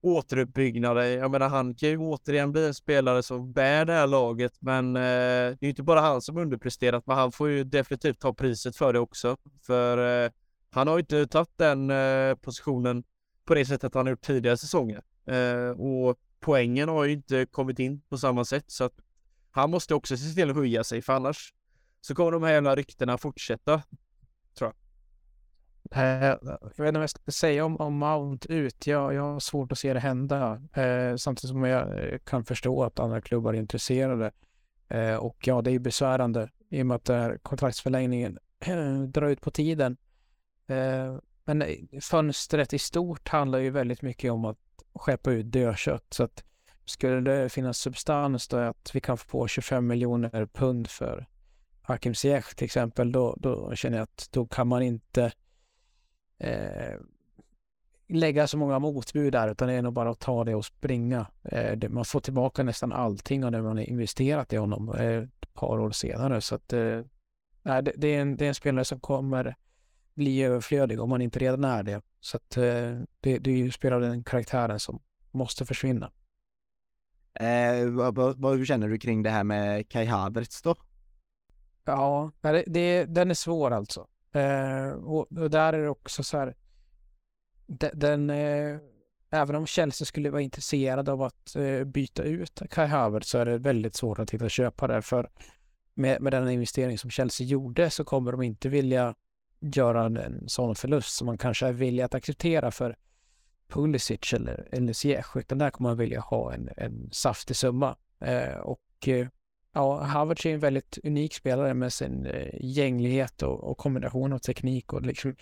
[0.00, 1.12] återuppbyggnaden.
[1.12, 4.96] Jag menar, han kan ju återigen bli en spelare som bär det här laget, men
[4.96, 8.34] eh, det är ju inte bara han som underpresterat, men han får ju definitivt ta
[8.34, 9.36] priset för det också.
[9.62, 10.30] För eh,
[10.70, 13.04] han har ju inte tagit den eh, positionen
[13.44, 15.02] på det sättet han har gjort tidigare säsonger.
[15.26, 18.94] Eh, och poängen har ju inte kommit in på samma sätt så att
[19.50, 21.54] han måste också se till att höja sig för annars
[22.00, 23.82] så kommer de här jävla ryktena fortsätta.
[24.58, 24.74] Tror jag.
[25.90, 28.86] Eh, jag vet inte vad jag ska säga om, om Mount ut.
[28.86, 30.62] Jag, jag har svårt att se det hända.
[30.72, 34.32] Eh, samtidigt som jag eh, kan förstå att andra klubbar är intresserade.
[34.88, 39.50] Eh, och ja, det är besvärande i och med att kontraktsförlängningen eh, drar ut på
[39.50, 39.96] tiden.
[40.66, 41.16] Eh,
[41.48, 44.58] men eh, fönstret i stort handlar ju väldigt mycket om att
[44.94, 46.06] skeppa ut dödkött.
[46.10, 46.44] Så att
[46.84, 51.26] skulle det finnas substans då att vi kan få 25 miljoner pund för
[51.82, 55.32] Hakim Ziyech till exempel, då, då känner jag att då kan man inte
[56.38, 56.94] eh,
[58.08, 61.26] lägga så många motbud där, utan det är nog bara att ta det och springa.
[61.42, 65.22] Eh, det, man får tillbaka nästan allting av det man har investerat i honom eh,
[65.22, 66.40] ett par år senare.
[66.40, 67.00] Så att, eh,
[67.62, 69.56] det, det, är en, det är en spelare som kommer
[70.18, 72.02] bli överflödig om man inte redan är det.
[72.20, 72.62] Så att, eh,
[73.20, 76.12] det, det är ju spelare den karaktären som måste försvinna.
[77.34, 80.74] Eh, vad, vad, hur känner du kring det här med Kai Havertz då?
[81.84, 84.06] Ja, det, det, den är svår alltså.
[84.32, 86.56] Eh, och, och, där är det också så här.
[87.66, 88.78] Den, den eh,
[89.30, 93.46] även om Chelsea skulle vara intresserad av att eh, byta ut Kai Havertz så är
[93.46, 95.30] det väldigt svårt att hitta köpare för
[95.94, 99.14] med, med den investering som Chelsea gjorde så kommer de inte vilja
[99.60, 102.96] göra en sån förlust som man kanske är villig att acceptera för
[103.68, 107.96] Pulisic eller, eller Ziyech, utan där kommer man vilja ha en, en saftig summa.
[108.20, 109.28] Eh, och eh,
[109.72, 114.38] ja, Havertz är en väldigt unik spelare med sin eh, gänglighet och, och, kombination av
[114.38, 115.36] teknik och liksom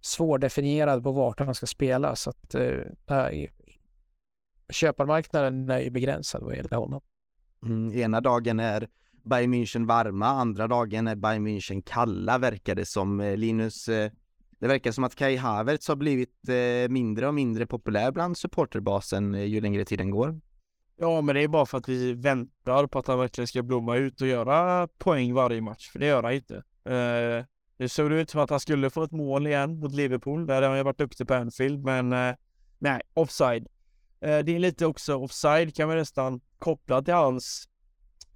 [0.00, 2.16] svårdefinierad på vart han ska spela.
[2.16, 3.46] Så att eh,
[4.70, 7.00] köparmarknaden är ju begränsad vad gäller honom.
[7.62, 8.88] Mm, ena dagen är
[9.26, 13.20] Bayern München varma, andra dagen är Bayern München kalla verkar det som.
[13.20, 14.10] Eh, Linus, eh,
[14.58, 19.34] det verkar som att Kai Havertz har blivit eh, mindre och mindre populär bland supporterbasen
[19.34, 20.40] ju längre tiden går.
[20.98, 23.96] Ja, men det är bara för att vi väntar på att han verkligen ska blomma
[23.96, 26.62] ut och göra poäng varje match, för det gör han inte.
[27.78, 30.66] Det såg ut som att han skulle få ett mål igen mot Liverpool, där hade
[30.66, 32.08] han ju varit duktig på Anfield, men
[32.78, 33.66] nej, offside.
[34.20, 37.68] Det är lite också offside kan man nästan koppla till hans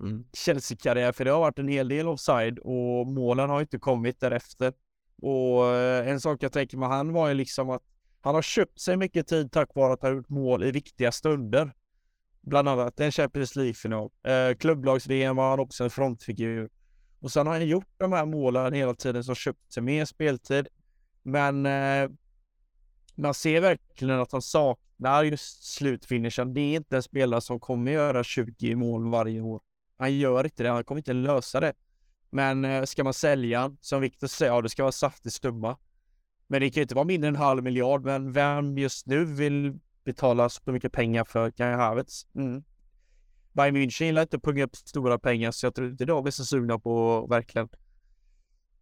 [0.00, 0.24] mm.
[0.32, 4.72] Chelsea-karriär, för det har varit en hel del offside och målen har inte kommit därefter.
[5.22, 7.82] Och eh, en sak jag tänker med han var ju liksom att
[8.20, 11.72] han har köpt sig mycket tid tack vare att ha gjort mål i viktiga stunder.
[12.40, 14.10] Bland annat en Champions League-final.
[14.22, 16.70] Eh, Klubblags-VM var han också en frontfigur.
[17.20, 20.68] Och sen har han gjort de här målen hela tiden som köpt sig mer speltid.
[21.22, 22.10] Men eh,
[23.14, 26.54] man ser verkligen att han saknar just slutfinishen.
[26.54, 29.60] Det är inte en spelare som kommer göra 20 mål varje år.
[30.00, 31.72] Han gör inte det, han kommer inte lösa det.
[32.30, 35.76] Men eh, ska man sälja som Viktor säger, ja det ska vara saftig stumma.
[36.46, 39.24] Men det kan ju inte vara mindre än en halv miljard, men vem just nu
[39.24, 42.26] vill betala så mycket pengar för Kai Havertz?
[42.34, 42.64] Mm.
[43.52, 46.30] Bayern München gillar inte att punga upp stora pengar, så jag tror inte de är
[46.30, 47.68] så sugna på att verkligen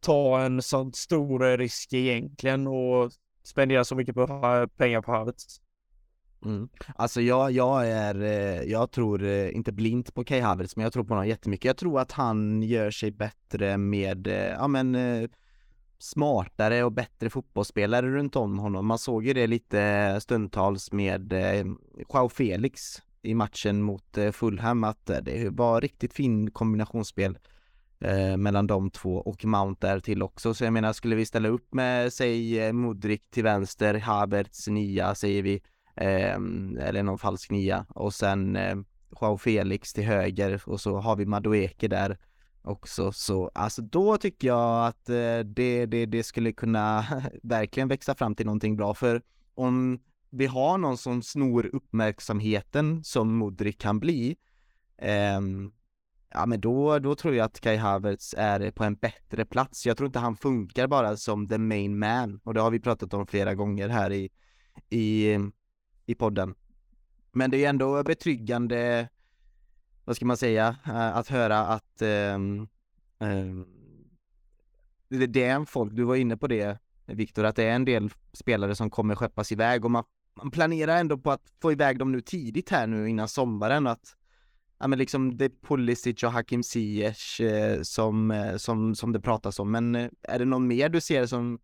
[0.01, 3.12] ta en sån stor risk egentligen och
[3.43, 5.61] spendera så mycket på eh, pengar på Havertz.
[6.44, 6.69] Mm.
[6.97, 10.93] Alltså jag, jag är, eh, jag tror eh, inte blint på Kai Havertz men jag
[10.93, 11.65] tror på honom jättemycket.
[11.65, 14.97] Jag tror att han gör sig bättre med, eh, ja men
[15.98, 18.86] smartare och bättre fotbollsspelare runt om honom.
[18.86, 21.32] Man såg ju det lite stundtals med
[22.09, 27.39] Joao Felix i matchen mot Fulham att det var riktigt fin kombinationsspel
[28.01, 30.55] eh, mellan de två och Mount där till också.
[30.55, 35.43] Så jag menar, skulle vi ställa upp med, säg Modric till vänster, Havertz nia säger
[35.43, 35.62] vi,
[36.00, 37.86] Ehm, eller någon falsk nia.
[37.88, 38.76] Och sen eh,
[39.20, 42.18] Joao Felix till höger och så har vi Madueke där
[42.62, 43.12] också.
[43.12, 47.04] Så alltså då tycker jag att eh, det, det, det skulle kunna
[47.42, 48.94] verkligen växa fram till någonting bra.
[48.94, 49.22] För
[49.54, 50.00] om
[50.30, 54.36] vi har någon som snor uppmärksamheten som Modric kan bli
[54.98, 55.40] eh,
[56.34, 59.86] ja men då, då tror jag att Kai Havertz är på en bättre plats.
[59.86, 62.40] Jag tror inte han funkar bara som the main man.
[62.44, 64.30] Och det har vi pratat om flera gånger här i,
[64.90, 65.38] i
[66.09, 66.55] i podden.
[67.32, 69.09] Men det är ändå betryggande,
[70.05, 72.68] vad ska man säga, eh, att höra att um,
[73.18, 73.66] um,
[75.09, 78.10] det är en folk, du var inne på det Viktor, att det är en del
[78.32, 80.05] spelare som kommer skeppas iväg och man,
[80.35, 84.16] man planerar ändå på att få iväg dem nu tidigt här nu innan sommaren att
[84.78, 89.20] ja men liksom det är Pulisic och Hakim Ziyech eh, som, eh, som, som det
[89.20, 91.59] pratas om, men eh, är det någon mer du ser som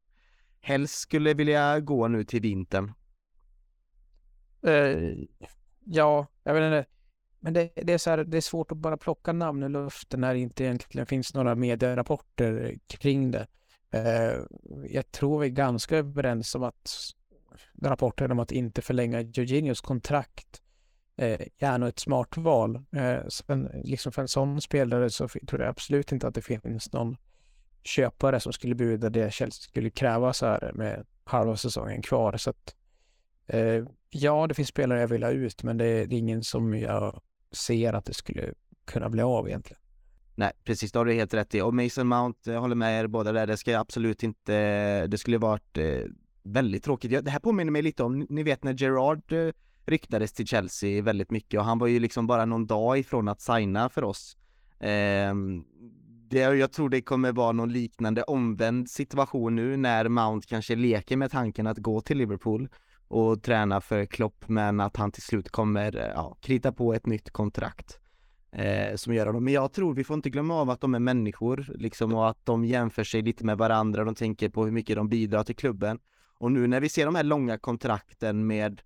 [0.60, 2.92] helst skulle vilja gå nu till vintern?
[4.66, 5.14] Eh,
[5.84, 6.90] ja, jag vet inte.
[7.40, 10.20] Men det, det, är så här, det är svårt att bara plocka namn i luften
[10.20, 13.46] när det inte egentligen finns några medierapporter kring det.
[13.90, 14.40] Eh,
[14.88, 16.90] jag tror vi är ganska överens om att
[17.82, 20.62] rapporten om att inte förlänga Jorginhos kontrakt
[21.16, 22.84] eh, är nog ett smart val.
[22.96, 26.92] Eh, sen, liksom för en sån spelare så tror jag absolut inte att det finns
[26.92, 27.16] någon
[27.82, 32.36] köpare som skulle bjuda det Chelsea skulle kräva så här med halva säsongen kvar.
[32.36, 32.74] Så att,
[33.46, 36.44] eh, ja, det finns spelare jag vill ha ut, men det är, det är ingen
[36.44, 37.22] som jag
[37.52, 38.54] ser att det skulle
[38.84, 39.80] kunna bli av egentligen.
[40.34, 41.60] Nej, precis, det har du helt rätt i.
[41.60, 45.38] Och Mason Mount, jag håller med er båda där, det ska absolut inte, det skulle
[45.38, 46.00] varit eh,
[46.42, 47.24] väldigt tråkigt.
[47.24, 49.52] Det här påminner mig lite om, ni vet när Gerard eh,
[49.86, 53.40] ryktades till Chelsea väldigt mycket och han var ju liksom bara någon dag ifrån att
[53.40, 54.36] signa för oss.
[54.80, 55.34] Eh,
[56.28, 61.16] det, jag tror det kommer vara någon liknande omvänd situation nu när Mount kanske leker
[61.16, 62.68] med tanken att gå till Liverpool
[63.08, 67.06] och träna för Klopp men att han till slut kommer eh, ja, krita på ett
[67.06, 67.98] nytt kontrakt
[68.52, 69.44] eh, som gör honom.
[69.44, 72.46] Men jag tror vi får inte glömma av att de är människor liksom och att
[72.46, 74.04] de jämför sig lite med varandra.
[74.04, 75.98] De tänker på hur mycket de bidrar till klubben.
[76.38, 78.82] Och nu när vi ser de här långa kontrakten med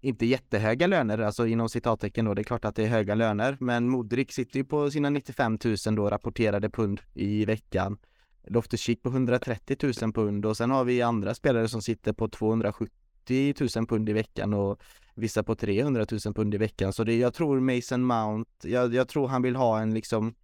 [0.00, 3.56] inte jättehöga löner, alltså inom citattecken då, det är klart att det är höga löner,
[3.60, 7.98] men Modric sitter ju på sina 95 000 då rapporterade pund i veckan.
[8.46, 13.07] Loftus-Cheek på 130 000 pund och sen har vi andra spelare som sitter på 270
[13.30, 14.82] 000 pund i veckan och
[15.14, 16.92] vissa på 300 000 pund i veckan.
[16.92, 20.34] Så det, jag tror Mason Mount, jag, jag tror han vill ha en liksom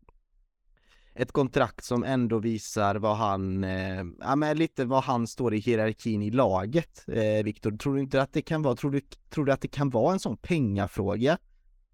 [1.14, 5.58] ett kontrakt som ändå visar vad han, eh, ja men lite vad han står i
[5.58, 7.04] hierarkin i laget.
[7.08, 9.00] Eh, Viktor, tror du inte att det kan vara, tror du,
[9.30, 11.38] tror du att det kan vara en sån pengafråga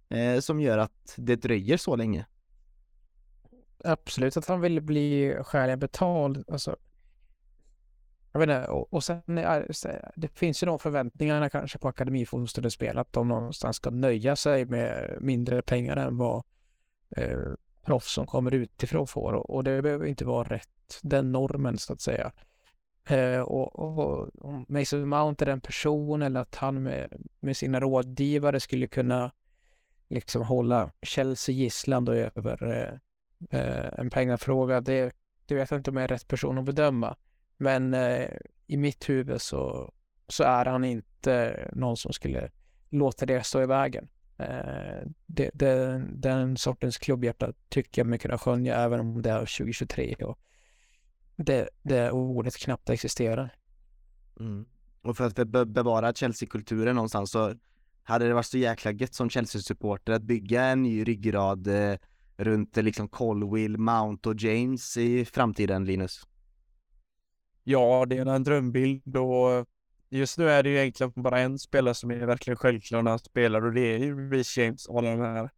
[0.08, 2.26] eh, som gör att det dröjer så länge?
[3.84, 6.44] Absolut att han vill bli skäligen betald.
[6.48, 6.76] Alltså,
[8.32, 9.66] jag vet inte, och, och sen är,
[10.16, 14.64] det finns ju de förväntningarna kanske på akademifostrade spel att de någonstans ska nöja sig
[14.64, 16.44] med mindre pengar än vad
[17.16, 17.38] eh,
[17.84, 21.92] proffs som kommer utifrån får och, och det behöver inte vara rätt, den normen så
[21.92, 22.32] att säga.
[23.08, 27.80] Eh, och, och, om Mason Mount är en person eller att han med, med sina
[27.80, 29.32] rådgivare skulle kunna
[30.08, 32.72] liksom hålla Chelsea gisslan då över
[33.50, 35.12] eh, eh en pengafråga, det,
[35.46, 37.16] det vet jag inte om jag är rätt person att bedöma.
[37.60, 38.28] Men eh,
[38.66, 39.92] i mitt huvud så,
[40.28, 42.50] så är han inte någon som skulle
[42.90, 44.08] låta det stå i vägen.
[44.38, 49.38] Eh, det, det, den sortens klubbhjärta tycker jag mig kunna skönja även om det är
[49.38, 50.38] 2023 och
[51.36, 53.54] det, det ordet knappt existerar.
[54.40, 54.66] Mm.
[55.02, 57.54] Och för att be bevara Chelsea-kulturen någonstans så
[58.02, 61.98] hade det varit så jäkla gött som Chelsea-supporter att bygga en ny ryggrad eh,
[62.36, 66.26] runt eh, liksom Colwill, Mount och James i framtiden, Linus?
[67.70, 69.66] Ja, det är en drömbild och
[70.10, 73.18] just nu är det ju egentligen bara en spelare som är verkligen självklar när han
[73.18, 75.50] spelar och det är ju Reece James och alla de här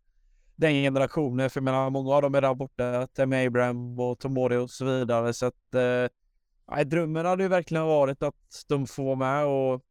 [0.56, 1.50] den generationen.
[1.50, 4.84] För jag menar, många av dem är där borta, Tammy Abraham och Tomori och så
[4.84, 5.32] vidare.
[5.32, 9.82] Så att eh, drömmen hade ju verkligen varit att de får vara med och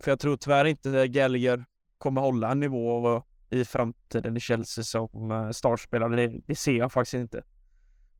[0.00, 1.64] för jag tror tyvärr inte Gallagher
[1.98, 6.16] kommer hålla en nivå i framtiden i Chelsea som eh, startspelare.
[6.16, 7.42] Det, det ser jag faktiskt inte.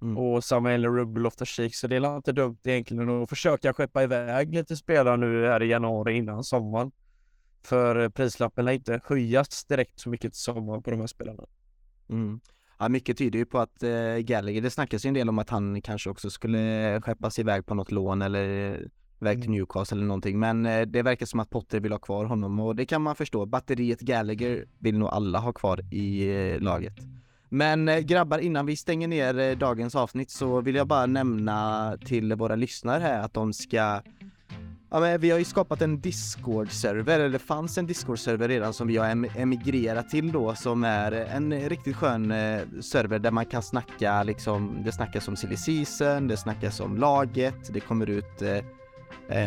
[0.04, 0.18] Mm.
[0.18, 1.74] Och Samuel Rubel of the Sheik.
[1.74, 5.66] Så det är inte dumt egentligen att försöka skeppa iväg lite spelare nu här i
[5.66, 6.92] januari innan sommaren.
[7.62, 11.44] För prislappen lär inte höjas direkt så mycket till sommaren på de här spelarna.
[12.08, 12.40] Mm.
[12.78, 15.50] Ja, mycket tyder ju på att eh, Gallagher, det snackas ju en del om att
[15.50, 18.46] han kanske också skulle skeppas iväg på något lån eller
[19.20, 19.58] iväg till mm.
[19.58, 20.38] Newcastle eller någonting.
[20.38, 23.16] Men eh, det verkar som att Potter vill ha kvar honom och det kan man
[23.16, 23.46] förstå.
[23.46, 26.94] Batteriet Gallagher vill nog alla ha kvar i eh, laget.
[27.54, 31.96] Men eh, grabbar, innan vi stänger ner eh, dagens avsnitt så vill jag bara nämna
[32.04, 34.00] till våra lyssnare här att de ska
[34.90, 38.86] Ja, men vi har ju skapat en Discord-server, eller det fanns en Discord-server redan som
[38.86, 39.06] vi har
[39.36, 44.76] emigrerat till då, som är en riktigt skön eh, server där man kan snacka liksom,
[44.84, 48.58] det snackas om silly season, det snackas om laget, det kommer ut eh,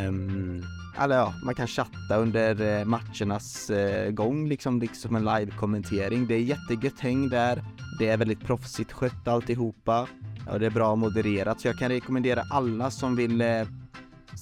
[0.08, 0.64] um,
[1.00, 6.28] eller ja, man kan chatta under eh, matchernas uh, gång liksom, liksom en live-kommentering.
[6.28, 7.64] Det är jättegött häng där.
[8.00, 10.08] Det är väldigt proffsigt skött alltihopa
[10.52, 13.68] och det är bra modererat så jag kan rekommendera alla som vill uh,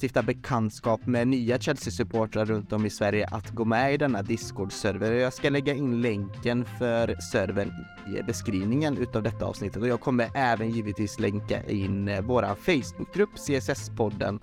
[0.01, 5.11] stifta bekantskap med nya Chelsea-supportrar runt om i Sverige att gå med i denna Discord-server.
[5.11, 7.71] Jag ska lägga in länken för servern
[8.07, 13.35] i beskrivningen utav detta avsnittet och jag kommer även givetvis länka in eh, våra Facebookgrupp
[13.35, 14.39] CSS-podden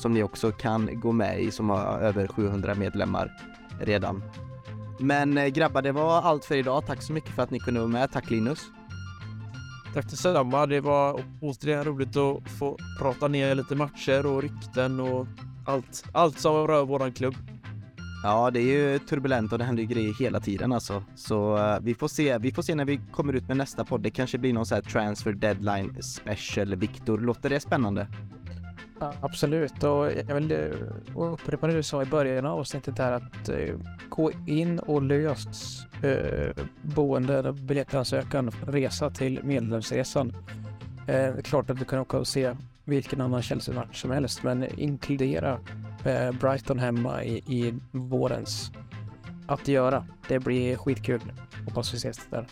[0.00, 3.32] som ni också kan gå med i som har över 700 medlemmar
[3.80, 4.22] redan.
[5.00, 6.86] Men eh, grabbar, det var allt för idag.
[6.86, 8.12] Tack så mycket för att ni kunde vara med.
[8.12, 8.60] Tack Linus.
[9.94, 10.66] Tack detsamma.
[10.66, 15.26] Det var återigen roligt att få prata ner lite matcher och rykten och
[15.66, 17.34] allt, allt som rör våran klubb.
[18.22, 21.04] Ja, det är ju turbulent och det händer ju grejer hela tiden alltså.
[21.14, 22.38] Så uh, vi får se.
[22.38, 24.00] Vi får se när vi kommer ut med nästa podd.
[24.00, 26.74] Det kanske blir någon sån här transfer deadline special.
[26.74, 28.06] Viktor, låter det spännande?
[29.00, 30.58] Absolut, och jag vill eh,
[31.14, 33.74] upprepa det du sa i början av avsnittet där att eh,
[34.08, 35.46] gå in och lös
[36.02, 40.32] eh, boende boende, biljettansökan, resa till medlemsresan.
[41.44, 45.60] Klart att du kan åka och se vilken annan Chelsea-match som helst, men inkludera
[46.40, 48.72] Brighton hemma i, i vårens
[49.46, 50.06] att göra.
[50.28, 51.20] Det blir skitkul.
[51.66, 52.46] Hoppas vi ses där.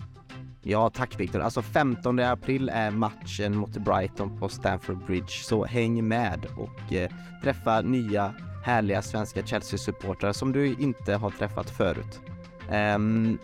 [0.71, 1.41] Ja, tack Viktor.
[1.41, 7.11] Alltså 15 april är matchen mot Brighton på Stamford Bridge, så häng med och eh,
[7.43, 8.35] träffa nya
[8.65, 12.21] härliga svenska Chelsea-supportrar som du inte har träffat förut.
[12.97, 13.39] Um,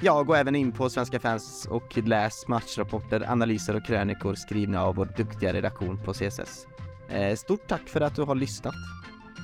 [0.00, 4.94] ja, gå även in på Svenska fans och läs matchrapporter, analyser och krönikor skrivna av
[4.94, 6.66] vår duktiga redaktion på CSS.
[7.08, 8.74] Eh, stort tack för att du har lyssnat.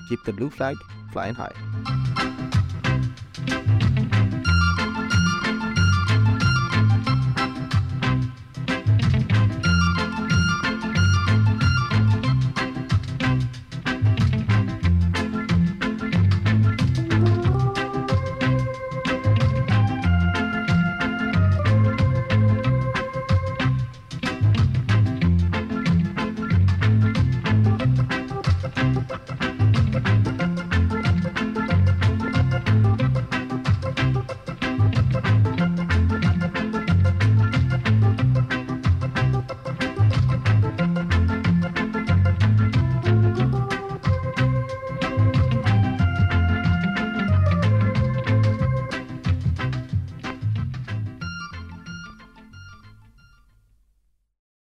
[0.08, 0.74] Keep the blue flag
[1.12, 2.33] flying high.